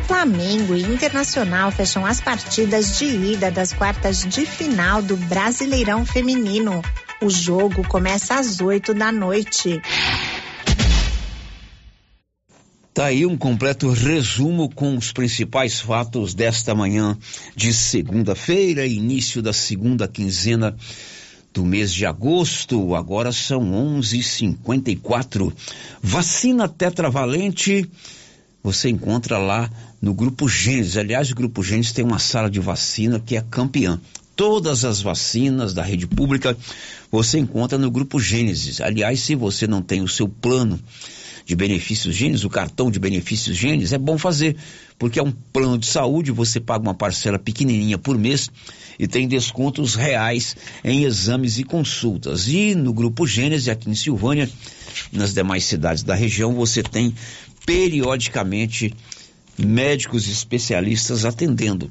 Flamengo 0.07 0.75
e 0.75 0.83
Internacional 0.83 1.71
fecham 1.71 2.07
as 2.07 2.21
partidas 2.21 2.99
de 2.99 3.05
ida 3.05 3.51
das 3.51 3.73
quartas 3.73 4.25
de 4.25 4.47
final 4.47 5.03
do 5.03 5.17
Brasileirão 5.17 6.07
Feminino. 6.07 6.81
O 7.21 7.29
jogo 7.29 7.87
começa 7.89 8.39
às 8.39 8.61
8 8.61 8.95
da 8.95 9.11
noite. 9.11 9.81
Tá 12.95 13.07
aí 13.07 13.27
um 13.27 13.37
completo 13.37 13.91
resumo 13.91 14.71
com 14.71 14.97
os 14.97 15.13
principais 15.13 15.81
fatos 15.81 16.35
desta 16.35 16.75
manhã 16.75 17.19
de 17.55 17.75
segunda-feira, 17.75 18.87
início 18.87 19.43
da 19.43 19.53
segunda 19.53 20.09
quinzena 20.09 20.75
do 21.57 21.65
mês 21.65 21.93
de 21.93 22.05
agosto. 22.05 22.95
Agora 22.95 23.33
são 23.33 23.63
11:54. 23.63 25.51
Vacina 26.03 26.69
tetravalente 26.69 27.89
você 28.63 28.91
encontra 28.91 29.39
lá 29.39 29.71
no 30.03 30.13
Grupo 30.13 30.47
Gênesis. 30.49 30.99
Aliás, 30.99 31.31
o 31.31 31.35
Grupo 31.35 31.63
Gênesis 31.63 31.93
tem 31.93 32.05
uma 32.05 32.19
sala 32.19 32.51
de 32.51 32.61
vacina 32.61 33.19
que 33.19 33.37
é 33.37 33.41
campeã. 33.41 33.99
Todas 34.35 34.85
as 34.85 35.01
vacinas 35.01 35.73
da 35.73 35.83
rede 35.83 36.07
pública 36.07 36.55
você 37.11 37.39
encontra 37.39 37.79
no 37.79 37.91
Grupo 37.91 38.21
Gênesis. 38.21 38.83
Aliás, 38.83 39.21
se 39.21 39.35
você 39.35 39.67
não 39.67 39.81
tem 39.81 40.03
o 40.03 40.09
seu 40.09 40.29
plano 40.29 40.79
de 41.47 41.57
benefícios 41.57 42.15
Gênesis, 42.15 42.45
o 42.45 42.51
cartão 42.51 42.91
de 42.91 42.99
benefícios 42.99 43.57
Gênesis, 43.57 43.95
é 43.95 43.99
bom 43.99 44.19
fazer, 44.19 44.57
porque 44.99 45.19
é 45.19 45.23
um 45.23 45.31
plano 45.31 45.79
de 45.79 45.87
saúde, 45.87 46.33
você 46.33 46.61
paga 46.61 46.83
uma 46.83 46.95
parcela 46.95 47.39
pequenininha 47.39 47.97
por 47.97 48.19
mês 48.19 48.51
e 48.99 49.07
tem 49.07 49.29
descontos 49.29 49.95
reais 49.95 50.57
em 50.85 51.05
exames 51.05 51.59
e 51.59 51.65
consultas. 51.65 52.49
E 52.49 52.75
no 52.75 52.93
Grupo 52.93 53.27
Gênesis, 53.27 53.69
aqui 53.69 53.91
em 53.91 53.95
Silvânia, 53.95 54.49
nas 55.13 55.35
demais 55.35 55.65
cidades 55.65 56.03
da 56.03 56.15
região, 56.15 56.55
você 56.55 56.83
tem 56.83 57.15
periodicamente 57.65 58.95
médicos 59.59 60.29
especialistas 60.29 61.25
atendendo. 61.25 61.91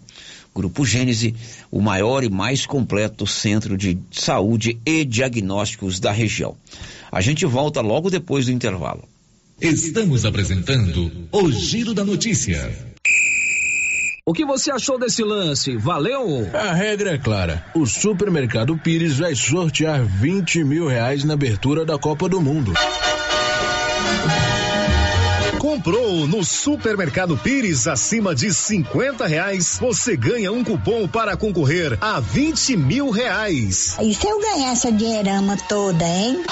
Grupo 0.55 0.85
Gênese, 0.85 1.35
o 1.69 1.81
maior 1.81 2.23
e 2.23 2.29
mais 2.29 2.65
completo 2.65 3.27
centro 3.27 3.77
de 3.77 3.97
saúde 4.09 4.79
e 4.85 5.03
diagnósticos 5.03 5.99
da 5.99 6.13
região. 6.13 6.55
A 7.11 7.19
gente 7.19 7.45
volta 7.45 7.81
logo 7.81 8.09
depois 8.09 8.45
do 8.45 8.53
intervalo. 8.53 9.03
Estamos 9.59 10.25
apresentando 10.25 11.11
o 11.31 11.51
Giro 11.51 11.93
da 11.93 12.05
Notícia. 12.05 12.94
O 14.27 14.33
que 14.33 14.43
você 14.43 14.71
achou 14.71 14.97
desse 14.97 15.23
lance? 15.23 15.77
Valeu? 15.77 16.49
A 16.51 16.73
regra 16.73 17.13
é 17.13 17.17
clara. 17.19 17.63
O 17.75 17.85
supermercado 17.85 18.75
Pires 18.75 19.19
vai 19.19 19.35
sortear 19.35 20.03
20 20.03 20.63
mil 20.63 20.87
reais 20.87 21.23
na 21.23 21.35
abertura 21.35 21.85
da 21.85 21.99
Copa 21.99 22.27
do 22.27 22.41
Mundo. 22.41 22.73
Comprou 25.59 26.25
no 26.25 26.43
Supermercado 26.43 27.37
Pires 27.37 27.87
acima 27.87 28.33
de 28.33 28.51
50 28.51 29.27
reais, 29.27 29.77
você 29.79 30.17
ganha 30.17 30.51
um 30.51 30.63
cupom 30.63 31.07
para 31.07 31.37
concorrer 31.37 31.95
a 32.01 32.19
20 32.19 32.77
mil 32.77 33.11
reais. 33.11 33.95
E 34.01 34.11
se 34.11 34.27
eu 34.27 34.41
ganhar 34.41 34.71
essa 34.71 34.91
dinheirama 34.91 35.55
toda, 35.69 36.03
hein? 36.03 36.43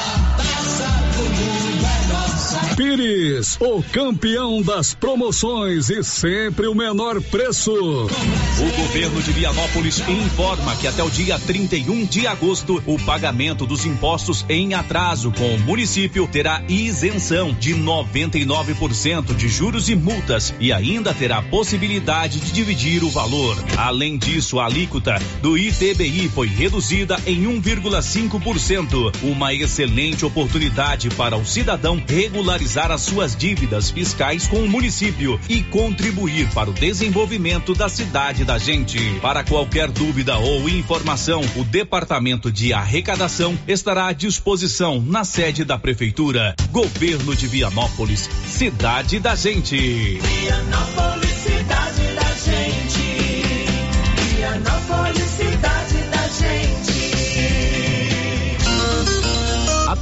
Pires, 2.75 3.55
o 3.59 3.83
campeão 3.83 4.59
das 4.63 4.95
promoções 4.95 5.91
e 5.91 6.03
sempre 6.03 6.65
o 6.65 6.73
menor 6.73 7.21
preço. 7.21 7.71
O 7.71 8.81
governo 8.81 9.21
de 9.21 9.31
Vianópolis 9.31 9.99
informa 9.99 10.75
que 10.77 10.87
até 10.87 11.03
o 11.03 11.09
dia 11.09 11.37
31 11.37 12.05
de 12.05 12.25
agosto 12.25 12.81
o 12.87 12.97
pagamento 12.97 13.67
dos 13.67 13.85
impostos 13.85 14.43
em 14.49 14.73
atraso 14.73 15.31
com 15.31 15.53
o 15.53 15.59
município 15.59 16.27
terá 16.27 16.63
isenção 16.67 17.53
de 17.53 17.75
99% 17.75 19.35
de 19.35 19.47
juros 19.47 19.89
e 19.89 19.95
multas 19.95 20.53
e 20.59 20.73
ainda 20.73 21.13
terá 21.13 21.43
possibilidade 21.43 22.39
de 22.39 22.51
dividir 22.51 23.03
o 23.03 23.09
valor. 23.09 23.55
Além 23.77 24.17
disso, 24.17 24.59
a 24.59 24.65
alíquota 24.65 25.21
do 25.43 25.55
ITBI 25.55 26.27
foi 26.29 26.47
reduzida 26.47 27.17
em 27.27 27.43
1,5%, 27.43 29.13
uma 29.21 29.53
excelente 29.53 30.25
oportunidade 30.25 31.09
para 31.11 31.37
o 31.37 31.45
cidadão 31.45 32.01
regularizar 32.07 32.62
as 32.63 33.01
suas 33.01 33.35
dívidas 33.35 33.91
fiscais 33.91 34.47
com 34.47 34.63
o 34.63 34.69
município 34.69 35.39
e 35.49 35.61
contribuir 35.63 36.49
para 36.53 36.69
o 36.69 36.73
desenvolvimento 36.73 37.73
da 37.73 37.89
cidade 37.89 38.45
da 38.45 38.57
gente. 38.57 38.97
Para 39.19 39.43
qualquer 39.43 39.91
dúvida 39.91 40.37
ou 40.37 40.69
informação, 40.69 41.41
o 41.57 41.63
Departamento 41.65 42.49
de 42.49 42.73
Arrecadação 42.73 43.57
estará 43.67 44.07
à 44.07 44.13
disposição 44.13 45.01
na 45.01 45.25
sede 45.25 45.65
da 45.65 45.77
Prefeitura. 45.77 46.55
Governo 46.71 47.35
de 47.35 47.47
Vianópolis, 47.47 48.29
cidade 48.47 49.19
da 49.19 49.35
gente. 49.35 49.75
Vianópolis, 50.21 51.02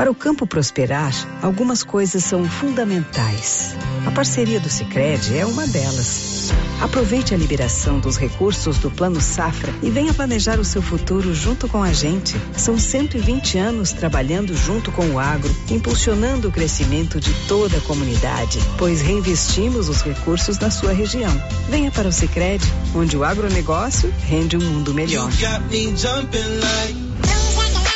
Para 0.00 0.10
o 0.10 0.14
campo 0.14 0.46
prosperar, 0.46 1.12
algumas 1.42 1.82
coisas 1.82 2.24
são 2.24 2.42
fundamentais. 2.48 3.76
A 4.06 4.10
parceria 4.10 4.58
do 4.58 4.70
Sicredi 4.70 5.36
é 5.36 5.44
uma 5.44 5.66
delas. 5.66 6.50
Aproveite 6.80 7.34
a 7.34 7.36
liberação 7.36 8.00
dos 8.00 8.16
recursos 8.16 8.78
do 8.78 8.90
Plano 8.90 9.20
Safra 9.20 9.70
e 9.82 9.90
venha 9.90 10.14
planejar 10.14 10.58
o 10.58 10.64
seu 10.64 10.80
futuro 10.80 11.34
junto 11.34 11.68
com 11.68 11.82
a 11.82 11.92
gente. 11.92 12.34
São 12.56 12.78
120 12.78 13.58
anos 13.58 13.92
trabalhando 13.92 14.56
junto 14.56 14.90
com 14.90 15.06
o 15.06 15.18
agro, 15.18 15.54
impulsionando 15.70 16.48
o 16.48 16.50
crescimento 16.50 17.20
de 17.20 17.34
toda 17.46 17.76
a 17.76 17.82
comunidade, 17.82 18.58
pois 18.78 19.02
reinvestimos 19.02 19.90
os 19.90 20.00
recursos 20.00 20.58
na 20.58 20.70
sua 20.70 20.94
região. 20.94 21.30
Venha 21.68 21.90
para 21.90 22.08
o 22.08 22.12
Sicredi, 22.12 22.64
onde 22.94 23.18
o 23.18 23.22
agronegócio 23.22 24.10
rende 24.26 24.56
um 24.56 24.60
mundo 24.60 24.94
melhor. 24.94 25.30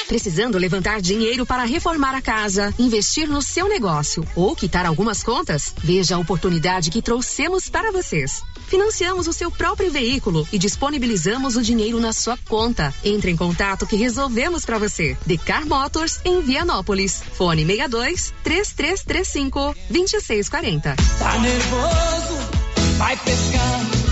Precisando 0.06 0.58
levantar 0.58 1.00
dinheiro 1.00 1.46
para 1.46 1.64
reformar 1.64 2.14
a 2.14 2.20
casa, 2.20 2.74
investir 2.78 3.28
no 3.28 3.40
seu 3.40 3.68
negócio 3.68 4.26
ou 4.36 4.54
quitar 4.54 4.84
algumas 4.86 5.22
contas? 5.22 5.74
Veja 5.78 6.16
a 6.16 6.18
oportunidade 6.18 6.90
que 6.90 7.02
trouxemos 7.02 7.68
para 7.68 7.90
vocês. 7.90 8.42
Financiamos 8.66 9.26
o 9.26 9.32
seu 9.32 9.50
próprio 9.50 9.90
veículo 9.90 10.46
e 10.52 10.58
disponibilizamos 10.58 11.56
o 11.56 11.62
dinheiro 11.62 12.00
na 12.00 12.12
sua 12.12 12.36
conta. 12.48 12.92
Entre 13.04 13.30
em 13.30 13.36
contato 13.36 13.86
que 13.86 13.96
resolvemos 13.96 14.64
para 14.64 14.78
você. 14.78 15.16
Decar 15.24 15.66
Motors 15.66 16.20
em 16.24 16.40
Vianópolis. 16.40 17.22
Fone 17.34 17.64
62 17.64 18.32
3335 18.42 19.74
2640. 19.90 20.96
Tá 21.18 21.38
nervoso? 21.38 22.64
Vai 22.98 23.16
pescar. 23.16 24.03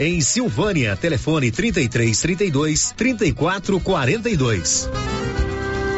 em 0.00 0.20
Silvânia. 0.20 0.96
Telefone 0.96 1.50
33 1.50 2.20
32 2.20 2.92
34 2.96 3.80
42. 3.80 4.88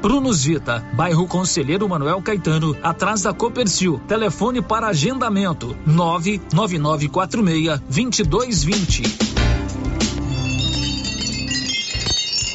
Prunus 0.00 0.44
Vita, 0.44 0.84
bairro 0.92 1.26
Conselheiro 1.26 1.88
Manuel 1.88 2.22
Caetano, 2.22 2.76
atrás 2.82 3.22
da 3.22 3.32
Copercil. 3.32 4.00
Telefone 4.06 4.62
para 4.62 4.88
agendamento: 4.88 5.76
99946 5.86 7.80
2220. 7.88 9.27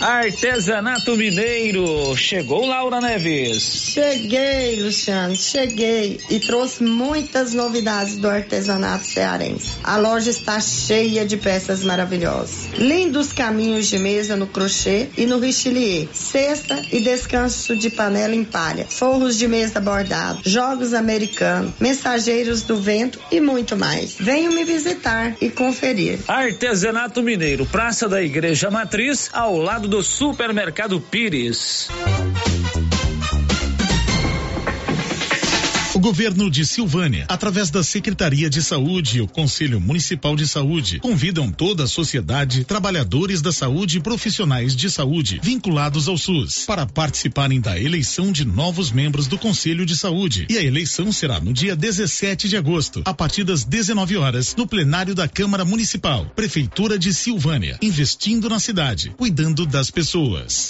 Artesanato 0.04 1.16
Mineiro. 1.16 2.14
Chegou 2.18 2.66
Laura 2.66 3.00
Neves. 3.00 3.94
Cheguei, 3.94 4.84
Luciano, 4.84 5.34
cheguei 5.34 6.20
e 6.30 6.42
trouxe 6.42 6.84
muitas 6.84 7.54
novidades 7.54 8.18
do 8.18 8.28
artesanato 8.28 9.06
cearense. 9.06 9.78
A 9.82 9.96
loja 9.96 10.30
está 10.30 10.60
cheia 10.60 11.26
de 11.26 11.38
peças 11.38 11.84
maravilhosas. 11.86 12.68
Lindos 12.78 13.32
caminhos 13.32 13.88
de 13.88 13.98
mesa 13.98 14.36
no 14.36 14.46
crochê 14.46 15.08
e 15.18 15.26
no 15.26 15.40
richelieu. 15.40 16.10
Cesta 16.12 16.82
e 16.92 17.00
descanso 17.00 17.74
de 17.74 17.90
panela 17.90 18.36
em 18.36 18.44
palha. 18.44 18.86
Forros 18.90 19.38
de 19.38 19.48
mesa 19.48 19.80
bordado. 19.80 20.42
Jogos 20.44 20.94
americanos. 20.94 21.72
Mensageiros 21.80 22.64
do 22.64 22.76
vento 22.76 23.22
e 23.32 23.40
muito 23.40 23.78
mais. 23.78 24.16
Venham 24.20 24.52
me 24.52 24.66
visitar 24.66 25.38
e 25.40 25.50
conferir. 25.50 26.20
Artesanato 26.28 27.24
Mineiro, 27.24 27.66
Praça 27.66 28.10
da 28.10 28.22
Igreja 28.22 28.70
Matriz, 28.70 29.30
ao 29.32 29.58
lado 29.58 29.93
do 29.93 29.93
Supermercado 30.02 31.00
Pires. 31.00 31.90
Governo 36.04 36.52
de 36.52 36.66
Silvânia, 36.66 37.26
através 37.30 37.70
da 37.70 37.82
Secretaria 37.82 38.50
de 38.50 38.62
Saúde 38.62 39.20
e 39.20 39.22
o 39.22 39.28
Conselho 39.28 39.80
Municipal 39.80 40.36
de 40.36 40.46
Saúde, 40.46 41.00
convidam 41.00 41.50
toda 41.50 41.86
a 41.86 41.88
sociedade, 41.88 42.66
trabalhadores 42.66 43.42
da 43.42 43.54
saúde 43.54 44.00
e 44.00 44.02
profissionais 44.02 44.76
de 44.76 44.92
saúde 44.92 45.40
vinculados 45.42 46.10
ao 46.10 46.18
SUS 46.18 46.66
para 46.66 46.86
participarem 46.86 47.62
da 47.62 47.80
eleição 47.80 48.34
de 48.34 48.44
novos 48.44 48.92
membros 48.92 49.28
do 49.28 49.38
Conselho 49.38 49.86
de 49.86 49.96
Saúde. 49.96 50.46
E 50.50 50.58
a 50.58 50.62
eleição 50.62 51.10
será 51.10 51.40
no 51.40 51.54
dia 51.54 51.74
17 51.74 52.50
de 52.50 52.58
agosto, 52.58 53.02
a 53.06 53.14
partir 53.14 53.46
das 53.46 53.64
19 53.64 54.18
horas, 54.18 54.54
no 54.58 54.68
plenário 54.68 55.16
da 55.16 55.30
Câmara 55.30 55.64
Municipal, 55.64 56.26
Prefeitura 56.36 57.00
de 57.00 57.14
Silvânia, 57.14 57.78
investindo 57.82 58.50
na 58.50 58.60
cidade, 58.60 59.14
cuidando 59.16 59.66
das 59.66 59.90
pessoas. 59.90 60.70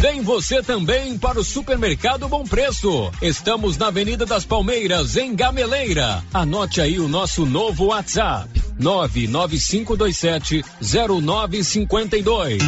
Vem 0.00 0.20
você 0.20 0.62
também 0.62 1.16
para 1.16 1.40
o 1.40 1.44
Supermercado 1.44 2.28
Bom 2.28 2.44
Preço. 2.44 3.10
Estamos 3.22 3.78
na 3.78 3.86
Avenida 3.86 4.26
das 4.26 4.44
Palmeiras, 4.44 5.16
em 5.16 5.34
Gameleira. 5.34 6.22
Anote 6.34 6.82
aí 6.82 7.00
o 7.00 7.08
nosso 7.08 7.46
novo 7.46 7.86
WhatsApp: 7.86 8.62
99527 8.78 10.62
0952. 10.82 12.62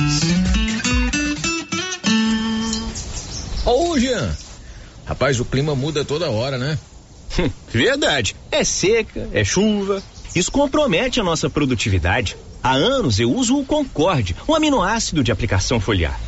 Ô, 3.66 3.99
Jean. 3.99 4.35
Rapaz, 5.05 5.39
o 5.39 5.45
clima 5.45 5.74
muda 5.74 6.05
toda 6.05 6.31
hora, 6.31 6.57
né? 6.57 6.79
Verdade. 7.68 8.35
É 8.51 8.64
seca, 8.64 9.29
é 9.33 9.45
chuva. 9.45 10.03
Isso 10.35 10.51
compromete 10.51 11.20
a 11.20 11.24
nossa 11.24 11.51
produtividade. 11.51 12.37
Há 12.62 12.72
anos 12.72 13.20
eu 13.20 13.31
uso 13.31 13.59
o 13.59 13.66
Concorde, 13.66 14.35
um 14.49 14.55
aminoácido 14.55 15.22
de 15.22 15.31
aplicação 15.31 15.79
foliar. 15.79 16.28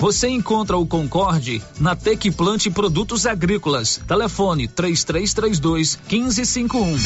Você 0.00 0.28
encontra 0.28 0.76
o 0.76 0.86
Concorde 0.86 1.60
na 1.80 1.96
Tec 1.96 2.30
Plante 2.30 2.70
Produtos 2.70 3.26
Agrícolas. 3.26 4.00
Telefone 4.06 4.68
3332 4.68 5.98
1551. 6.08 6.96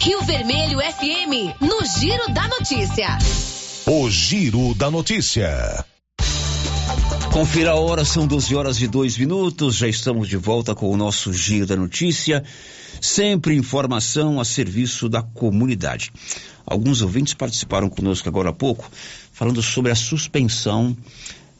Rio 0.00 0.20
Vermelho 0.22 0.80
FM, 0.80 1.60
no 1.60 1.86
Giro 2.00 2.34
da 2.34 2.48
Notícia. 2.48 3.16
O 3.86 4.10
Giro 4.10 4.74
da 4.74 4.90
Notícia. 4.90 5.84
Confira 7.32 7.70
a 7.70 7.76
hora, 7.76 8.04
são 8.04 8.26
12 8.26 8.54
horas 8.56 8.82
e 8.82 8.88
dois 8.88 9.16
minutos. 9.16 9.76
Já 9.76 9.86
estamos 9.86 10.28
de 10.28 10.36
volta 10.36 10.74
com 10.74 10.90
o 10.90 10.96
nosso 10.96 11.32
Giro 11.32 11.64
da 11.64 11.76
Notícia. 11.76 12.42
Sempre 13.00 13.54
informação 13.54 14.40
a 14.40 14.44
serviço 14.44 15.08
da 15.08 15.22
comunidade. 15.22 16.12
Alguns 16.66 17.02
ouvintes 17.02 17.34
participaram 17.34 17.88
conosco 17.88 18.28
agora 18.28 18.50
há 18.50 18.52
pouco, 18.52 18.90
falando 19.32 19.62
sobre 19.62 19.92
a 19.92 19.94
suspensão 19.94 20.96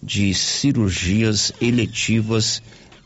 de 0.03 0.35
cirurgias 0.35 1.53
eletivas 1.61 2.63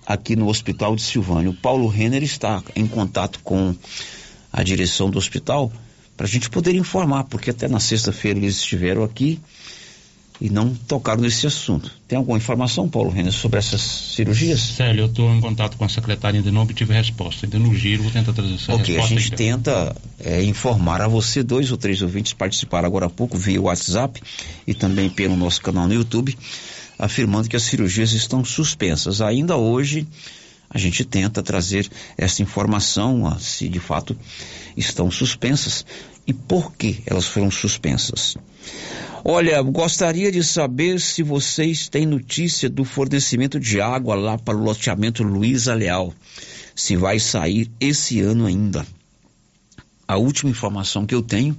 aqui 0.06 0.36
no 0.36 0.48
Hospital 0.48 0.96
de 0.96 1.02
Silvânia. 1.02 1.50
O 1.50 1.54
Paulo 1.54 1.88
Renner 1.88 2.22
está 2.22 2.62
em 2.74 2.86
contato 2.86 3.40
com 3.42 3.74
a 4.52 4.62
direção 4.62 5.10
do 5.10 5.18
hospital 5.18 5.70
para 6.16 6.26
a 6.26 6.28
gente 6.28 6.48
poder 6.48 6.74
informar, 6.74 7.24
porque 7.24 7.50
até 7.50 7.68
na 7.68 7.80
sexta-feira 7.80 8.38
eles 8.38 8.56
estiveram 8.56 9.04
aqui 9.04 9.38
e 10.40 10.50
não 10.50 10.74
tocaram 10.74 11.22
nesse 11.22 11.46
assunto. 11.46 11.90
Tem 12.06 12.16
alguma 12.16 12.36
informação, 12.36 12.88
Paulo 12.88 13.10
Renner, 13.10 13.32
sobre 13.32 13.58
essas 13.58 13.80
cirurgias? 13.80 14.60
Célio, 14.60 15.02
eu 15.02 15.06
estou 15.06 15.34
em 15.34 15.40
contato 15.40 15.76
com 15.76 15.84
a 15.84 15.88
secretária, 15.88 16.38
ainda 16.38 16.52
não 16.52 16.62
obtive 16.62 16.92
resposta. 16.92 17.46
Ainda 17.46 17.58
no 17.58 17.74
giro, 17.74 18.02
vou 18.02 18.12
tentar 18.12 18.32
trazer 18.32 18.54
essa 18.54 18.74
Ok, 18.74 18.94
resposta. 18.94 19.14
a 19.14 19.18
gente 19.18 19.32
tenta 19.32 19.96
é, 20.20 20.42
informar 20.44 21.00
a 21.00 21.08
você, 21.08 21.42
dois 21.42 21.70
ou 21.70 21.76
três 21.78 22.02
ouvintes 22.02 22.32
participaram 22.32 22.86
agora 22.86 23.06
há 23.06 23.10
pouco 23.10 23.36
via 23.36 23.60
WhatsApp 23.60 24.20
e 24.66 24.74
também 24.74 25.08
pelo 25.08 25.36
nosso 25.36 25.60
canal 25.62 25.86
no 25.86 25.94
YouTube, 25.94 26.36
afirmando 26.98 27.48
que 27.48 27.56
as 27.56 27.62
cirurgias 27.62 28.12
estão 28.12 28.44
suspensas. 28.44 29.20
Ainda 29.20 29.56
hoje, 29.56 30.06
a 30.68 30.78
gente 30.78 31.04
tenta 31.04 31.42
trazer 31.42 31.88
essa 32.16 32.42
informação, 32.42 33.38
se 33.38 33.68
de 33.68 33.80
fato 33.80 34.16
estão 34.76 35.10
suspensas 35.10 35.84
e 36.26 36.32
por 36.32 36.72
que 36.74 37.02
elas 37.06 37.26
foram 37.26 37.50
suspensas. 37.50 38.36
Olha, 39.24 39.60
gostaria 39.62 40.30
de 40.30 40.42
saber 40.42 41.00
se 41.00 41.22
vocês 41.22 41.88
têm 41.88 42.06
notícia 42.06 42.68
do 42.68 42.84
fornecimento 42.84 43.58
de 43.58 43.80
água 43.80 44.14
lá 44.14 44.38
para 44.38 44.56
o 44.56 44.62
loteamento 44.62 45.22
Luiza 45.22 45.74
Leal. 45.74 46.12
Se 46.74 46.96
vai 46.96 47.18
sair 47.18 47.70
esse 47.80 48.20
ano 48.20 48.46
ainda. 48.46 48.86
A 50.06 50.16
última 50.16 50.50
informação 50.50 51.06
que 51.06 51.14
eu 51.14 51.22
tenho 51.22 51.56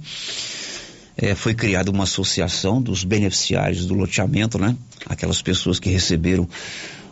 é, 1.20 1.34
foi 1.34 1.52
criada 1.52 1.90
uma 1.90 2.04
associação 2.04 2.80
dos 2.80 3.02
beneficiários 3.02 3.84
do 3.84 3.94
loteamento, 3.94 4.56
né? 4.56 4.76
Aquelas 5.06 5.42
pessoas 5.42 5.80
que 5.80 5.90
receberam 5.90 6.48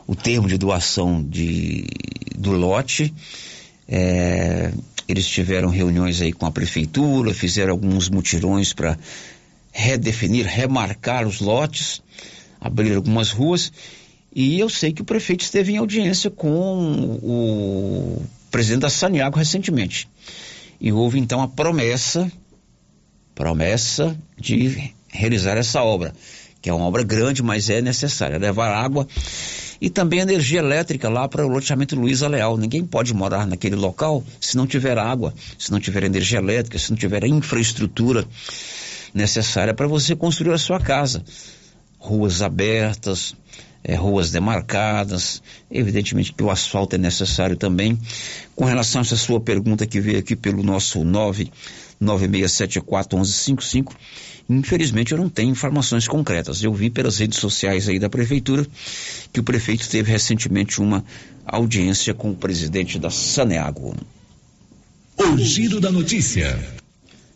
o 0.06 0.14
termo 0.14 0.46
de 0.46 0.56
doação 0.56 1.20
de, 1.20 1.84
do 2.36 2.52
lote. 2.52 3.12
É, 3.88 4.72
eles 5.08 5.26
tiveram 5.26 5.68
reuniões 5.68 6.22
aí 6.22 6.32
com 6.32 6.46
a 6.46 6.52
prefeitura, 6.52 7.34
fizeram 7.34 7.72
alguns 7.72 8.08
mutirões 8.08 8.72
para 8.72 8.96
redefinir, 9.72 10.46
remarcar 10.46 11.26
os 11.26 11.40
lotes, 11.40 12.00
abrir 12.60 12.94
algumas 12.94 13.30
ruas. 13.30 13.72
E 14.32 14.60
eu 14.60 14.68
sei 14.68 14.92
que 14.92 15.02
o 15.02 15.04
prefeito 15.04 15.42
esteve 15.42 15.72
em 15.72 15.78
audiência 15.78 16.30
com 16.30 17.18
o 17.22 18.22
presidente 18.52 18.82
da 18.82 18.90
Saniago 18.90 19.36
recentemente. 19.36 20.08
E 20.80 20.92
houve 20.92 21.18
então 21.18 21.40
a 21.40 21.48
promessa, 21.48 22.30
promessa 23.36 24.16
de 24.36 24.92
realizar 25.08 25.56
essa 25.58 25.82
obra, 25.82 26.12
que 26.60 26.70
é 26.70 26.72
uma 26.72 26.86
obra 26.86 27.04
grande, 27.04 27.42
mas 27.42 27.70
é 27.70 27.80
necessária, 27.80 28.38
levar 28.38 28.72
água 28.72 29.06
e 29.78 29.90
também 29.90 30.20
energia 30.20 30.60
elétrica 30.60 31.08
lá 31.08 31.28
para 31.28 31.46
o 31.46 31.48
loteamento 31.48 31.94
Luiza 31.94 32.26
Leal. 32.26 32.56
Ninguém 32.56 32.84
pode 32.84 33.12
morar 33.12 33.46
naquele 33.46 33.76
local 33.76 34.24
se 34.40 34.56
não 34.56 34.66
tiver 34.66 34.98
água, 34.98 35.34
se 35.58 35.70
não 35.70 35.78
tiver 35.78 36.02
energia 36.02 36.38
elétrica, 36.38 36.78
se 36.78 36.90
não 36.90 36.96
tiver 36.96 37.22
a 37.22 37.28
infraestrutura 37.28 38.26
necessária 39.12 39.74
para 39.74 39.86
você 39.86 40.16
construir 40.16 40.54
a 40.54 40.58
sua 40.58 40.80
casa. 40.80 41.22
Ruas 41.98 42.40
abertas, 42.40 43.34
é, 43.86 43.94
ruas 43.94 44.32
demarcadas, 44.32 45.40
evidentemente 45.70 46.32
que 46.32 46.42
o 46.42 46.50
asfalto 46.50 46.96
é 46.96 46.98
necessário 46.98 47.56
também. 47.56 47.96
Com 48.56 48.64
relação 48.64 49.00
a 49.00 49.04
essa 49.04 49.14
sua 49.16 49.40
pergunta 49.40 49.86
que 49.86 50.00
veio 50.00 50.18
aqui 50.18 50.34
pelo 50.34 50.64
nosso 50.64 51.04
996741155, 52.02 53.92
infelizmente 54.50 55.12
eu 55.12 55.18
não 55.18 55.28
tenho 55.28 55.52
informações 55.52 56.08
concretas. 56.08 56.64
Eu 56.64 56.74
vi 56.74 56.90
pelas 56.90 57.18
redes 57.18 57.38
sociais 57.38 57.88
aí 57.88 58.00
da 58.00 58.10
prefeitura 58.10 58.66
que 59.32 59.38
o 59.38 59.44
prefeito 59.44 59.88
teve 59.88 60.10
recentemente 60.10 60.80
uma 60.80 61.04
audiência 61.46 62.12
com 62.12 62.32
o 62.32 62.34
presidente 62.34 62.98
da 62.98 63.08
Saneago. 63.10 63.94
O 65.16 65.38
giro 65.38 65.80
da 65.80 65.92
notícia. 65.92 66.58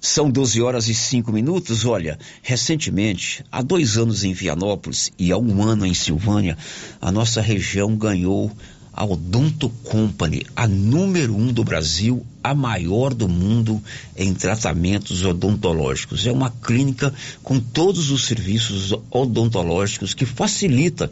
São 0.01 0.31
12 0.31 0.63
horas 0.63 0.89
e 0.89 0.95
5 0.95 1.31
minutos. 1.31 1.85
Olha, 1.85 2.19
recentemente, 2.43 3.45
há 3.53 3.61
dois 3.61 3.99
anos 3.99 4.25
em 4.25 4.33
Vianópolis 4.33 5.13
e 5.19 5.31
há 5.31 5.37
um 5.37 5.63
ano 5.63 5.85
em 5.85 5.93
Silvânia, 5.93 6.57
a 7.01 7.13
nossa 7.13 7.43
região 7.43 7.95
ganhou 7.95 8.51
a 8.93 9.05
Odonto 9.05 9.69
Company, 9.69 10.47
a 10.57 10.67
número 10.67 11.37
um 11.37 11.53
do 11.53 11.63
Brasil, 11.63 12.25
a 12.43 12.55
maior 12.55 13.13
do 13.13 13.29
mundo 13.29 13.83
em 14.17 14.33
tratamentos 14.35 15.25
odontológicos. 15.25 16.27
É 16.27 16.33
uma 16.33 16.51
clínica 16.51 17.13
com 17.43 17.61
todos 17.61 18.11
os 18.11 18.27
serviços 18.27 18.95
odontológicos 19.11 20.15
que 20.15 20.25
facilita 20.25 21.11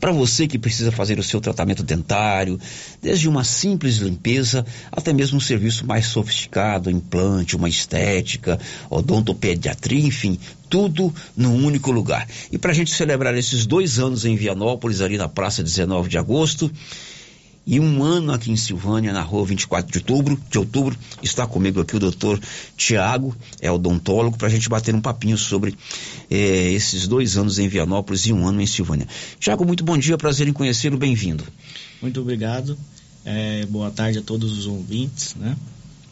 para 0.00 0.12
você 0.12 0.46
que 0.46 0.58
precisa 0.58 0.90
fazer 0.90 1.18
o 1.18 1.22
seu 1.22 1.40
tratamento 1.40 1.82
dentário, 1.82 2.58
desde 3.02 3.28
uma 3.28 3.44
simples 3.44 3.96
limpeza 3.96 4.64
até 4.90 5.12
mesmo 5.12 5.36
um 5.36 5.40
serviço 5.40 5.86
mais 5.86 6.06
sofisticado, 6.06 6.90
implante, 6.90 7.56
uma 7.56 7.68
estética, 7.68 8.58
odontopediatria, 8.88 10.06
enfim, 10.06 10.38
tudo 10.70 11.12
num 11.36 11.66
único 11.66 11.90
lugar. 11.90 12.26
E 12.50 12.56
para 12.56 12.70
a 12.70 12.74
gente 12.74 12.92
celebrar 12.94 13.36
esses 13.36 13.66
dois 13.66 13.98
anos 13.98 14.24
em 14.24 14.36
Vianópolis, 14.36 15.00
ali 15.00 15.18
na 15.18 15.28
Praça 15.28 15.62
19 15.62 16.08
de 16.08 16.16
Agosto, 16.16 16.70
e 17.66 17.78
um 17.78 18.02
ano 18.02 18.32
aqui 18.32 18.50
em 18.50 18.56
Silvânia, 18.56 19.12
na 19.12 19.22
rua 19.22 19.44
24 19.44 19.92
de 19.92 19.98
outubro, 19.98 20.40
de 20.50 20.58
outubro, 20.58 20.96
está 21.22 21.46
comigo 21.46 21.80
aqui 21.80 21.96
o 21.96 22.00
doutor 22.00 22.40
Tiago, 22.76 23.36
é 23.60 23.70
odontólogo, 23.70 24.36
para 24.36 24.48
a 24.48 24.50
gente 24.50 24.68
bater 24.68 24.94
um 24.94 25.00
papinho 25.00 25.36
sobre 25.36 25.76
eh, 26.30 26.72
esses 26.72 27.06
dois 27.06 27.36
anos 27.36 27.58
em 27.58 27.68
Vianópolis 27.68 28.26
e 28.26 28.32
um 28.32 28.46
ano 28.46 28.60
em 28.60 28.66
Silvânia. 28.66 29.06
Tiago, 29.38 29.64
muito 29.64 29.84
bom 29.84 29.96
dia, 29.96 30.16
prazer 30.16 30.48
em 30.48 30.52
conhecê-lo, 30.52 30.96
bem-vindo. 30.96 31.44
Muito 32.00 32.20
obrigado, 32.20 32.76
é, 33.24 33.66
boa 33.66 33.90
tarde 33.90 34.18
a 34.18 34.22
todos 34.22 34.56
os 34.56 34.66
ouvintes, 34.66 35.34
né? 35.34 35.56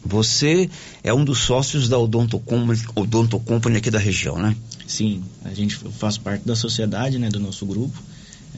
Você 0.05 0.69
é 1.03 1.13
um 1.13 1.25
dos 1.25 1.39
sócios 1.39 1.89
da 1.89 1.97
Odonto 1.97 2.39
Company, 2.39 2.79
Odonto 2.95 3.39
Company 3.39 3.77
aqui 3.77 3.91
da 3.91 3.99
região, 3.99 4.37
né? 4.37 4.55
Sim, 4.87 5.23
a 5.43 5.53
gente 5.53 5.75
faz 5.75 6.17
parte 6.17 6.45
da 6.45 6.55
sociedade, 6.55 7.19
né, 7.19 7.29
do 7.29 7.39
nosso 7.39 7.65
grupo. 7.65 8.01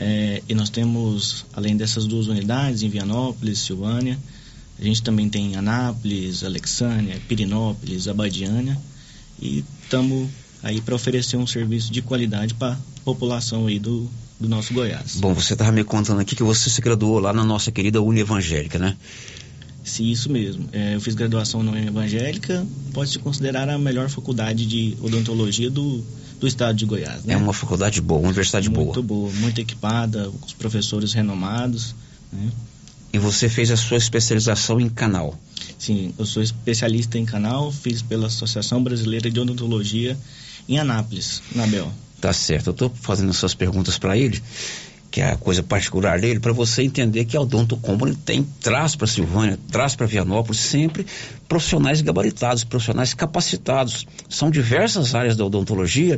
É, 0.04 0.42
e 0.50 0.56
nós 0.56 0.72
temos, 0.72 1.46
além 1.54 1.78
dessas 1.78 2.08
duas 2.08 2.26
unidades, 2.26 2.82
em 2.82 2.90
Vianópolis, 2.90 3.60
Silvânia, 3.60 4.18
a 4.80 4.84
gente 4.84 5.04
também 5.04 5.30
tem 5.30 5.56
Anápolis, 5.56 6.44
Alexânia, 6.44 7.22
Pirinópolis, 7.28 8.08
Abadiânia 8.08 8.76
e 9.40 9.64
estamos 9.84 10.28
aí 10.64 10.82
para 10.82 10.96
oferecer 10.96 11.38
um 11.38 11.46
serviço 11.46 11.94
de 11.94 12.02
qualidade 12.02 12.56
para 12.56 12.74
a 12.74 12.78
população 13.06 13.68
aí 13.68 13.78
do, 13.78 14.10
do 14.40 14.50
nosso 14.50 14.74
Goiás. 14.74 15.18
Bom, 15.18 15.36
você 15.36 15.54
estava 15.54 15.72
me 15.72 15.84
contando 15.84 16.20
aqui 16.20 16.36
que 16.36 16.42
você 16.42 16.68
se 16.68 16.82
graduou 16.82 17.20
lá 17.20 17.32
na 17.32 17.44
nossa 17.44 17.72
querida 17.72 18.02
Uni 18.02 18.22
Evangélica, 18.22 18.80
né? 18.80 18.98
Sim, 19.84 20.10
isso 20.10 20.32
mesmo. 20.32 20.68
É, 20.72 20.96
eu 20.96 21.02
fiz 21.02 21.14
graduação 21.14 21.62
na 21.62 21.74
Uni 21.74 21.86
Evangélica, 21.86 22.66
pode 22.92 23.12
se 23.12 23.20
considerar 23.20 23.70
a 23.70 23.78
melhor 23.78 24.10
faculdade 24.10 24.66
de 24.66 24.98
odontologia 25.00 25.70
do, 25.70 26.04
do 26.42 26.48
estado 26.48 26.76
de 26.76 26.86
Goiás. 26.86 27.24
Né? 27.24 27.36
É 27.36 27.38
uma 27.38 27.54
faculdade 27.54 28.02
boa, 28.02 28.20
uma 28.20 28.30
universidade 28.30 28.68
muito 28.68 28.80
boa. 28.80 28.94
Muito 28.96 29.04
boa, 29.04 29.32
muito 29.34 29.62
equipada, 29.62 30.30
com 30.40 30.46
os 30.46 30.54
professores 30.54 31.14
renomados. 31.14 31.96
Né? 32.34 32.50
E 33.14 33.20
você 33.20 33.48
fez 33.48 33.70
a 33.70 33.78
sua 33.78 33.98
especialização 33.98 34.80
em 34.80 34.90
canal? 34.90 35.38
Sim, 35.78 36.14
eu 36.18 36.26
sou 36.26 36.42
especialista 36.42 37.20
em 37.20 37.26
canal, 37.26 37.72
fiz 37.72 38.02
pela 38.02 38.28
Associação 38.28 38.84
Brasileira 38.84 39.30
de 39.30 39.40
Odontologia 39.40 40.18
em 40.68 40.80
Anápolis, 40.80 41.44
na 41.54 41.68
Bel. 41.68 41.92
Tá 42.20 42.34
certo, 42.34 42.68
eu 42.68 42.72
estou 42.72 42.90
fazendo 42.90 43.30
essas 43.30 43.54
perguntas 43.54 44.00
para 44.00 44.18
ele, 44.18 44.42
que 45.12 45.20
é 45.20 45.32
a 45.32 45.36
coisa 45.36 45.62
particular 45.62 46.20
dele, 46.22 46.40
para 46.40 46.54
você 46.54 46.84
entender 46.84 47.26
que 47.26 47.36
a 47.36 47.42
Odonto 47.42 47.76
Company 47.76 48.16
tem, 48.16 48.48
traz 48.62 48.96
para 48.96 49.06
Silvânia, 49.06 49.60
traz 49.70 49.94
para 49.94 50.08
Vianópolis 50.08 50.62
sempre 50.62 51.06
profissionais 51.50 52.00
gabaritados, 52.00 52.64
profissionais 52.64 53.14
capacitados. 53.14 54.08
São 54.30 54.50
diversas 54.50 55.14
áreas 55.14 55.36
da 55.36 55.46
odontologia 55.46 56.18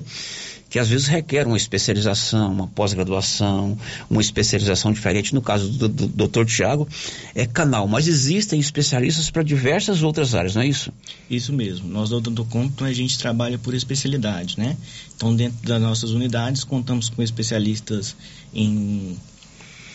que 0.74 0.80
às 0.80 0.89
vezes 0.89 1.05
requer 1.05 1.45
uma 1.45 1.55
especialização, 1.55 2.51
uma 2.51 2.67
pós-graduação, 2.67 3.78
uma 4.09 4.21
especialização 4.21 4.91
diferente. 4.91 5.32
No 5.32 5.39
caso 5.39 5.69
do, 5.69 5.88
do, 5.88 6.28
Dr. 6.28 6.45
Tiago, 6.45 6.88
é 7.36 7.45
canal, 7.45 7.88
mas 7.88 8.07
existem 8.07 8.59
especialistas 8.59 9.30
para 9.30 9.43
diversas 9.43 10.01
outras 10.01 10.34
áreas, 10.34 10.55
não 10.55 10.63
é 10.63 10.67
isso? 10.67 10.91
Isso 11.30 11.53
mesmo. 11.53 11.88
Nós 11.88 12.09
do 12.09 12.17
Odontocomp, 12.17 12.82
a 12.82 12.91
gente 12.91 13.19
trabalha 13.19 13.59
por 13.59 13.76
especialidade, 13.76 14.57
né? 14.57 14.76
Então, 15.15 15.36
dentro 15.36 15.59
das 15.61 15.80
nossas 15.80 16.09
unidades, 16.09 16.63
contamos 16.63 17.07
com 17.07 17.21
especialistas 17.21 18.15
em 18.51 19.15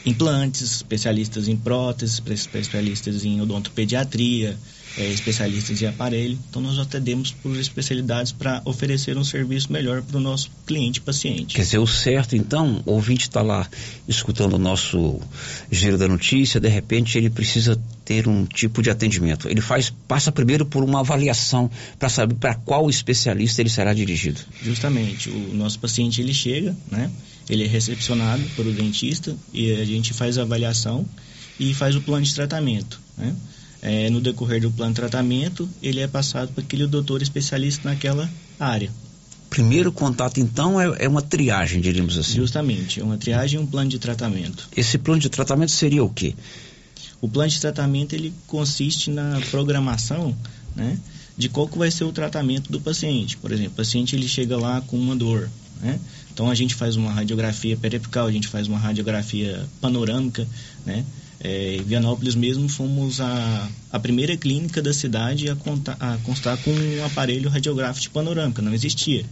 implantes, 0.07 0.76
especialistas 0.76 1.49
em 1.49 1.57
próteses, 1.57 2.22
especialistas 2.24 3.24
em 3.24 3.41
odontopediatria, 3.41 4.57
é, 4.99 5.13
especialistas 5.13 5.81
em 5.81 5.87
aparelho. 5.87 6.37
Então, 6.51 6.61
nós 6.61 6.77
atendemos 6.79 7.31
por 7.31 7.57
especialidades 7.57 8.33
para 8.33 8.61
oferecer 8.65 9.17
um 9.17 9.23
serviço 9.23 9.73
melhor 9.73 10.03
para 10.03 10.17
o 10.17 10.21
nosso 10.21 10.51
cliente 10.67 11.01
paciente. 11.01 11.55
Quer 11.55 11.63
dizer, 11.63 11.79
o 11.79 11.87
certo, 11.87 12.35
então, 12.35 12.83
o 12.85 12.93
ouvinte 12.93 13.23
está 13.23 13.41
lá 13.41 13.69
escutando 14.09 14.55
o 14.55 14.59
nosso 14.59 15.21
giro 15.71 15.97
da 15.97 16.09
notícia, 16.09 16.61
de 16.61 16.69
repente 16.69 17.17
ele 17.17 17.31
precisa 17.31 17.81
ter 18.05 18.27
um 18.27 18.45
tipo 18.45 18.83
de 18.83 18.91
atendimento. 18.91 19.49
Ele 19.49 19.61
faz, 19.61 19.91
passa 20.09 20.33
primeiro 20.33 20.67
por 20.67 20.83
uma 20.83 21.01
avaliação 21.01 21.71
para 21.97 22.09
saber 22.09 22.35
para 22.35 22.55
qual 22.55 22.91
especialista 22.91 23.63
ele 23.63 23.71
será 23.71 23.95
dirigido. 23.95 24.41
Justamente, 24.61 25.31
o 25.31 25.55
nosso 25.55 25.79
paciente 25.79 26.21
ele 26.21 26.35
chega, 26.35 26.77
né? 26.91 27.09
Ele 27.49 27.65
é 27.65 27.67
recepcionado 27.69 28.43
pelo 28.57 28.73
dentista 28.73 29.35
e 29.55 29.73
a 29.73 29.85
gente 29.85 30.13
faz 30.13 30.39
a 30.39 30.43
avaliação 30.43 31.07
e 31.59 31.73
faz 31.73 31.95
o 31.95 32.01
plano 32.01 32.25
de 32.25 32.35
tratamento, 32.35 33.01
né? 33.17 33.35
É, 33.81 34.11
no 34.11 34.20
decorrer 34.20 34.61
do 34.61 34.70
plano 34.70 34.93
de 34.93 34.97
tratamento, 34.97 35.68
ele 35.81 36.01
é 36.01 36.09
passado 36.09 36.53
para 36.53 36.64
aquele 36.64 36.87
doutor 36.87 37.22
especialista 37.22 37.89
naquela 37.89 38.29
área. 38.59 38.91
primeiro 39.49 39.93
contato, 39.93 40.41
então, 40.41 40.81
é, 40.81 41.05
é, 41.05 41.09
uma 41.09 41.22
triagem, 41.22 41.81
diríamos 41.81 42.18
assim. 42.18 42.35
Justamente, 42.35 43.01
é 43.01 43.05
uma 43.05 43.16
triagem 43.16 43.61
e 43.61 43.62
um 43.62 43.66
plano 43.66 43.89
de 43.89 43.99
tratamento. 43.99 44.68
Esse 44.76 44.99
plano 44.99 45.20
de 45.20 45.29
tratamento 45.29 45.70
seria 45.70 46.03
o 46.03 46.11
quê? 46.11 46.35
O 47.20 47.29
plano 47.29 47.51
de 47.51 47.61
tratamento 47.61 48.14
ele 48.14 48.33
consiste 48.47 49.11
na 49.11 49.41
programação, 49.51 50.37
né, 50.74 50.99
de 51.37 51.49
qual 51.49 51.68
que 51.68 51.79
vai 51.79 51.91
ser 51.91 52.05
o 52.05 52.12
tratamento 52.12 52.70
do 52.70 52.81
paciente. 52.81 53.37
Por 53.37 53.53
exemplo, 53.53 53.72
o 53.72 53.76
paciente 53.76 54.14
ele 54.14 54.29
chega 54.29 54.57
lá 54.57 54.81
com 54.83 54.97
uma 54.97 55.14
dor, 55.14 55.49
né? 55.81 55.99
Então 56.32 56.51
a 56.51 56.55
gente 56.55 56.74
faz 56.74 56.97
uma 56.97 57.12
radiografia 57.12 57.77
periapical, 57.77 58.27
a 58.27 58.32
gente 58.32 58.48
faz 58.48 58.69
uma 58.69 58.78
radiografia 58.78 59.65
panorâmica, 59.81 60.47
né? 60.86 61.05
É, 61.40 61.77
em 61.77 61.82
Vianópolis 61.82 62.35
mesmo 62.35 62.69
fomos 62.69 63.20
a, 63.20 63.69
a 63.93 64.01
primeira 64.01 64.36
clínica 64.36 64.82
da 64.82 64.93
cidade 64.93 65.48
a, 65.48 65.55
contar, 65.55 65.97
a 66.01 66.16
constar 66.24 66.56
com 66.59 66.70
um 66.70 67.05
aparelho 67.05 67.48
radiográfico 67.48 68.02
de 68.02 68.10
panorâmica, 68.10 68.60
não 68.60 68.74
existia. 68.74 69.24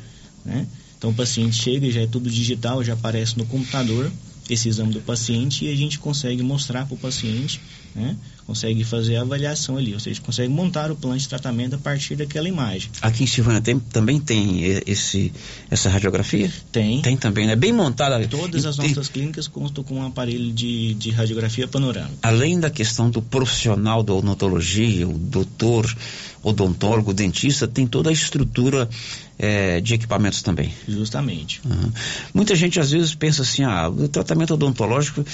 Né? 0.45 0.67
Então 0.97 1.11
o 1.11 1.15
paciente 1.15 1.57
chega 1.57 1.91
já 1.91 2.03
é 2.03 2.07
tudo 2.07 2.31
digital, 2.31 2.83
já 2.85 2.93
aparece 2.93 3.37
no 3.37 3.45
computador 3.47 4.11
esse 4.49 4.69
exame 4.69 4.93
do 4.93 5.01
paciente 5.01 5.65
e 5.65 5.73
a 5.73 5.77
gente 5.77 5.99
consegue 5.99 6.43
mostrar 6.43 6.87
para 6.87 6.95
o 6.95 6.99
paciente, 6.99 7.61
né? 7.97 8.17
consegue 8.47 8.85
fazer 8.85 9.17
a 9.17 9.23
avaliação 9.23 9.77
ali, 9.77 9.93
ou 9.93 9.99
seja, 9.99 10.21
consegue 10.21 10.49
montar 10.49 10.91
o 10.91 10.97
plano 10.97 11.19
de 11.19 11.29
tratamento 11.29 11.75
a 11.75 11.79
partir 11.79 12.15
daquela 12.15 12.49
imagem. 12.49 12.89
Aqui 13.03 13.25
em 13.25 13.27
Silvânia 13.27 13.61
tem, 13.61 13.79
também 13.79 14.21
tem 14.21 14.61
esse, 14.87 15.33
essa 15.69 15.91
radiografia? 15.91 16.51
Tem. 16.71 17.03
Tem 17.03 17.17
também, 17.17 17.47
né? 17.47 17.57
Bem 17.57 17.73
montada. 17.73 18.25
Todas 18.29 18.65
as 18.65 18.77
tem... 18.77 18.89
nossas 18.89 19.09
clínicas 19.09 19.49
constam 19.49 19.83
com 19.83 19.97
um 19.97 20.07
aparelho 20.07 20.53
de, 20.53 20.95
de 20.95 21.11
radiografia 21.11 21.67
panorâmica. 21.67 22.17
Além 22.23 22.61
da 22.61 22.71
questão 22.71 23.11
do 23.11 23.21
profissional 23.21 24.03
da 24.03 24.15
odontologia, 24.15 25.09
o 25.09 25.19
doutor, 25.19 25.93
odontólogo, 26.41 27.13
dentista, 27.13 27.67
tem 27.67 27.85
toda 27.85 28.11
a 28.11 28.13
estrutura 28.13 28.89
é, 29.37 29.81
de 29.81 29.95
equipamentos 29.95 30.41
também. 30.43 30.73
Justamente. 30.87 31.61
Uhum. 31.65 31.91
Muita 32.33 32.55
gente 32.55 32.79
às 32.79 32.93
vezes 32.93 33.13
pensa 33.15 33.43
assim, 33.43 33.65
ah, 33.65 33.89
o 33.89 34.07
tratamento 34.07 34.55
odontológico 34.55 35.25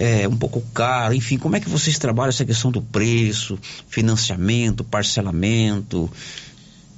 é 0.00 0.28
um 0.28 0.36
pouco 0.36 0.60
caro, 0.72 1.12
enfim, 1.12 1.36
como 1.36 1.56
é 1.56 1.60
que 1.60 1.68
vocês 1.68 1.98
trabalham 1.98 2.28
essa 2.28 2.44
questão 2.44 2.70
do 2.70 2.80
preço, 2.80 3.58
financiamento, 3.88 4.84
parcelamento? 4.84 6.08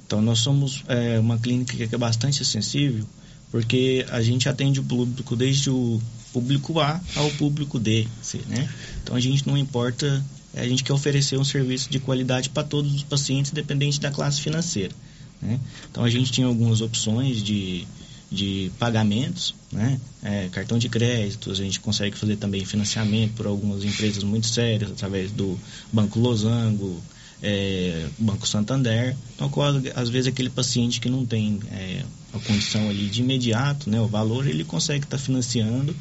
Então 0.05 0.21
nós 0.21 0.37
somos 0.39 0.83
é, 0.87 1.17
uma 1.19 1.39
clínica 1.39 1.75
que 1.75 1.95
é 1.95 1.97
bastante 1.97 2.45
sensível, 2.45 3.03
porque 3.49 4.05
a 4.11 4.21
gente 4.21 4.47
atende 4.47 4.79
o 4.79 4.83
público 4.83 5.35
desde 5.35 5.71
o 5.71 5.99
público 6.31 6.79
A 6.79 7.01
ao 7.15 7.31
público 7.31 7.79
D, 7.79 8.07
né? 8.47 8.69
Então 9.01 9.15
a 9.15 9.19
gente 9.19 9.47
não 9.47 9.57
importa, 9.57 10.23
a 10.53 10.67
gente 10.67 10.83
quer 10.83 10.93
oferecer 10.93 11.39
um 11.39 11.43
serviço 11.43 11.89
de 11.89 11.97
qualidade 11.97 12.51
para 12.51 12.63
todos 12.63 12.93
os 12.93 13.01
pacientes, 13.01 13.51
independente 13.51 13.99
da 13.99 14.11
classe 14.11 14.39
financeira. 14.39 14.93
Né? 15.41 15.59
Então 15.89 16.03
a 16.03 16.09
gente 16.09 16.31
tinha 16.31 16.45
algumas 16.45 16.81
opções 16.81 17.41
de, 17.41 17.87
de 18.31 18.71
pagamentos, 18.79 19.53
né? 19.71 19.99
É, 20.23 20.47
cartão 20.51 20.77
de 20.77 20.87
crédito, 20.87 21.51
a 21.51 21.55
gente 21.55 21.79
consegue 21.79 22.17
fazer 22.17 22.37
também 22.37 22.63
financiamento 22.63 23.33
por 23.33 23.45
algumas 23.45 23.83
empresas 23.83 24.23
muito 24.23 24.47
sérias, 24.47 24.89
através 24.91 25.31
do 25.31 25.59
Banco 25.91 26.17
Losango, 26.17 27.01
é, 27.43 28.05
Banco 28.17 28.47
Santander. 28.47 29.15
Então, 29.35 29.51
às 29.95 30.09
vezes, 30.09 30.27
aquele 30.27 30.49
paciente 30.49 31.01
que 31.01 31.09
não 31.09 31.25
tem 31.25 31.59
é, 31.71 32.03
a 32.33 32.39
condição 32.39 32.89
ali 32.89 33.07
de 33.07 33.21
imediato, 33.21 33.89
né, 33.89 33.99
o 33.99 34.07
valor, 34.07 34.47
ele 34.47 34.63
consegue 34.63 35.03
estar 35.03 35.17
tá 35.17 35.23
financiando 35.23 35.93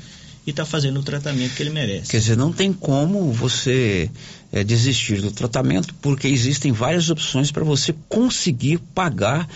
e 0.47 0.51
está 0.51 0.65
fazendo 0.65 1.01
o 1.01 1.03
tratamento 1.03 1.55
que 1.55 1.63
ele 1.63 1.71
merece. 1.71 2.11
Quer 2.11 2.19
dizer, 2.19 2.37
não 2.37 2.53
tem 2.53 2.73
como 2.73 3.33
você 3.33 4.11
é, 4.53 4.63
desistir 4.63 5.21
do 5.21 5.31
tratamento, 5.31 5.95
porque 6.01 6.29
existem 6.29 6.73
várias 6.73 7.11
opções 7.11 7.51
para 7.51 7.65
você 7.65 7.95
conseguir 8.09 8.79
pagar. 8.95 9.49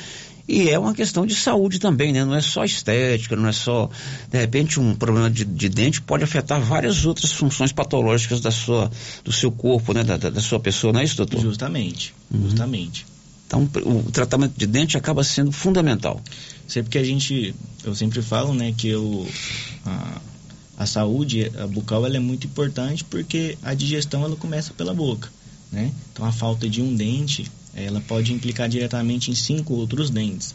E 0.46 0.68
é 0.68 0.78
uma 0.78 0.92
questão 0.92 1.24
de 1.24 1.34
saúde 1.34 1.78
também, 1.78 2.12
né? 2.12 2.24
Não 2.24 2.34
é 2.34 2.40
só 2.40 2.64
estética, 2.64 3.34
não 3.34 3.48
é 3.48 3.52
só. 3.52 3.88
De 4.30 4.38
repente, 4.38 4.78
um 4.78 4.94
problema 4.94 5.30
de, 5.30 5.44
de 5.44 5.68
dente 5.70 6.02
pode 6.02 6.22
afetar 6.22 6.60
várias 6.60 7.06
outras 7.06 7.32
funções 7.32 7.72
patológicas 7.72 8.40
da 8.40 8.50
sua, 8.50 8.90
do 9.24 9.32
seu 9.32 9.50
corpo, 9.50 9.94
né? 9.94 10.04
Da, 10.04 10.16
da 10.16 10.40
sua 10.40 10.60
pessoa, 10.60 10.92
não 10.92 11.00
é 11.00 11.04
isso, 11.04 11.16
doutor? 11.16 11.40
Justamente. 11.40 12.14
Uhum. 12.30 12.42
Justamente. 12.42 13.06
Então, 13.46 13.68
o 13.84 14.10
tratamento 14.10 14.54
de 14.56 14.66
dente 14.66 14.96
acaba 14.96 15.24
sendo 15.24 15.50
fundamental. 15.50 16.20
Sempre 16.68 16.90
que 16.90 16.98
a 16.98 17.04
gente. 17.04 17.54
Eu 17.82 17.94
sempre 17.94 18.20
falo, 18.20 18.52
né, 18.52 18.74
que 18.76 18.88
eu. 18.88 19.26
A, 19.86 20.20
a 20.76 20.86
saúde 20.86 21.50
a 21.56 21.66
bucal 21.66 22.04
ela 22.04 22.16
é 22.16 22.20
muito 22.20 22.46
importante 22.46 23.04
porque 23.04 23.56
a 23.62 23.74
digestão 23.74 24.24
ela 24.24 24.34
começa 24.34 24.74
pela 24.74 24.92
boca, 24.92 25.30
né? 25.70 25.92
Então 26.12 26.26
a 26.26 26.32
falta 26.32 26.68
de 26.68 26.82
um 26.82 26.94
dente 26.94 27.50
ela 27.76 28.00
pode 28.00 28.32
implicar 28.32 28.68
diretamente 28.68 29.30
em 29.30 29.34
cinco 29.34 29.74
outros 29.74 30.10
dentes. 30.10 30.54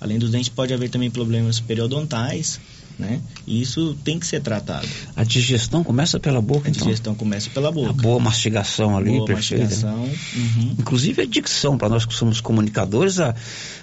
Além 0.00 0.18
dos 0.18 0.30
dentes 0.30 0.48
pode 0.48 0.72
haver 0.72 0.88
também 0.88 1.10
problemas 1.10 1.60
periodontais, 1.60 2.58
né? 2.98 3.20
E 3.46 3.60
isso 3.60 3.96
tem 4.04 4.18
que 4.18 4.26
ser 4.26 4.40
tratado. 4.40 4.86
A 5.16 5.24
digestão 5.24 5.82
começa 5.82 6.20
pela 6.20 6.40
boca, 6.40 6.68
a 6.68 6.70
então? 6.70 6.82
A 6.82 6.86
digestão 6.86 7.14
começa 7.14 7.50
pela 7.50 7.72
boca. 7.72 7.90
A 7.90 7.92
boa 7.92 8.20
mastigação 8.20 8.96
ali, 8.96 9.10
boa 9.10 9.26
perfeita. 9.26 9.64
mastigação. 9.64 10.04
Uhum. 10.04 10.76
Inclusive 10.78 11.22
a 11.22 11.26
dicção, 11.26 11.76
para 11.76 11.88
nós 11.88 12.04
que 12.04 12.14
somos 12.14 12.40
comunicadores, 12.40 13.18
a 13.18 13.34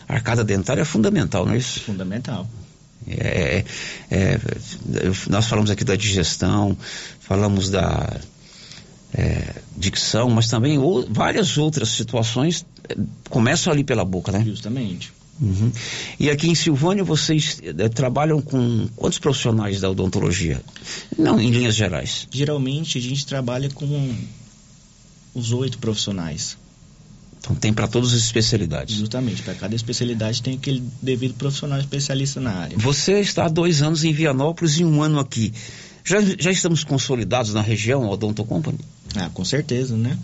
arcada 0.08 0.44
dentária 0.44 0.82
é 0.82 0.86
fundamental, 0.86 1.46
não 1.46 1.54
é 1.54 1.58
isso? 1.58 1.82
Fundamental. 1.82 2.48
É, 3.08 3.64
é, 4.12 4.40
nós 5.30 5.46
falamos 5.46 5.72
aqui 5.72 5.84
da 5.84 5.96
digestão, 5.96 6.78
falamos 7.20 7.70
da 7.70 8.20
é, 9.18 9.56
dicção, 9.76 10.30
mas 10.30 10.48
também 10.48 10.78
ou, 10.78 11.06
várias 11.10 11.58
outras 11.58 11.90
situações 11.90 12.66
é, 12.88 12.96
começam 13.30 13.74
ali 13.74 13.84
pela 13.84 14.06
boca, 14.06 14.32
né? 14.32 14.44
Justamente. 14.46 15.12
Uhum. 15.42 15.72
E 16.20 16.30
aqui 16.30 16.48
em 16.48 16.56
Silvânia 16.56 17.04
vocês 17.04 17.60
é, 17.64 17.90
trabalham 17.90 18.42
com 18.42 18.88
quantos 18.96 19.20
profissionais 19.20 19.82
da 19.82 19.90
odontologia? 19.90 20.62
Não, 21.18 21.40
em 21.40 21.50
linhas 21.50 21.76
gerais. 21.76 22.28
Geralmente 22.32 22.98
a 22.98 23.02
gente 23.02 23.26
trabalha 23.26 23.70
com 23.70 24.16
os 25.34 25.52
oito 25.52 25.80
profissionais. 25.80 26.58
Então 27.40 27.56
tem 27.56 27.72
para 27.72 27.88
todas 27.88 28.14
as 28.14 28.20
especialidades. 28.20 28.96
Justamente, 28.96 29.42
para 29.42 29.54
cada 29.54 29.76
especialidade 29.76 30.42
tem 30.42 30.56
aquele 30.56 30.84
devido 31.02 31.36
profissional 31.36 31.80
especialista 31.80 32.42
na 32.42 32.52
área. 32.52 32.78
Você 32.78 33.20
está 33.20 33.46
há 33.46 33.50
dois 33.50 33.82
anos 33.82 34.04
em 34.04 34.12
Vianópolis 34.12 34.80
e 34.80 34.86
um 34.86 35.02
ano 35.02 35.20
aqui. 35.20 35.54
Já, 36.08 36.22
já 36.40 36.52
estamos 36.52 36.86
consolidados 36.86 37.54
na 37.54 37.60
região, 37.60 38.08
Odonto 38.08 38.46
Company? 38.46 38.80
Ah, 39.14 39.30
com 39.34 39.44
certeza, 39.44 39.98
né? 39.98 40.18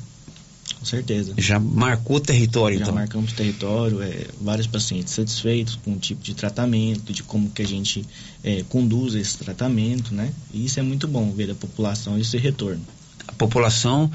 Com 0.80 0.86
certeza. 0.86 1.34
Já 1.38 1.60
marcou 1.60 2.22
território, 2.22 2.78
Já 2.78 2.84
então? 2.84 2.94
Já 2.94 3.02
marcamos 3.02 3.34
território, 3.34 4.02
é, 4.02 4.28
vários 4.40 4.66
pacientes 4.66 5.14
satisfeitos 5.14 5.78
com 5.84 5.92
o 5.92 6.00
tipo 6.00 6.24
de 6.24 6.34
tratamento, 6.36 7.12
de 7.12 7.22
como 7.22 7.50
que 7.50 7.62
a 7.62 7.68
gente 7.68 8.06
é, 8.42 8.64
conduz 8.70 9.14
esse 9.14 9.38
tratamento, 9.38 10.14
né? 10.14 10.32
E 10.54 10.64
isso 10.64 10.80
é 10.80 10.84
muito 10.84 11.06
bom, 11.06 11.30
ver 11.34 11.52
a 11.52 11.56
população 11.56 12.18
esse 12.18 12.38
retorno. 12.38 12.82
A 13.28 13.34
população 13.34 14.10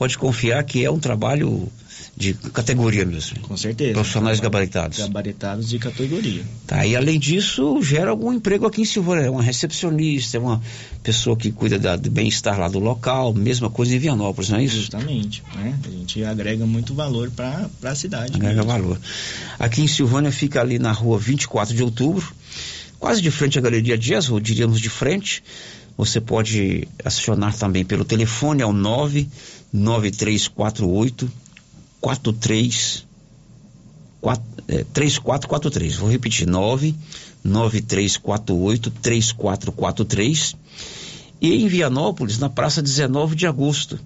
pode 0.00 0.16
confiar 0.16 0.64
que 0.64 0.82
é 0.82 0.90
um 0.90 0.98
trabalho 0.98 1.70
de 2.16 2.32
categoria 2.32 3.04
mesmo. 3.04 3.38
Com 3.40 3.54
certeza. 3.54 3.92
Profissionais 3.92 4.40
gabaritados. 4.40 4.96
Gabaritados 4.96 5.68
de 5.68 5.78
categoria. 5.78 6.42
Tá, 6.66 6.86
e 6.86 6.96
além 6.96 7.18
disso, 7.18 7.82
gera 7.82 8.08
algum 8.10 8.32
emprego 8.32 8.66
aqui 8.66 8.80
em 8.80 8.86
Silvânia. 8.86 9.26
É 9.26 9.30
uma 9.30 9.42
recepcionista, 9.42 10.38
é 10.38 10.40
uma 10.40 10.62
pessoa 11.02 11.36
que 11.36 11.52
cuida 11.52 11.78
da, 11.78 11.96
do 11.96 12.10
bem-estar 12.10 12.58
lá 12.58 12.66
do 12.66 12.78
local, 12.78 13.34
mesma 13.34 13.68
coisa 13.68 13.94
em 13.94 13.98
Vianópolis, 13.98 14.48
não 14.48 14.58
é 14.58 14.64
isso? 14.64 14.76
Justamente. 14.76 15.42
Né? 15.54 15.78
A 15.86 15.90
gente 15.90 16.24
agrega 16.24 16.64
muito 16.64 16.94
valor 16.94 17.30
para 17.30 17.68
a 17.82 17.94
cidade. 17.94 18.36
Agrega 18.36 18.64
mesmo. 18.64 18.72
valor. 18.72 18.98
Aqui 19.58 19.82
em 19.82 19.86
Silvânia 19.86 20.32
fica 20.32 20.62
ali 20.62 20.78
na 20.78 20.92
rua 20.92 21.18
24 21.18 21.76
de 21.76 21.82
outubro, 21.82 22.32
quase 22.98 23.20
de 23.20 23.30
frente 23.30 23.58
à 23.58 23.60
Galeria 23.60 23.98
Dias, 23.98 24.30
ou 24.30 24.40
diríamos 24.40 24.80
de 24.80 24.88
frente. 24.88 25.42
Você 25.94 26.18
pode 26.18 26.88
acionar 27.04 27.54
também 27.54 27.84
pelo 27.84 28.06
telefone 28.06 28.62
ao 28.62 28.72
99348 29.72 31.30
43 32.00 33.10
4, 34.20 34.44
é, 34.68 34.84
3443. 34.92 35.96
Vou 35.96 36.10
repetir: 36.10 36.46
99348 36.46 38.90
3443. 38.90 40.54
E 41.40 41.54
em 41.54 41.66
Vianópolis, 41.68 42.38
na 42.38 42.50
praça 42.50 42.82
19 42.82 43.34
de 43.34 43.46
agosto. 43.46 43.98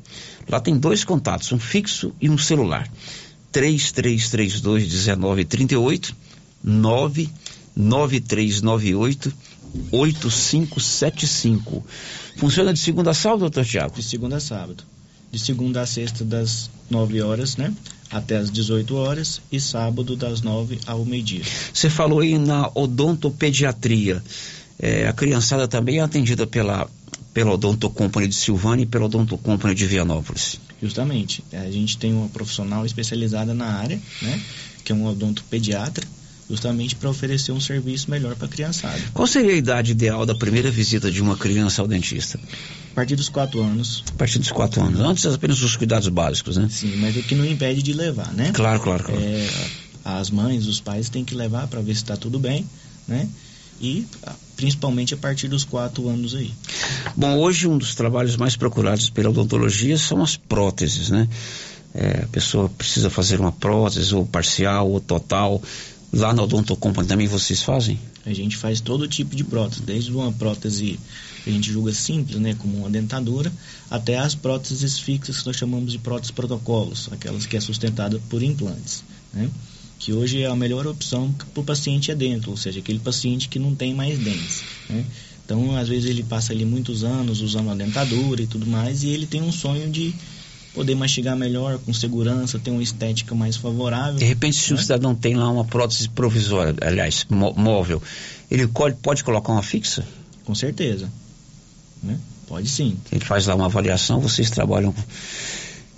Lá 0.49 0.61
tem 0.61 0.79
dois 0.79 1.03
contatos, 1.05 1.51
um 1.53 1.59
fixo 1.59 2.15
e 2.21 2.31
um 2.31 2.39
celular. 2.39 2.89
3332 3.51 4.85
1938 4.85 6.15
99398 6.63 9.35
8575. 9.91 11.85
Funciona 12.37 12.73
de 12.73 12.79
segunda 12.79 13.11
a 13.11 13.15
sábado, 13.15 13.41
doutor 13.41 13.65
Tiago? 13.65 13.97
De 13.97 14.03
segunda 14.03 14.37
a 14.37 14.41
sábado 14.41 14.94
de 15.35 15.41
segunda 15.41 15.81
a 15.81 15.87
sexta 15.87 16.25
das 16.25 16.71
9 16.89 17.21
horas, 17.21 17.57
né? 17.57 17.75
Até 18.09 18.37
as 18.37 18.53
18 18.53 18.95
horas 18.95 19.41
e 19.51 19.59
sábado 19.59 20.15
das 20.15 20.43
9 20.43 20.79
ao 20.87 21.05
meio-dia. 21.05 21.43
Você 21.73 21.91
falou 21.91 22.21
aí 22.21 22.39
na 22.39 22.71
odontopediatria. 22.73 24.23
É, 24.79 25.09
a 25.09 25.13
criançada 25.13 25.67
também 25.67 25.99
é 25.99 26.03
atendida 26.03 26.47
pela, 26.47 26.89
pela 27.33 27.53
Odonto 27.53 27.91
Company 27.91 28.29
de 28.29 28.37
Silvânia 28.37 28.85
e 28.85 28.87
pela 28.87 29.07
Odonto 29.07 29.37
Company 29.37 29.75
de 29.75 29.87
Vianópolis. 29.87 30.61
Justamente. 30.81 31.43
A 31.53 31.69
gente 31.69 31.99
tem 31.99 32.13
uma 32.13 32.29
profissional 32.29 32.87
especializada 32.87 33.53
na 33.53 33.67
área, 33.67 34.01
né? 34.23 34.41
Que 34.85 34.93
é 34.93 34.95
um 34.95 35.05
odontopediatra, 35.05 36.07
justamente 36.49 36.95
para 36.95 37.09
oferecer 37.09 37.53
um 37.53 37.61
serviço 37.61 38.11
melhor 38.11 38.35
para 38.35 38.47
a 38.47 38.49
criançada. 38.49 39.01
Qual 39.13 39.27
seria 39.27 39.53
a 39.53 39.57
idade 39.57 39.93
ideal 39.93 40.27
da 40.27 40.35
primeira 40.35 40.71
visita 40.71 41.11
de 41.11 41.23
uma 41.23 41.37
criança 41.37 41.83
ao 41.83 41.89
dentista? 41.89 42.39
A 42.93 42.95
partir 42.95 43.17
dos 43.17 43.29
quatro 43.29 43.63
anos. 43.63 44.05
A 44.11 44.19
partir 44.19 44.39
dos 44.39 44.53
quatro 44.53 44.83
anos. 44.83 45.01
Antes 45.01 45.27
apenas 45.27 45.63
os 45.63 45.77
cuidados 45.77 46.09
básicos, 46.09 46.57
né? 46.57 46.69
Sim, 46.71 46.97
mas 46.97 47.17
o 47.17 47.23
que 47.23 47.35
não 47.35 47.45
impede 47.45 47.83
de 47.83 47.93
levar, 47.93 48.33
né? 48.33 48.53
Claro, 48.53 48.81
claro, 48.81 49.05
claro. 49.05 49.21
É, 49.21 49.49
as 50.05 50.31
mães, 50.31 50.67
os 50.67 50.81
pais 50.81 51.09
têm 51.09 51.25
que 51.25 51.35
levar 51.35 51.67
para 51.67 51.81
ver 51.81 51.95
se 51.95 52.03
está 52.03 52.17
tudo 52.17 52.39
bem, 52.39 52.69
né? 53.09 53.29
E 53.81 54.07
principalmente 54.57 55.15
a 55.15 55.17
partir 55.17 55.49
dos 55.49 55.65
quatro 55.65 56.09
anos 56.09 56.35
aí. 56.35 56.53
Bom, 57.17 57.39
hoje 57.39 57.67
um 57.67 57.77
dos 57.77 57.95
trabalhos 57.95 58.37
mais 58.37 58.57
procurados 58.57 59.11
pela 59.11 59.31
odontologia 59.31 59.99
são 59.99 60.23
as 60.23 60.37
próteses, 60.37 61.11
né? 61.11 61.29
É, 61.95 62.23
a 62.25 62.27
pessoa 62.27 62.69
precisa 62.69 63.09
fazer 63.09 63.41
uma 63.41 63.53
prótese, 63.53 64.15
ou 64.15 64.27
parcial, 64.27 64.91
ou 64.91 65.01
total. 65.01 65.63
Lá 66.15 66.33
na 66.33 66.45
Odonto 66.45 66.77
Company 66.77 67.09
também 67.09 67.27
vocês 67.27 67.61
fazem? 67.61 67.99
A 68.25 68.33
gente 68.33 68.57
faz 68.57 68.81
todo 68.81 69.09
tipo 69.09 69.35
de 69.35 69.43
prótese, 69.43 69.83
desde 69.83 70.13
uma 70.13 70.31
prótese 70.31 70.99
que 71.43 71.51
a 71.51 71.53
gente 71.53 71.73
julga 71.73 71.93
simples, 71.93 72.39
né, 72.39 72.55
como 72.55 72.79
uma 72.79 72.89
dentadura, 72.89 73.53
até 73.91 74.17
as 74.17 74.33
próteses 74.33 74.97
fixas 74.97 75.41
que 75.41 75.47
nós 75.47 75.57
chamamos 75.57 75.91
de 75.91 75.99
próteses 75.99 76.31
protocolos, 76.31 77.09
aquelas 77.11 77.47
que 77.47 77.57
é 77.57 77.61
sustentada 77.61 78.21
por 78.31 78.45
implantes, 78.45 79.03
né? 79.33 79.51
Que 79.99 80.13
hoje 80.13 80.41
é 80.41 80.47
a 80.47 80.55
melhor 80.55 80.87
opção 80.87 81.33
para 81.53 81.61
o 81.61 81.65
paciente 81.65 82.13
é 82.13 82.15
dentro, 82.15 82.53
ou 82.53 82.57
seja, 82.57 82.79
aquele 82.79 83.01
paciente 83.01 83.49
que 83.49 83.59
não 83.59 83.75
tem 83.75 83.93
mais 83.93 84.17
dentes, 84.17 84.63
né? 84.89 85.05
Então, 85.45 85.77
às 85.77 85.89
vezes 85.89 86.09
ele 86.09 86.23
passa 86.23 86.53
ali 86.53 86.65
muitos 86.65 87.03
anos 87.03 87.41
usando 87.41 87.71
a 87.71 87.75
dentadura 87.75 88.41
e 88.41 88.47
tudo 88.47 88.67
mais, 88.67 89.03
e 89.03 89.09
ele 89.09 89.27
tem 89.27 89.43
um 89.43 89.53
sonho 89.53 89.91
de 89.91 90.15
poder 90.75 90.95
mastigar 90.97 91.37
melhor, 91.37 91.79
com 91.79 91.95
segurança, 91.95 92.59
ter 92.59 92.71
uma 92.71 92.83
estética 92.83 93.35
mais 93.35 93.57
favorável. 93.57 94.17
De 94.17 94.25
repente, 94.25 94.57
se 94.57 94.73
né? 94.73 94.79
o 94.79 94.83
cidadão 94.83 95.15
tem 95.15 95.37
lá 95.37 95.49
uma 95.49 95.65
prótese 95.65 96.09
provisória, 96.09 96.75
aliás, 96.83 97.25
móvel, 97.31 98.03
ele 98.51 98.69
pode 99.01 99.23
colocar 99.23 99.53
uma 99.53 99.63
fixa? 99.63 100.05
Com 100.45 100.55
certeza. 100.55 101.09
Né? 102.03 102.19
Pode 102.49 102.69
sim. 102.69 102.99
Ele 103.11 103.25
faz 103.25 103.47
lá 103.47 103.55
uma 103.55 103.67
avaliação, 103.67 104.21
vocês 104.21 104.51
trabalham. 104.51 104.95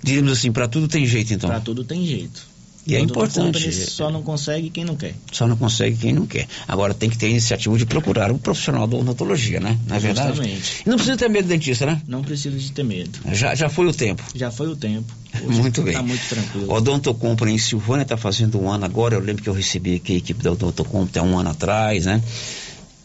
Diríamos 0.01 0.31
assim, 0.31 0.51
para 0.51 0.67
tudo 0.67 0.87
tem 0.87 1.05
jeito 1.05 1.33
então? 1.33 1.49
Para 1.49 1.59
tudo 1.59 1.83
tem 1.83 2.05
jeito. 2.05 2.45
E 2.87 2.95
é 2.95 2.99
importante. 2.99 3.71
Só 3.73 4.09
não 4.09 4.23
consegue 4.23 4.69
quem 4.69 4.85
não 4.85 4.95
quer. 4.95 5.13
Só 5.31 5.45
não 5.45 5.57
consegue 5.57 5.97
quem 5.97 6.13
não 6.13 6.25
quer. 6.25 6.47
Agora 6.65 6.93
tem 6.93 7.09
que 7.09 7.17
ter 7.17 7.25
a 7.25 7.29
iniciativa 7.29 7.77
de 7.77 7.85
procurar 7.85 8.31
um 8.31 8.37
profissional 8.37 8.87
da 8.87 8.95
odontologia, 8.95 9.59
né? 9.59 9.77
Não 9.85 9.95
é 9.95 9.99
verdade? 9.99 10.37
Justamente. 10.37 10.83
E 10.85 10.89
não 10.89 10.95
precisa 10.95 11.17
ter 11.17 11.29
medo 11.29 11.45
do 11.45 11.49
dentista, 11.49 11.85
né? 11.85 12.01
Não 12.07 12.21
precisa 12.23 12.57
de 12.57 12.71
ter 12.71 12.83
medo. 12.83 13.19
Já, 13.33 13.53
já 13.55 13.67
foi 13.67 13.87
o 13.87 13.93
tempo. 13.93 14.23
Já 14.33 14.49
foi 14.49 14.67
o 14.67 14.75
tempo. 14.75 15.13
Hoje 15.43 15.59
muito 15.59 15.81
bem. 15.81 15.93
Está 15.93 16.03
muito 16.03 16.29
tranquilo. 16.29 16.71
Odonto 16.71 17.13
Company 17.13 17.53
em 17.53 17.57
Silvânia 17.57 18.03
está 18.03 18.15
fazendo 18.15 18.57
um 18.59 18.69
ano 18.69 18.85
agora. 18.85 19.15
Eu 19.15 19.19
lembro 19.19 19.43
que 19.43 19.49
eu 19.49 19.53
recebi 19.53 19.95
aqui 19.95 20.13
a 20.13 20.17
equipe 20.17 20.41
da 20.41 20.53
Odonto 20.53 20.85
Company 20.85 21.19
há 21.19 21.29
um 21.29 21.37
ano 21.37 21.49
atrás, 21.49 22.05
né? 22.05 22.21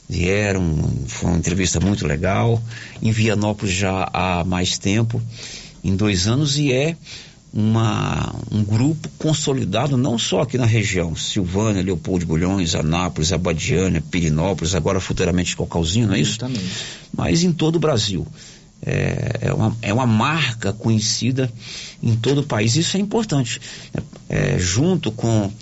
Vieram, 0.09 0.93
foi 1.07 1.31
uma 1.31 1.39
entrevista 1.39 1.81
muito 1.81 2.07
legal. 2.07 2.63
Em 3.03 3.11
Vianópolis 3.11 3.75
já 3.75 4.09
há 4.13 4.45
mais 4.45 4.79
tempo, 4.79 5.21
em 5.83 5.97
dois 5.97 6.29
anos, 6.29 6.59
e 6.59 6.73
é 6.73 6.97
uma, 7.53 8.35
um 8.51 8.65
grupo 8.65 9.09
consolidado 9.19 9.97
não 9.97 10.19
só 10.19 10.41
aqui 10.41 10.57
na 10.57 10.65
região, 10.65 11.15
Silvânia, 11.15 11.83
Leopoldo 11.83 12.21
de 12.21 12.27
Bulhões, 12.27 12.75
Anápolis, 12.75 13.33
Abadiânia, 13.33 14.01
Pirinópolis, 14.01 14.75
agora 14.75 14.99
futuramente 15.01 15.55
Cocalzinho, 15.55 16.07
não 16.07 16.15
é 16.15 16.21
isso? 16.21 16.33
Exatamente. 16.33 16.65
Mas 17.15 17.43
em 17.43 17.53
todo 17.53 17.77
o 17.77 17.81
Brasil. 17.81 18.27
É, 18.85 19.39
é, 19.43 19.53
uma, 19.53 19.77
é 19.81 19.95
uma 19.95 20.07
marca 20.07 20.73
conhecida 20.73 21.53
em 22.03 22.17
todo 22.17 22.39
o 22.39 22.43
país. 22.43 22.75
Isso 22.75 22.97
é 22.97 23.01
importante. 23.01 23.61
É, 24.29 24.59
junto 24.59 25.13
com 25.13 25.53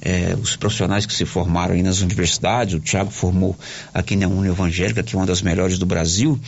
é, 0.00 0.36
os 0.40 0.56
profissionais 0.56 1.06
que 1.06 1.12
se 1.12 1.24
formaram 1.24 1.74
aí 1.74 1.82
nas 1.82 2.00
universidades, 2.00 2.74
o 2.74 2.80
Tiago 2.80 3.10
formou 3.10 3.56
aqui 3.92 4.16
na 4.16 4.28
União 4.28 4.52
Evangélica, 4.52 5.02
que 5.02 5.14
é 5.14 5.18
uma 5.18 5.26
das 5.26 5.42
melhores 5.42 5.78
do 5.78 5.86
Brasil, 5.86 6.38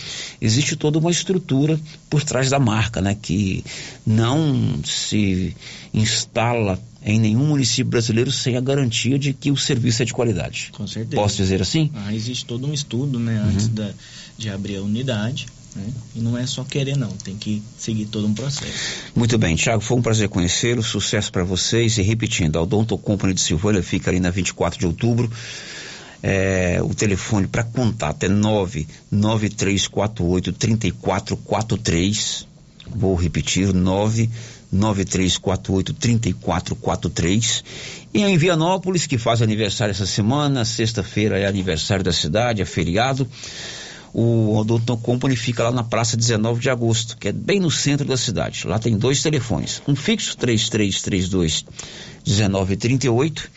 existe 0.40 0.76
toda 0.76 0.98
uma 0.98 1.10
estrutura 1.10 1.78
por 2.08 2.22
trás 2.22 2.50
da 2.50 2.58
marca, 2.58 3.00
né, 3.00 3.16
que 3.20 3.64
não 4.06 4.80
se 4.84 5.56
instala 5.92 6.78
em 7.02 7.18
nenhum 7.18 7.46
município 7.46 7.90
brasileiro 7.90 8.30
sem 8.30 8.56
a 8.56 8.60
garantia 8.60 9.18
de 9.18 9.32
que 9.32 9.50
o 9.50 9.56
serviço 9.56 10.02
é 10.02 10.04
de 10.04 10.12
qualidade. 10.12 10.70
Com 10.72 10.86
certeza. 10.86 11.16
Posso 11.16 11.36
dizer 11.36 11.62
assim? 11.62 11.90
Ah, 11.94 12.12
existe 12.12 12.44
todo 12.44 12.66
um 12.66 12.72
estudo, 12.72 13.18
né, 13.18 13.42
antes 13.46 13.66
uhum. 13.66 13.74
da, 13.74 13.90
de 14.36 14.50
abrir 14.50 14.76
a 14.76 14.82
unidade 14.82 15.46
né? 15.78 15.86
E 16.14 16.20
não 16.20 16.36
é 16.36 16.46
só 16.46 16.64
querer, 16.64 16.96
não, 16.96 17.08
tem 17.08 17.36
que 17.36 17.62
seguir 17.78 18.06
todo 18.06 18.26
um 18.26 18.34
processo. 18.34 18.72
Muito 19.14 19.38
bem, 19.38 19.54
Tiago, 19.54 19.80
foi 19.80 19.96
um 19.96 20.02
prazer 20.02 20.28
conhecê-lo, 20.28 20.82
sucesso 20.82 21.30
para 21.30 21.44
vocês. 21.44 21.96
E 21.98 22.02
repetindo, 22.02 22.58
a 22.58 22.62
Odonto 22.62 22.98
Company 22.98 23.32
de 23.32 23.40
Silvânia 23.40 23.82
fica 23.82 24.10
ali 24.10 24.18
na 24.20 24.30
24 24.30 24.78
de 24.78 24.86
outubro. 24.86 25.30
É, 26.22 26.78
o 26.82 26.94
telefone 26.94 27.46
para 27.46 27.62
contato 27.62 28.24
é 28.24 28.28
99348 28.28 30.52
3443. 30.52 32.46
Vou 32.90 33.14
repetir, 33.14 33.72
99348 33.72 35.94
3443. 35.94 37.64
E 38.12 38.24
em 38.24 38.36
Vianópolis, 38.36 39.06
que 39.06 39.16
faz 39.16 39.40
aniversário 39.42 39.92
essa 39.92 40.06
semana, 40.06 40.64
sexta-feira 40.64 41.38
é 41.38 41.46
aniversário 41.46 42.02
da 42.02 42.12
cidade, 42.12 42.60
é 42.62 42.64
feriado 42.64 43.28
o 44.12 44.56
Odonto 44.56 44.96
Company 44.96 45.36
fica 45.36 45.62
lá 45.64 45.70
na 45.70 45.84
Praça 45.84 46.16
19 46.16 46.60
de 46.60 46.70
Agosto, 46.70 47.16
que 47.16 47.28
é 47.28 47.32
bem 47.32 47.60
no 47.60 47.70
centro 47.70 48.04
da 48.06 48.16
cidade. 48.16 48.66
Lá 48.66 48.78
tem 48.78 48.96
dois 48.96 49.22
telefones, 49.22 49.82
um 49.86 49.94
fixo 49.94 50.34
3332 50.36 51.66
1938 52.26 53.50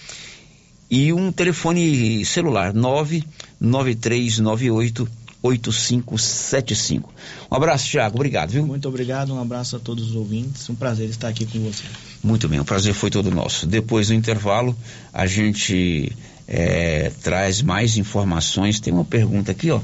e 0.90 1.14
um 1.14 1.32
telefone 1.32 2.26
celular 2.26 2.74
99398 2.74 5.08
8575. 5.44 7.12
Um 7.50 7.56
abraço, 7.56 7.90
Thiago. 7.90 8.16
Obrigado, 8.16 8.52
viu? 8.52 8.64
Muito 8.66 8.88
obrigado. 8.88 9.34
Um 9.34 9.42
abraço 9.42 9.76
a 9.76 9.80
todos 9.80 10.10
os 10.10 10.16
ouvintes. 10.16 10.70
Um 10.70 10.76
prazer 10.76 11.10
estar 11.10 11.30
aqui 11.30 11.48
com 11.48 11.60
você. 11.60 11.84
Muito 12.24 12.48
bem, 12.48 12.60
o 12.60 12.66
prazer 12.66 12.94
foi 12.94 13.10
todo 13.10 13.32
nosso. 13.32 13.66
Depois 13.66 14.10
do 14.10 14.14
intervalo, 14.14 14.78
a 15.12 15.26
gente 15.26 16.16
é, 16.48 17.12
traz 17.24 17.64
mais 17.64 17.98
informações. 17.98 18.80
Tem 18.80 18.94
uma 18.94 19.06
pergunta 19.06 19.52
aqui, 19.52 19.72
ó 19.72 19.82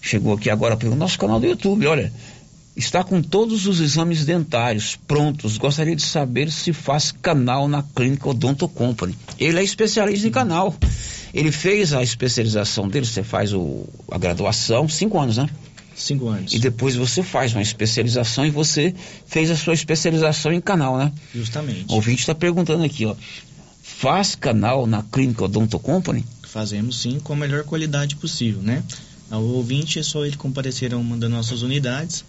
chegou 0.00 0.34
aqui 0.34 0.50
agora 0.50 0.76
pelo 0.76 0.94
nosso 0.94 1.18
canal 1.18 1.40
do 1.40 1.46
YouTube, 1.46 1.86
olha, 1.86 2.12
está 2.78 3.02
com 3.02 3.20
todos 3.20 3.66
os 3.66 3.80
exames 3.80 4.24
dentários 4.24 4.96
prontos. 4.96 5.58
Gostaria 5.58 5.96
de 5.96 6.02
saber 6.02 6.50
se 6.50 6.72
faz 6.72 7.10
canal 7.10 7.66
na 7.66 7.82
clínica 7.82 8.28
Odonto 8.28 8.68
Company. 8.68 9.16
Ele 9.38 9.58
é 9.58 9.64
especialista 9.64 10.28
em 10.28 10.30
canal. 10.30 10.74
Ele 11.34 11.50
fez 11.50 11.92
a 11.92 12.02
especialização 12.02 12.88
dele, 12.88 13.04
você 13.04 13.22
faz 13.22 13.52
o, 13.52 13.84
a 14.10 14.16
graduação, 14.16 14.88
cinco 14.88 15.18
anos, 15.18 15.36
né? 15.36 15.48
Cinco 15.94 16.28
anos. 16.28 16.52
E 16.52 16.58
depois 16.58 16.94
você 16.94 17.22
faz 17.22 17.52
uma 17.52 17.60
especialização 17.60 18.46
e 18.46 18.50
você 18.50 18.94
fez 19.26 19.50
a 19.50 19.56
sua 19.56 19.74
especialização 19.74 20.52
em 20.52 20.60
canal, 20.60 20.96
né? 20.96 21.12
Justamente. 21.34 21.86
O 21.88 21.94
ouvinte 21.94 22.20
está 22.20 22.34
perguntando 22.34 22.84
aqui, 22.84 23.04
ó. 23.04 23.16
Faz 23.82 24.36
canal 24.36 24.86
na 24.86 25.02
clínica 25.02 25.44
Odonto 25.44 25.78
Company? 25.78 26.24
Fazemos 26.44 27.00
sim, 27.00 27.18
com 27.18 27.32
a 27.32 27.36
melhor 27.36 27.64
qualidade 27.64 28.14
possível, 28.16 28.62
né? 28.62 28.82
Ao 29.30 29.42
ouvinte 29.42 29.98
é 29.98 30.02
só 30.02 30.24
ele 30.24 30.36
comparecer 30.36 30.94
a 30.94 30.96
uma 30.96 31.16
das 31.16 31.30
nossas 31.30 31.62
unidades 31.62 32.24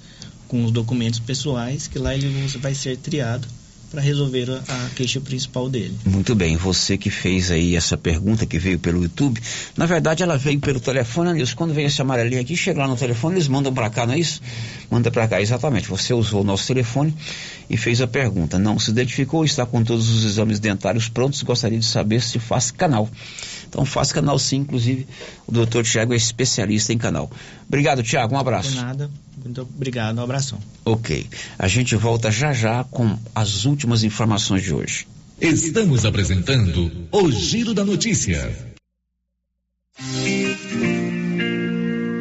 com 0.47 0.65
os 0.65 0.71
documentos 0.71 1.19
pessoais, 1.19 1.87
que 1.87 1.99
lá 1.99 2.13
ele 2.13 2.47
vai 2.59 2.73
ser 2.73 2.97
triado 2.97 3.47
para 3.89 4.01
resolver 4.01 4.49
a, 4.51 4.89
queixa 4.95 5.19
principal 5.19 5.69
dele. 5.69 5.95
Muito 6.05 6.35
bem, 6.35 6.55
você 6.55 6.97
que 6.97 7.09
fez 7.09 7.49
aí 7.49 7.75
essa 7.75 7.97
pergunta 7.97 8.45
que 8.45 8.59
veio 8.59 8.77
pelo 8.77 9.01
YouTube, 9.01 9.41
na 9.75 9.85
verdade 9.85 10.21
ela 10.21 10.37
veio 10.37 10.59
pelo 10.59 10.79
telefone, 10.79 11.33
Nilson, 11.33 11.55
quando 11.55 11.73
vem 11.73 11.85
esse 11.85 12.01
amarelinho 12.01 12.41
aqui, 12.41 12.55
chega 12.55 12.79
lá 12.79 12.87
no 12.87 12.95
telefone, 12.95 13.35
eles 13.35 13.47
mandam 13.47 13.73
para 13.73 13.89
cá, 13.89 14.05
não 14.05 14.13
é 14.13 14.19
isso? 14.19 14.41
Manda 14.91 15.09
para 15.09 15.27
cá, 15.27 15.41
exatamente, 15.41 15.87
você 15.87 16.13
usou 16.13 16.41
o 16.41 16.43
nosso 16.43 16.67
telefone 16.67 17.15
e 17.69 17.77
fez 17.77 18.01
a 18.01 18.07
pergunta, 18.07 18.59
não 18.59 18.77
se 18.77 18.91
identificou, 18.91 19.43
está 19.43 19.65
com 19.65 19.83
todos 19.83 20.09
os 20.09 20.23
exames 20.23 20.59
dentários 20.59 21.09
prontos, 21.09 21.41
gostaria 21.41 21.79
de 21.79 21.85
saber 21.85 22.21
se 22.21 22.37
faz 22.37 22.71
canal. 22.71 23.09
Então 23.69 23.85
faz 23.85 24.11
canal 24.11 24.37
sim, 24.39 24.57
inclusive 24.57 25.07
o 25.47 25.51
doutor 25.51 25.83
Tiago 25.83 26.13
é 26.13 26.17
especialista 26.17 26.91
em 26.91 26.97
canal. 26.97 27.31
Obrigado, 27.67 28.03
Tiago, 28.03 28.35
um 28.35 28.39
abraço. 28.39 28.71
De 28.71 28.75
nada, 28.75 29.09
muito 29.43 29.61
obrigado, 29.61 30.17
um 30.17 30.23
abração. 30.23 30.59
Ok, 30.83 31.27
a 31.57 31.67
gente 31.67 31.95
volta 31.95 32.31
já 32.31 32.51
já 32.51 32.83
com 32.83 33.17
as 33.33 33.65
últimas 33.65 34.03
informações 34.03 34.63
de 34.63 34.73
hoje. 34.73 35.07
Estamos 35.39 36.03
apresentando 36.03 36.91
o 37.11 37.31
Giro 37.31 37.73
da 37.73 37.85
Notícia. 37.85 38.75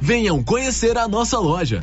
Venham 0.00 0.42
conhecer 0.42 0.96
a 0.96 1.06
nossa 1.06 1.38
loja. 1.38 1.82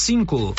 cinco. 0.00 0.54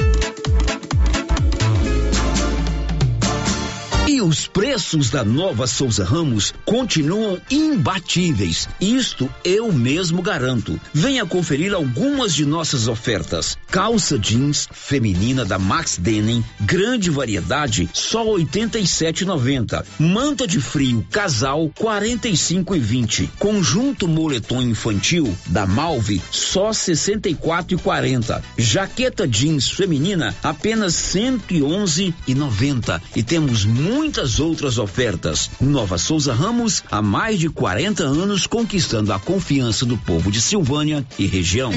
E 4.11 4.21
os 4.21 4.45
preços 4.45 5.09
da 5.09 5.23
nova 5.23 5.65
Souza 5.65 6.03
Ramos 6.03 6.53
continuam 6.65 7.39
imbatíveis. 7.49 8.67
Isto 8.81 9.33
eu 9.41 9.71
mesmo 9.71 10.21
garanto. 10.21 10.77
Venha 10.93 11.25
conferir 11.25 11.73
algumas 11.73 12.35
de 12.35 12.45
nossas 12.45 12.89
ofertas. 12.89 13.57
Calça 13.69 14.19
jeans 14.19 14.67
feminina 14.69 15.45
da 15.45 15.57
Max 15.57 15.97
Denim, 15.97 16.43
grande 16.59 17.09
variedade, 17.09 17.89
só 17.93 18.25
87,90. 18.25 19.85
Manta 19.97 20.45
de 20.45 20.59
frio 20.59 21.07
casal 21.09 21.71
45,20. 21.79 23.29
Conjunto 23.39 24.09
moletom 24.09 24.61
infantil 24.61 25.33
da 25.45 25.65
Malve, 25.65 26.21
só 26.29 26.71
64,40. 26.71 28.43
Jaqueta 28.57 29.25
jeans 29.25 29.69
feminina 29.69 30.35
apenas 30.43 30.95
111,90. 30.95 33.01
E 33.15 33.23
temos 33.23 33.63
muito 33.63 34.01
muitas 34.02 34.40
outras 34.40 34.80
ofertas. 34.80 35.52
Nova 35.61 35.95
Souza 35.95 36.34
Ramos, 36.34 36.84
há 36.90 37.03
mais 37.03 37.40
de 37.40 37.49
40 37.49 38.02
anos 38.02 38.48
conquistando 38.48 39.14
a 39.14 39.19
confiança 39.19 39.86
do 39.86 39.95
povo 39.95 40.32
de 40.32 40.41
Silvânia 40.41 41.06
e 41.19 41.28
região. 41.28 41.72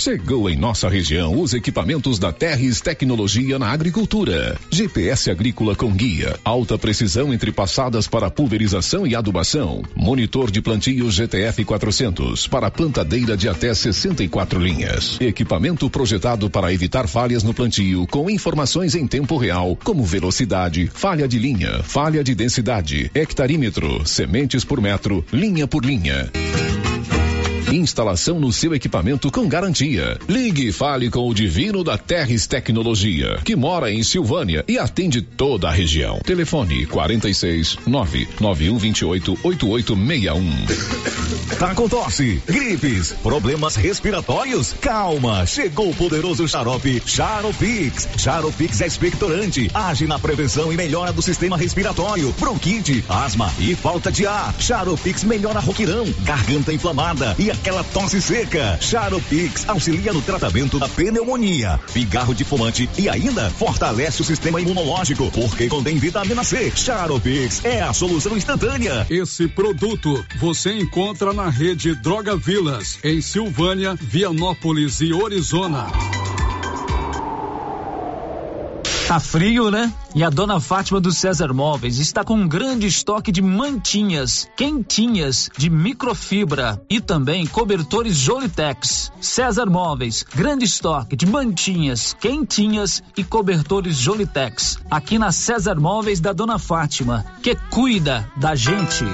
Chegou 0.00 0.48
em 0.48 0.56
nossa 0.56 0.88
região 0.88 1.40
os 1.40 1.54
equipamentos 1.54 2.20
da 2.20 2.32
Terres 2.32 2.80
Tecnologia 2.80 3.58
na 3.58 3.68
Agricultura. 3.70 4.56
GPS 4.70 5.30
agrícola 5.30 5.74
com 5.74 5.90
guia, 5.92 6.38
alta 6.44 6.78
precisão 6.78 7.34
entre 7.34 7.50
passadas 7.50 8.06
para 8.06 8.30
pulverização 8.30 9.06
e 9.06 9.16
adubação. 9.16 9.82
Monitor 9.96 10.52
de 10.52 10.62
plantio 10.62 11.10
GTF 11.10 11.64
400 11.64 12.46
para 12.46 12.70
plantadeira 12.70 13.36
de 13.36 13.48
até 13.48 13.74
64 13.74 14.60
linhas. 14.60 15.20
Equipamento 15.20 15.90
projetado 15.90 16.48
para 16.48 16.72
evitar 16.72 17.08
falhas 17.08 17.42
no 17.42 17.52
plantio 17.52 18.06
com 18.06 18.30
informações 18.30 18.94
em 18.94 19.06
tempo 19.06 19.36
real, 19.36 19.76
como 19.82 20.04
velocidade 20.04 20.47
falha 20.92 21.28
de 21.28 21.38
linha, 21.38 21.82
falha 21.82 22.24
de 22.24 22.34
densidade, 22.34 23.10
hectarímetro, 23.14 24.06
sementes 24.06 24.64
por 24.64 24.80
metro, 24.80 25.24
linha 25.30 25.68
por 25.68 25.84
linha. 25.84 26.30
Instalação 27.72 28.40
no 28.40 28.50
seu 28.50 28.74
equipamento 28.74 29.30
com 29.30 29.46
garantia. 29.46 30.18
Ligue 30.26 30.68
e 30.68 30.72
fale 30.72 31.10
com 31.10 31.28
o 31.28 31.34
Divino 31.34 31.84
da 31.84 31.98
Terres 31.98 32.46
Tecnologia, 32.46 33.38
que 33.44 33.54
mora 33.54 33.92
em 33.92 34.02
Silvânia 34.02 34.64
e 34.66 34.78
atende 34.78 35.20
toda 35.20 35.68
a 35.68 35.70
região. 35.70 36.18
Telefone 36.20 36.86
46 36.86 37.76
99128 37.86 39.38
8861. 39.42 41.58
Tá 41.58 41.74
com 41.74 41.88
tosse, 41.88 42.40
gripes, 42.46 43.12
problemas 43.22 43.76
respiratórios? 43.76 44.74
Calma, 44.80 45.44
chegou 45.44 45.90
o 45.90 45.94
poderoso 45.94 46.48
xarope 46.48 47.02
Charopix. 47.04 48.08
Charopix 48.16 48.80
é 48.80 48.86
expectorante, 48.86 49.70
age 49.74 50.06
na 50.06 50.18
prevenção 50.18 50.72
e 50.72 50.76
melhora 50.76 51.12
do 51.12 51.20
sistema 51.20 51.56
respiratório, 51.56 52.32
bronquite, 52.38 53.04
asma 53.08 53.52
e 53.58 53.74
falta 53.74 54.10
de 54.10 54.26
ar. 54.26 54.54
Charopix 54.58 55.24
melhora 55.24 55.60
roquirão, 55.60 56.06
garganta 56.22 56.72
inflamada 56.72 57.34
e 57.38 57.50
aquela 57.58 57.82
tosse 57.82 58.22
seca. 58.22 58.78
Charopix 58.80 59.68
auxilia 59.68 60.12
no 60.12 60.22
tratamento 60.22 60.78
da 60.78 60.88
pneumonia, 60.88 61.78
pigarro 61.92 62.34
de 62.34 62.44
fumante 62.44 62.88
e 62.96 63.08
ainda 63.08 63.50
fortalece 63.50 64.22
o 64.22 64.24
sistema 64.24 64.60
imunológico, 64.60 65.30
porque 65.32 65.68
contém 65.68 65.96
vitamina 65.96 66.44
C. 66.44 66.70
Charopix 66.74 67.64
é 67.64 67.82
a 67.82 67.92
solução 67.92 68.36
instantânea. 68.36 69.06
Esse 69.10 69.48
produto 69.48 70.24
você 70.36 70.72
encontra 70.72 71.32
na 71.32 71.48
rede 71.48 71.94
Droga 71.96 72.36
Vilas, 72.36 72.98
em 73.02 73.20
Silvânia, 73.20 73.96
Vianópolis 74.00 75.00
e 75.00 75.12
Orizona. 75.12 75.88
Tá 79.08 79.18
frio, 79.18 79.70
né? 79.70 79.90
E 80.14 80.22
a 80.22 80.28
dona 80.28 80.60
Fátima 80.60 81.00
do 81.00 81.10
César 81.10 81.54
Móveis 81.54 81.98
está 81.98 82.22
com 82.22 82.34
um 82.34 82.46
grande 82.46 82.86
estoque 82.86 83.32
de 83.32 83.40
mantinhas, 83.40 84.46
quentinhas, 84.54 85.48
de 85.56 85.70
microfibra 85.70 86.78
e 86.90 87.00
também 87.00 87.46
cobertores 87.46 88.18
Jolitex. 88.18 89.10
César 89.18 89.64
Móveis, 89.64 90.26
grande 90.34 90.66
estoque 90.66 91.16
de 91.16 91.24
mantinhas, 91.24 92.12
quentinhas 92.20 93.02
e 93.16 93.24
cobertores 93.24 93.96
Jolitex. 93.96 94.78
Aqui 94.90 95.18
na 95.18 95.32
César 95.32 95.76
Móveis 95.80 96.20
da 96.20 96.34
dona 96.34 96.58
Fátima, 96.58 97.24
que 97.42 97.54
cuida 97.70 98.30
da 98.36 98.54
gente. 98.54 99.06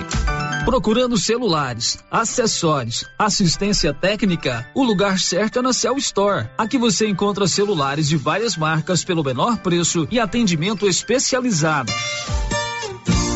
Procurando 0.65 1.19
celulares, 1.19 1.99
acessórios, 2.11 3.05
assistência 3.19 3.93
técnica, 3.93 4.67
o 4.75 4.83
lugar 4.83 5.19
certo 5.19 5.59
é 5.59 5.63
na 5.63 5.75
Cell 5.75 5.99
Store. 5.99 6.49
Aqui 6.57 6.79
você 6.79 7.07
encontra 7.07 7.47
celulares 7.47 8.09
de 8.09 8.17
várias 8.17 8.57
marcas 8.57 9.05
pelo 9.05 9.23
menor 9.23 9.59
preço 9.59 10.09
e 10.11 10.19
atendimento 10.19 10.89
especializado. 10.89 11.93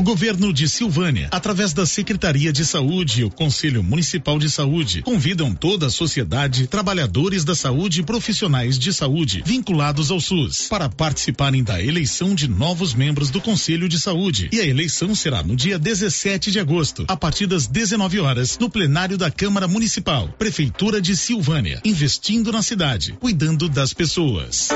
O 0.00 0.02
governo 0.02 0.50
de 0.50 0.66
Silvânia, 0.66 1.28
através 1.30 1.74
da 1.74 1.84
Secretaria 1.84 2.50
de 2.50 2.64
Saúde 2.64 3.20
e 3.20 3.24
o 3.24 3.30
Conselho 3.30 3.82
Municipal 3.82 4.38
de 4.38 4.48
Saúde, 4.48 5.02
convidam 5.02 5.54
toda 5.54 5.88
a 5.88 5.90
sociedade, 5.90 6.66
trabalhadores 6.66 7.44
da 7.44 7.54
saúde 7.54 8.00
e 8.00 8.02
profissionais 8.02 8.78
de 8.78 8.94
saúde 8.94 9.42
vinculados 9.44 10.10
ao 10.10 10.18
SUS 10.18 10.68
para 10.70 10.88
participarem 10.88 11.62
da 11.62 11.82
eleição 11.82 12.34
de 12.34 12.48
novos 12.48 12.94
membros 12.94 13.28
do 13.28 13.42
Conselho 13.42 13.90
de 13.90 14.00
Saúde. 14.00 14.48
E 14.50 14.58
a 14.58 14.64
eleição 14.64 15.14
será 15.14 15.42
no 15.42 15.54
dia 15.54 15.78
17 15.78 16.50
de 16.50 16.58
agosto, 16.58 17.04
a 17.06 17.14
partir 17.14 17.46
das 17.46 17.66
19 17.66 18.20
horas, 18.20 18.58
no 18.58 18.70
plenário 18.70 19.18
da 19.18 19.30
Câmara 19.30 19.68
Municipal, 19.68 20.28
Prefeitura 20.38 20.98
de 20.98 21.14
Silvânia, 21.14 21.78
investindo 21.84 22.50
na 22.50 22.62
cidade, 22.62 23.18
cuidando 23.20 23.68
das 23.68 23.92
pessoas. 23.92 24.70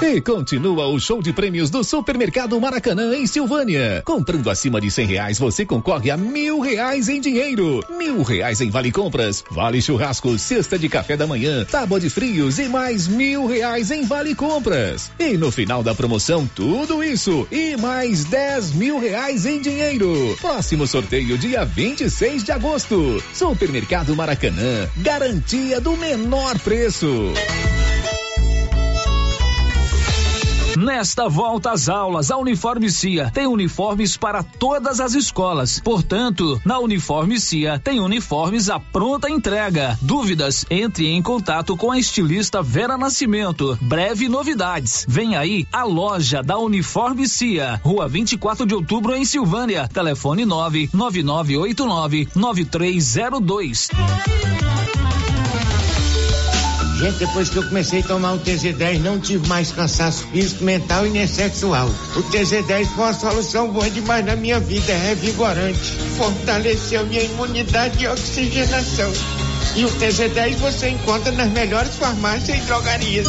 E 0.00 0.20
continua 0.20 0.86
o 0.86 1.00
show 1.00 1.20
de 1.20 1.32
prêmios 1.32 1.70
do 1.70 1.82
Supermercado 1.82 2.58
Maracanã 2.60 3.16
em 3.16 3.26
Silvânia. 3.26 4.00
Comprando 4.04 4.48
acima 4.48 4.80
de 4.80 4.92
cem 4.92 5.04
reais, 5.04 5.40
você 5.40 5.66
concorre 5.66 6.08
a 6.08 6.16
mil 6.16 6.60
reais 6.60 7.08
em 7.08 7.20
dinheiro, 7.20 7.84
mil 7.90 8.22
reais 8.22 8.60
em 8.60 8.70
vale 8.70 8.92
compras, 8.92 9.44
vale 9.50 9.82
churrasco, 9.82 10.38
cesta 10.38 10.78
de 10.78 10.88
café 10.88 11.16
da 11.16 11.26
manhã, 11.26 11.64
tábua 11.64 11.98
de 11.98 12.08
frios 12.08 12.60
e 12.60 12.68
mais 12.68 13.08
mil 13.08 13.46
reais 13.46 13.90
em 13.90 14.04
vale 14.04 14.36
compras. 14.36 15.10
E 15.18 15.36
no 15.36 15.50
final 15.50 15.82
da 15.82 15.94
promoção, 15.96 16.48
tudo 16.54 17.02
isso 17.02 17.46
e 17.50 17.76
mais 17.76 18.24
dez 18.24 18.72
mil 18.72 19.00
reais 19.00 19.46
em 19.46 19.60
dinheiro. 19.60 20.36
Próximo 20.40 20.86
sorteio 20.86 21.36
dia 21.36 21.64
26 21.64 22.44
de 22.44 22.52
agosto. 22.52 23.22
Supermercado 23.34 24.14
Maracanã, 24.14 24.88
garantia 24.98 25.80
do 25.80 25.96
menor 25.96 26.56
preço. 26.60 27.34
Nesta 30.78 31.28
volta 31.28 31.72
às 31.72 31.88
aulas, 31.88 32.30
a 32.30 32.36
Uniforme 32.36 32.88
Cia 32.88 33.32
tem 33.34 33.48
uniformes 33.48 34.16
para 34.16 34.44
todas 34.44 35.00
as 35.00 35.12
escolas. 35.12 35.80
Portanto, 35.80 36.60
na 36.64 36.78
Uniforme 36.78 37.40
Cia 37.40 37.80
tem 37.80 37.98
uniformes 37.98 38.70
à 38.70 38.78
pronta 38.78 39.28
entrega. 39.28 39.98
Dúvidas? 40.00 40.64
Entre 40.70 41.08
em 41.08 41.20
contato 41.20 41.76
com 41.76 41.90
a 41.90 41.98
estilista 41.98 42.62
Vera 42.62 42.96
Nascimento. 42.96 43.76
Breve 43.82 44.28
novidades. 44.28 45.04
Vem 45.08 45.34
aí 45.34 45.66
a 45.72 45.82
loja 45.82 46.44
da 46.44 46.56
Uniforme 46.58 47.26
Cia, 47.26 47.80
Rua 47.82 48.06
24 48.06 48.64
de 48.64 48.72
Outubro 48.72 49.16
em 49.16 49.24
Silvânia. 49.24 49.88
Telefone 49.88 50.44
99989 50.44 52.28
9302. 52.36 53.88
Gente, 56.98 57.18
depois 57.18 57.48
que 57.48 57.56
eu 57.56 57.62
comecei 57.62 58.00
a 58.00 58.02
tomar 58.02 58.32
um 58.32 58.40
TZ10, 58.40 58.98
não 58.98 59.20
tive 59.20 59.46
mais 59.46 59.70
cansaço 59.70 60.26
físico, 60.32 60.64
mental 60.64 61.06
e 61.06 61.10
nem 61.10 61.28
sexual. 61.28 61.88
O 62.16 62.22
TZ10 62.24 62.86
foi 62.86 63.04
uma 63.04 63.14
solução 63.14 63.70
boa 63.70 63.88
demais 63.88 64.24
na 64.24 64.34
minha 64.34 64.58
vida, 64.58 64.90
é 64.90 65.10
revigorante. 65.10 65.92
Fortaleceu 66.16 67.06
minha 67.06 67.22
imunidade 67.22 68.02
e 68.02 68.08
oxigenação. 68.08 69.12
E 69.76 69.84
o 69.84 69.88
TZ10 69.90 70.56
você 70.56 70.88
encontra 70.88 71.30
nas 71.30 71.50
melhores 71.50 71.94
farmácias 71.94 72.58
e 72.58 72.60
drogarias. 72.62 73.28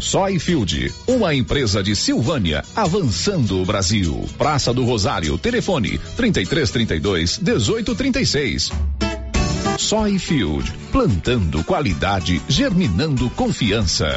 Soyfield, 0.00 0.92
uma 1.06 1.34
empresa 1.34 1.82
de 1.82 1.94
Silvânia, 1.94 2.64
avançando 2.74 3.60
o 3.60 3.64
Brasil. 3.64 4.28
Praça 4.38 4.72
do 4.72 4.84
Rosário, 4.84 5.36
telefone 5.38 5.98
3332 6.16 7.38
1836. 7.38 8.70
Soyfield, 9.78 10.72
plantando 10.90 11.62
qualidade, 11.64 12.40
germinando 12.48 13.28
confiança. 13.30 14.08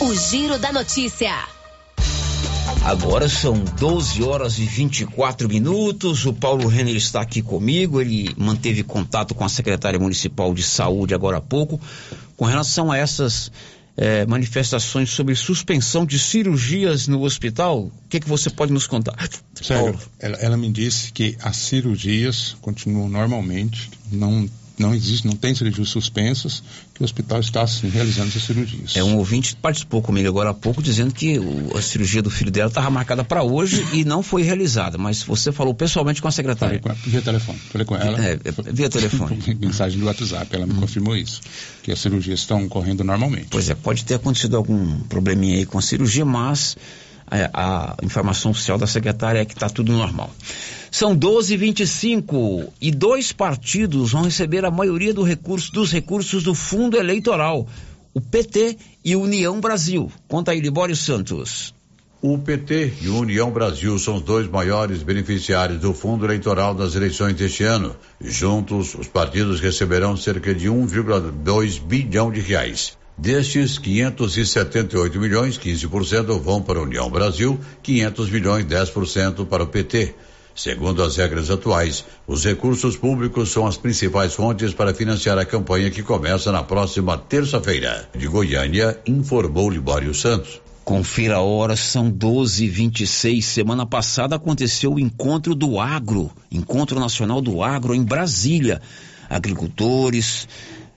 O 0.00 0.14
Giro 0.14 0.58
da 0.58 0.72
Notícia. 0.72 1.32
Agora 2.84 3.28
são 3.28 3.64
12 3.78 4.22
horas 4.22 4.58
e 4.58 4.64
24 4.64 5.48
minutos. 5.48 6.24
O 6.24 6.32
Paulo 6.32 6.68
Renner 6.68 6.94
está 6.94 7.20
aqui 7.20 7.42
comigo. 7.42 8.00
Ele 8.00 8.32
manteve 8.36 8.84
contato 8.84 9.34
com 9.34 9.44
a 9.44 9.48
secretária 9.48 9.98
municipal 9.98 10.54
de 10.54 10.62
saúde 10.62 11.14
agora 11.14 11.38
há 11.38 11.40
pouco 11.40 11.80
com 12.36 12.44
relação 12.44 12.92
a 12.92 12.98
essas 12.98 13.50
é, 13.96 14.26
manifestações 14.26 15.10
sobre 15.10 15.34
suspensão 15.34 16.04
de 16.04 16.18
cirurgias 16.18 17.08
no 17.08 17.22
hospital. 17.22 17.84
O 17.84 17.92
que, 18.08 18.20
que 18.20 18.28
você 18.28 18.50
pode 18.50 18.72
nos 18.72 18.86
contar? 18.86 19.16
Sério, 19.54 19.98
ela, 20.18 20.36
ela, 20.36 20.56
me 20.56 20.70
disse 20.70 21.12
que 21.12 21.36
as 21.42 21.56
cirurgias 21.56 22.56
continuam 22.60 23.08
normalmente, 23.08 23.90
não 24.12 24.48
não 24.78 24.94
existe, 24.94 25.26
não 25.26 25.34
tem 25.34 25.54
cirurgias 25.54 25.88
suspensas, 25.88 26.62
que 26.94 27.02
o 27.02 27.04
hospital 27.04 27.40
está 27.40 27.62
assim, 27.62 27.88
realizando 27.88 28.28
essas 28.28 28.42
cirurgias. 28.42 28.96
É 28.96 29.02
um 29.02 29.16
ouvinte 29.16 29.56
participou 29.56 30.02
comigo 30.02 30.28
agora 30.28 30.50
há 30.50 30.54
pouco 30.54 30.82
dizendo 30.82 31.14
que 31.14 31.38
o, 31.38 31.76
a 31.76 31.82
cirurgia 31.82 32.22
do 32.22 32.30
filho 32.30 32.50
dela 32.50 32.68
estava 32.68 32.90
marcada 32.90 33.24
para 33.24 33.42
hoje 33.42 33.86
e 33.92 34.04
não 34.04 34.22
foi 34.22 34.42
realizada, 34.42 34.98
mas 34.98 35.22
você 35.22 35.50
falou 35.50 35.74
pessoalmente 35.74 36.20
com 36.20 36.28
a 36.28 36.32
secretária. 36.32 36.80
Falei 36.80 36.96
com, 36.96 37.10
via 37.10 37.22
telefone, 37.22 37.58
falei 37.58 37.84
com 37.86 37.96
ela. 37.96 38.18
É, 38.22 38.38
via 38.72 38.88
telefone. 38.88 39.38
mensagem 39.60 39.98
do 39.98 40.06
WhatsApp, 40.06 40.54
ela 40.54 40.66
me 40.66 40.74
hum. 40.74 40.80
confirmou 40.80 41.16
isso, 41.16 41.40
que 41.82 41.90
as 41.90 41.98
cirurgias 41.98 42.40
estão 42.40 42.68
correndo 42.68 43.02
normalmente. 43.02 43.48
Pois 43.50 43.70
é, 43.70 43.74
pode 43.74 44.04
ter 44.04 44.14
acontecido 44.14 44.56
algum 44.56 44.98
probleminha 45.00 45.56
aí 45.56 45.66
com 45.66 45.78
a 45.78 45.82
cirurgia, 45.82 46.24
mas 46.24 46.76
a, 47.26 47.38
é, 47.38 47.50
a 47.52 47.96
informação 48.02 48.50
oficial 48.50 48.78
da 48.78 48.86
secretária 48.86 49.40
é 49.40 49.44
que 49.44 49.54
está 49.54 49.68
tudo 49.68 49.92
normal. 49.92 50.30
São 50.90 51.16
12,25 51.16 52.68
e 52.80 52.90
dois 52.90 53.32
partidos 53.32 54.12
vão 54.12 54.22
receber 54.22 54.64
a 54.64 54.70
maioria 54.70 55.12
do 55.12 55.22
recurso, 55.22 55.72
dos 55.72 55.92
recursos 55.92 56.42
do 56.42 56.54
fundo 56.54 56.96
eleitoral. 56.96 57.66
O 58.14 58.20
PT 58.20 58.78
e 59.04 59.14
União 59.14 59.60
Brasil. 59.60 60.10
Conta 60.26 60.52
aí, 60.52 60.60
Libório 60.60 60.96
Santos. 60.96 61.74
O 62.22 62.38
PT 62.38 62.94
e 63.02 63.08
União 63.10 63.50
Brasil 63.50 63.98
são 63.98 64.16
os 64.16 64.22
dois 64.22 64.48
maiores 64.48 65.02
beneficiários 65.02 65.80
do 65.80 65.92
fundo 65.92 66.24
eleitoral 66.24 66.74
das 66.74 66.94
eleições 66.94 67.34
deste 67.34 67.62
ano. 67.62 67.94
Juntos, 68.18 68.94
os 68.94 69.06
partidos 69.06 69.60
receberão 69.60 70.16
cerca 70.16 70.54
de 70.54 70.66
1,2 70.66 71.78
bilhão 71.78 72.32
de 72.32 72.40
reais. 72.40 72.96
Destes 73.18 73.78
578 73.78 75.18
milhões, 75.18 75.58
15% 75.58 76.38
vão 76.38 76.60
para 76.60 76.78
a 76.78 76.82
União 76.82 77.08
Brasil, 77.08 77.58
500 77.82 78.30
milhões, 78.30 78.66
10% 78.66 79.46
para 79.46 79.62
o 79.62 79.66
PT. 79.66 80.14
Segundo 80.54 81.02
as 81.02 81.16
regras 81.16 81.50
atuais, 81.50 82.04
os 82.26 82.44
recursos 82.44 82.96
públicos 82.96 83.50
são 83.50 83.66
as 83.66 83.76
principais 83.76 84.34
fontes 84.34 84.72
para 84.74 84.94
financiar 84.94 85.38
a 85.38 85.44
campanha 85.44 85.90
que 85.90 86.02
começa 86.02 86.52
na 86.52 86.62
próxima 86.62 87.16
terça-feira. 87.16 88.08
De 88.16 88.26
Goiânia, 88.26 88.98
informou 89.06 89.70
Libório 89.70 90.14
Santos. 90.14 90.60
Confira 90.84 91.36
a 91.36 91.40
hora, 91.40 91.74
são 91.74 92.12
12h26. 92.12 93.42
Semana 93.42 93.84
passada 93.84 94.36
aconteceu 94.36 94.94
o 94.94 95.00
encontro 95.00 95.54
do 95.54 95.80
agro, 95.80 96.30
Encontro 96.50 97.00
Nacional 97.00 97.40
do 97.40 97.62
Agro 97.62 97.94
em 97.94 98.04
Brasília. 98.04 98.80
Agricultores, 99.28 100.46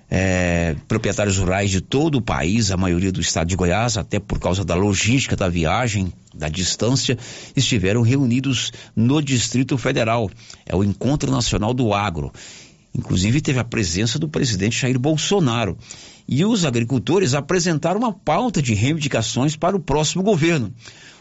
é, 0.09 0.75
proprietários 0.87 1.37
rurais 1.37 1.69
de 1.69 1.81
todo 1.81 2.15
o 2.15 2.21
país, 2.21 2.71
a 2.71 2.77
maioria 2.77 3.11
do 3.11 3.21
estado 3.21 3.47
de 3.47 3.55
Goiás, 3.55 3.97
até 3.97 4.19
por 4.19 4.39
causa 4.39 4.65
da 4.65 4.75
logística 4.75 5.35
da 5.35 5.47
viagem, 5.47 6.11
da 6.33 6.49
distância, 6.49 7.17
estiveram 7.55 8.01
reunidos 8.01 8.71
no 8.95 9.21
Distrito 9.21 9.77
Federal. 9.77 10.29
É 10.65 10.75
o 10.75 10.83
Encontro 10.83 11.31
Nacional 11.31 11.73
do 11.73 11.93
Agro. 11.93 12.31
Inclusive 12.93 13.39
teve 13.39 13.59
a 13.59 13.63
presença 13.63 14.17
do 14.17 14.27
presidente 14.27 14.79
Jair 14.79 14.97
Bolsonaro. 14.97 15.77
E 16.27 16.43
os 16.43 16.65
agricultores 16.65 17.33
apresentaram 17.33 17.99
uma 17.99 18.13
pauta 18.13 18.61
de 18.61 18.73
reivindicações 18.73 19.55
para 19.55 19.75
o 19.75 19.79
próximo 19.79 20.23
governo. 20.23 20.73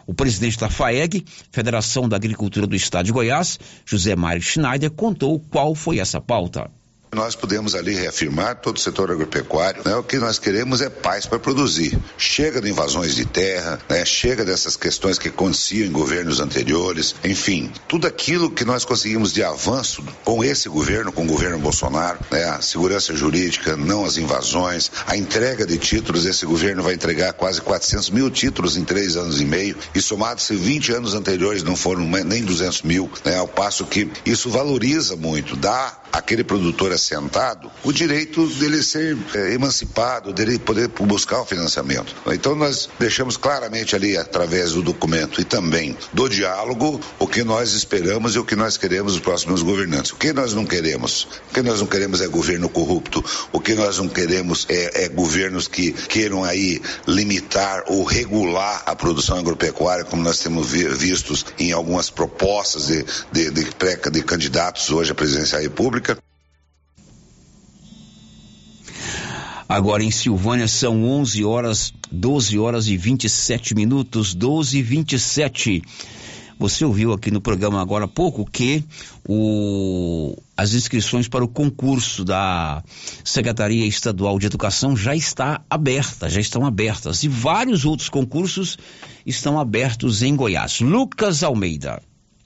O 0.06 0.15
presidente 0.15 0.59
da 0.59 0.70
FAEG, 0.70 1.24
Federação 1.52 2.09
da 2.09 2.16
Agricultura 2.16 2.66
do 2.66 2.74
Estado 2.74 3.06
de 3.06 3.12
Goiás, 3.12 3.59
José 3.85 4.16
Mário 4.16 4.40
Schneider, 4.40 4.90
contou 4.90 5.39
qual 5.39 5.74
foi 5.74 5.98
essa 5.98 6.19
pauta. 6.19 6.70
Nós 7.13 7.35
podemos 7.35 7.75
ali 7.75 7.95
reafirmar 7.95 8.57
todo 8.57 8.77
o 8.77 8.81
setor 8.81 9.11
agropecuário. 9.11 9.83
Né? 9.85 9.97
O 9.97 10.03
que 10.03 10.19
nós 10.19 10.39
queremos 10.39 10.83
é 10.83 10.91
paz 10.91 11.25
para 11.25 11.39
produzir. 11.39 11.99
Chega 12.19 12.61
de 12.61 12.69
invasões 12.69 13.15
de 13.15 13.25
terra, 13.25 13.79
né? 13.89 14.05
chega 14.05 14.45
dessas 14.45 14.77
questões 14.77 15.19
que 15.19 15.29
aconteciam 15.29 15.87
em 15.87 15.93
governos 15.93 16.39
anteriores. 16.39 17.15
Enfim, 17.25 17.73
tudo 17.89 18.07
aquilo 18.07 18.51
que 18.51 18.65
nós 18.65 18.85
conseguimos 18.85 19.33
de 19.33 19.43
avanço 19.43 20.05
com 20.23 20.45
esse 20.45 20.69
governo, 20.69 21.11
com 21.11 21.25
o 21.25 21.27
governo 21.27 21.59
Bolsonaro, 21.59 22.19
né? 22.31 22.45
a 22.45 22.61
segurança 22.61 23.15
jurídica, 23.15 23.75
não 23.75 24.05
as 24.05 24.19
invasões, 24.19 24.91
a 25.07 25.17
entrega 25.17 25.67
de 25.67 25.79
títulos. 25.79 26.27
Esse 26.27 26.45
governo 26.45 26.83
vai 26.83 26.93
entregar 26.93 27.33
quase 27.33 27.63
400 27.63 28.11
mil 28.11 28.31
títulos 28.31 28.77
em 28.77 28.85
três 28.85 29.17
anos 29.17 29.41
e 29.41 29.47
meio. 29.47 29.77
E 29.95 30.01
somados-se 30.03 30.55
20 30.55 30.93
anos 30.93 31.15
anteriores 31.15 31.63
não 31.63 31.75
foram 31.75 32.03
nem 32.07 32.45
200 32.45 32.83
mil, 32.83 33.11
né? 33.25 33.39
ao 33.39 33.49
passo 33.49 33.87
que 33.87 34.11
isso 34.27 34.51
valoriza 34.51 35.17
muito, 35.17 35.57
dá 35.57 36.03
aquele 36.13 36.45
produtor 36.45 36.93
assentado 36.99 37.70
o 37.85 37.93
direito 37.93 38.47
dele 38.47 38.83
ser 38.83 39.16
é, 39.35 39.55
emancipado, 39.55 40.33
dele 40.33 40.59
poder 40.59 40.89
buscar 40.89 41.41
o 41.41 41.47
financiamento. 41.47 42.15
Então 42.27 42.55
nós 42.55 42.89
deixamos 42.99 43.37
claramente 43.37 43.97
ali, 43.97 44.16
através 44.16 44.73
do 44.73 44.83
documento 44.83 45.41
e 45.41 45.45
também 45.45 45.97
do 46.12 46.29
diálogo, 46.29 47.01
o 47.19 47.27
que 47.27 47.43
nós 47.43 47.73
esperamos 47.73 48.35
e 48.35 48.39
o 48.39 48.45
que 48.45 48.57
nós 48.57 48.77
queremos 48.77 49.12
dos 49.12 49.23
próximos 49.23 49.62
governantes. 49.62 50.12
O 50.12 50.16
que 50.16 50.33
nós 50.33 50.53
não 50.53 50.66
queremos? 50.66 51.29
O 51.51 51.55
que 51.55 51.62
nós 51.62 51.81
não 51.81 51.87
queremos 51.87 52.20
é 52.20 52.27
governo 52.27 52.69
corrupto. 52.69 53.25
O 53.53 53.61
que 53.61 53.75
nós 53.75 53.99
não 53.99 54.09
queremos 54.09 54.66
é, 54.69 55.05
é 55.05 55.09
governos 55.09 55.69
que 55.69 55.93
queiram 55.93 56.45
aí 56.45 56.83
limitar 57.07 57.85
ou 57.87 58.05
regular 58.05 58.83
a 58.87 58.95
produção 58.97 59.39
agropecuária, 59.39 60.05
como 60.05 60.23
nós 60.23 60.39
temos 60.39 60.70
vistos 60.70 61.47
em 61.59 61.73
algumas 61.73 62.11
propostas 62.11 62.87
de, 62.89 63.05
de, 63.33 63.51
de, 63.51 63.65
pré, 63.77 63.97
de 63.97 64.23
candidatos 64.23 64.91
hoje 64.91 65.12
à 65.12 65.15
presidência 65.15 65.57
da 65.57 65.62
República. 65.62 66.19
Agora 69.69 70.03
em 70.03 70.11
Silvânia 70.11 70.66
são 70.66 71.05
11 71.05 71.45
horas, 71.45 71.93
12 72.11 72.59
horas 72.59 72.89
e 72.89 72.97
27 72.97 73.74
minutos, 73.74 74.35
12 74.35 74.78
e 74.78 74.82
27. 74.82 75.82
Você 76.59 76.85
ouviu 76.86 77.12
aqui 77.12 77.31
no 77.31 77.40
programa 77.40 77.81
agora 77.81 78.07
há 78.07 78.09
pouco 78.09 78.51
que 78.51 78.82
o, 79.28 80.35
as 80.57 80.73
inscrições 80.73 81.28
para 81.28 81.45
o 81.45 81.49
concurso 81.49 82.24
da 82.24 82.82
Secretaria 83.23 83.86
Estadual 83.86 84.39
de 84.39 84.47
Educação 84.47 84.97
já 84.97 85.15
está 85.15 85.61
aberta, 85.69 86.31
já 86.31 86.40
estão 86.40 86.65
abertas 86.65 87.23
e 87.23 87.28
vários 87.28 87.85
outros 87.85 88.09
concursos 88.09 88.78
estão 89.27 89.61
abertos 89.61 90.23
em 90.23 90.35
Goiás. 90.35 90.81
Lucas 90.81 91.43
Almeida. 91.43 92.01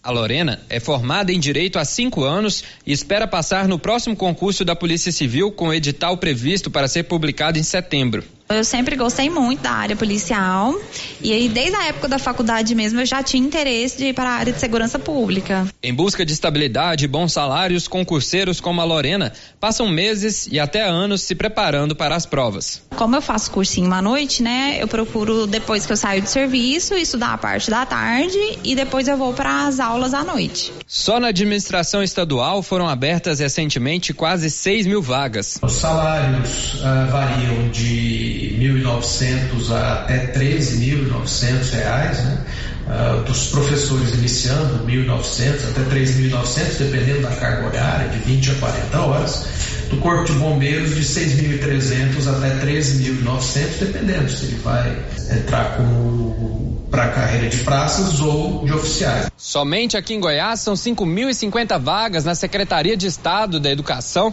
A 0.04 0.10
Lorena 0.10 0.60
é 0.68 0.80
formada 0.80 1.32
em 1.32 1.38
Direito 1.38 1.78
há 1.78 1.84
cinco 1.84 2.24
anos 2.24 2.64
e 2.84 2.90
espera 2.92 3.24
passar 3.24 3.68
no 3.68 3.78
próximo 3.78 4.16
concurso 4.16 4.64
da 4.64 4.74
Polícia 4.74 5.12
Civil 5.12 5.52
com 5.52 5.72
edital 5.72 6.16
previsto 6.16 6.68
para 6.68 6.88
ser 6.88 7.04
publicado 7.04 7.56
em 7.56 7.62
setembro. 7.62 8.24
Eu 8.52 8.64
sempre 8.64 8.96
gostei 8.96 9.30
muito 9.30 9.62
da 9.62 9.70
área 9.70 9.96
policial 9.96 10.74
e 11.20 11.32
aí 11.32 11.48
desde 11.48 11.76
a 11.76 11.86
época 11.86 12.08
da 12.08 12.18
faculdade 12.18 12.74
mesmo 12.74 13.00
eu 13.00 13.06
já 13.06 13.22
tinha 13.22 13.44
interesse 13.44 13.98
de 13.98 14.06
ir 14.06 14.14
para 14.14 14.28
a 14.30 14.32
área 14.34 14.52
de 14.52 14.60
segurança 14.60 14.98
pública. 14.98 15.66
Em 15.82 15.94
busca 15.94 16.24
de 16.24 16.32
estabilidade 16.32 17.04
e 17.04 17.08
bons 17.08 17.32
salários, 17.32 17.88
concurseiros 17.88 18.60
como 18.60 18.80
a 18.80 18.84
Lorena 18.84 19.32
passam 19.58 19.88
meses 19.88 20.48
e 20.50 20.58
até 20.58 20.82
anos 20.82 21.22
se 21.22 21.34
preparando 21.34 21.94
para 21.96 22.14
as 22.14 22.26
provas. 22.26 22.82
Como 22.96 23.16
eu 23.16 23.22
faço 23.22 23.50
cursinho 23.50 23.92
à 23.92 24.02
noite, 24.02 24.42
né, 24.42 24.78
eu 24.80 24.88
procuro 24.88 25.46
depois 25.46 25.86
que 25.86 25.92
eu 25.92 25.96
saio 25.96 26.22
de 26.22 26.30
serviço 26.30 26.94
estudar 26.94 27.34
a 27.34 27.38
parte 27.38 27.70
da 27.70 27.84
tarde 27.86 28.38
e 28.64 28.74
depois 28.74 29.08
eu 29.08 29.16
vou 29.16 29.32
para 29.32 29.66
as 29.66 29.80
aulas 29.80 30.14
à 30.14 30.24
noite. 30.24 30.72
Só 30.86 31.18
na 31.18 31.28
administração 31.28 32.02
estadual 32.02 32.62
foram 32.62 32.88
abertas 32.88 33.40
recentemente 33.40 34.12
quase 34.12 34.50
6 34.50 34.86
mil 34.86 35.02
vagas. 35.02 35.58
Os 35.62 35.72
salários 35.72 36.74
uh, 36.74 37.10
variam 37.10 37.70
de 37.70 38.41
1.900 38.50 39.70
a 39.70 39.92
até 39.94 40.32
13.900 40.32 41.70
reais, 41.72 42.18
né? 42.24 42.44
Uh, 42.82 43.22
dos 43.22 43.46
professores 43.46 44.12
iniciando 44.14 44.84
1.900 44.84 45.70
até 45.70 45.82
3.900, 45.94 46.78
dependendo 46.78 47.22
da 47.22 47.30
carga 47.30 47.66
horária, 47.66 48.08
de 48.08 48.18
20 48.18 48.50
a 48.50 48.54
40 48.54 49.00
horas. 49.00 49.46
Do 49.88 49.98
Corpo 49.98 50.24
de 50.24 50.32
Bombeiros, 50.32 50.94
de 50.94 51.02
6.300 51.02 52.26
até 52.26 52.66
13.900, 52.66 53.78
dependendo 53.78 54.30
se 54.30 54.46
ele 54.46 54.56
vai 54.56 54.96
entrar 55.30 55.76
como 55.76 56.82
para 56.92 57.04
a 57.04 57.08
carreira 57.08 57.48
de 57.48 57.56
praças 57.58 58.20
ou 58.20 58.64
de 58.66 58.72
oficiais. 58.72 59.30
Somente 59.36 59.96
aqui 59.96 60.12
em 60.12 60.20
Goiás 60.20 60.60
são 60.60 60.74
5.050 60.74 61.80
vagas 61.80 62.24
na 62.24 62.34
Secretaria 62.34 62.96
de 62.96 63.06
Estado 63.06 63.58
da 63.58 63.70
Educação 63.70 64.32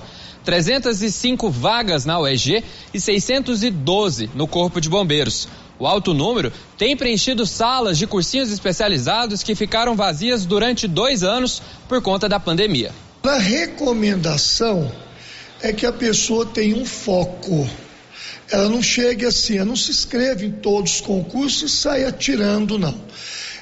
305 0.50 1.48
vagas 1.52 2.06
na 2.06 2.20
UEG 2.20 2.64
e 2.92 3.00
612 3.00 4.32
no 4.34 4.48
Corpo 4.48 4.82
de 4.82 4.90
Bombeiros. 4.90 5.48
O 5.78 5.86
alto 5.86 6.12
número 6.12 6.52
tem 6.76 6.98
preenchido 6.98 7.46
salas 7.46 8.00
de 8.00 8.08
cursinhos 8.08 8.52
especializados 8.52 9.44
que 9.44 9.54
ficaram 9.54 9.96
vazias 9.96 10.48
durante 10.48 10.88
dois 10.88 11.22
anos 11.22 11.62
por 11.88 12.02
conta 12.02 12.28
da 12.28 12.40
pandemia. 12.40 12.92
A 13.22 13.38
recomendação 13.38 14.92
é 15.62 15.72
que 15.72 15.86
a 15.86 15.94
pessoa 15.94 16.48
tenha 16.48 16.76
um 16.76 16.86
foco. 16.86 17.70
Ela 18.52 18.70
não 18.70 18.82
chegue 18.82 19.28
assim, 19.28 19.58
ela 19.58 19.68
não 19.68 19.76
se 19.76 19.92
inscreve 19.92 20.48
em 20.48 20.52
todos 20.52 20.96
os 20.96 21.02
concursos 21.02 21.72
e 21.72 21.76
sai 21.76 22.06
atirando, 22.06 22.80
não. 22.80 23.00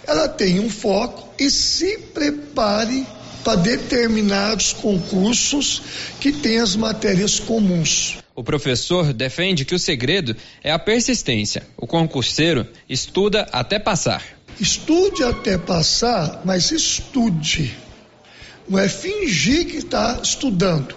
Ela 0.07 0.29
tem 0.29 0.61
um 0.61 0.69
foco 0.69 1.27
e 1.37 1.51
se 1.51 1.97
prepare 2.13 3.05
para 3.47 3.61
determinados 3.61 4.73
concursos 4.73 5.81
que 6.19 6.33
têm 6.33 6.59
as 6.59 6.75
matérias 6.75 7.39
comuns. 7.39 8.17
O 8.35 8.43
professor 8.43 9.13
defende 9.13 9.63
que 9.63 9.73
o 9.73 9.79
segredo 9.79 10.35
é 10.61 10.69
a 10.69 10.77
persistência. 10.77 11.65
O 11.77 11.87
concurseiro 11.87 12.67
estuda 12.89 13.47
até 13.53 13.79
passar. 13.79 14.21
Estude 14.59 15.23
até 15.23 15.57
passar, 15.57 16.41
mas 16.43 16.71
estude. 16.71 17.73
Não 18.67 18.77
é 18.77 18.89
fingir 18.89 19.65
que 19.67 19.77
está 19.77 20.19
estudando. 20.21 20.93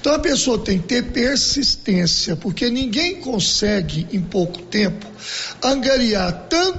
Então 0.00 0.14
a 0.14 0.18
pessoa 0.18 0.58
tem 0.58 0.78
que 0.78 0.86
ter 0.86 1.04
persistência, 1.12 2.34
porque 2.34 2.70
ninguém 2.70 3.16
consegue 3.16 4.06
em 4.10 4.22
pouco 4.22 4.62
tempo 4.62 5.06
angariar 5.62 6.46
tanto 6.48 6.78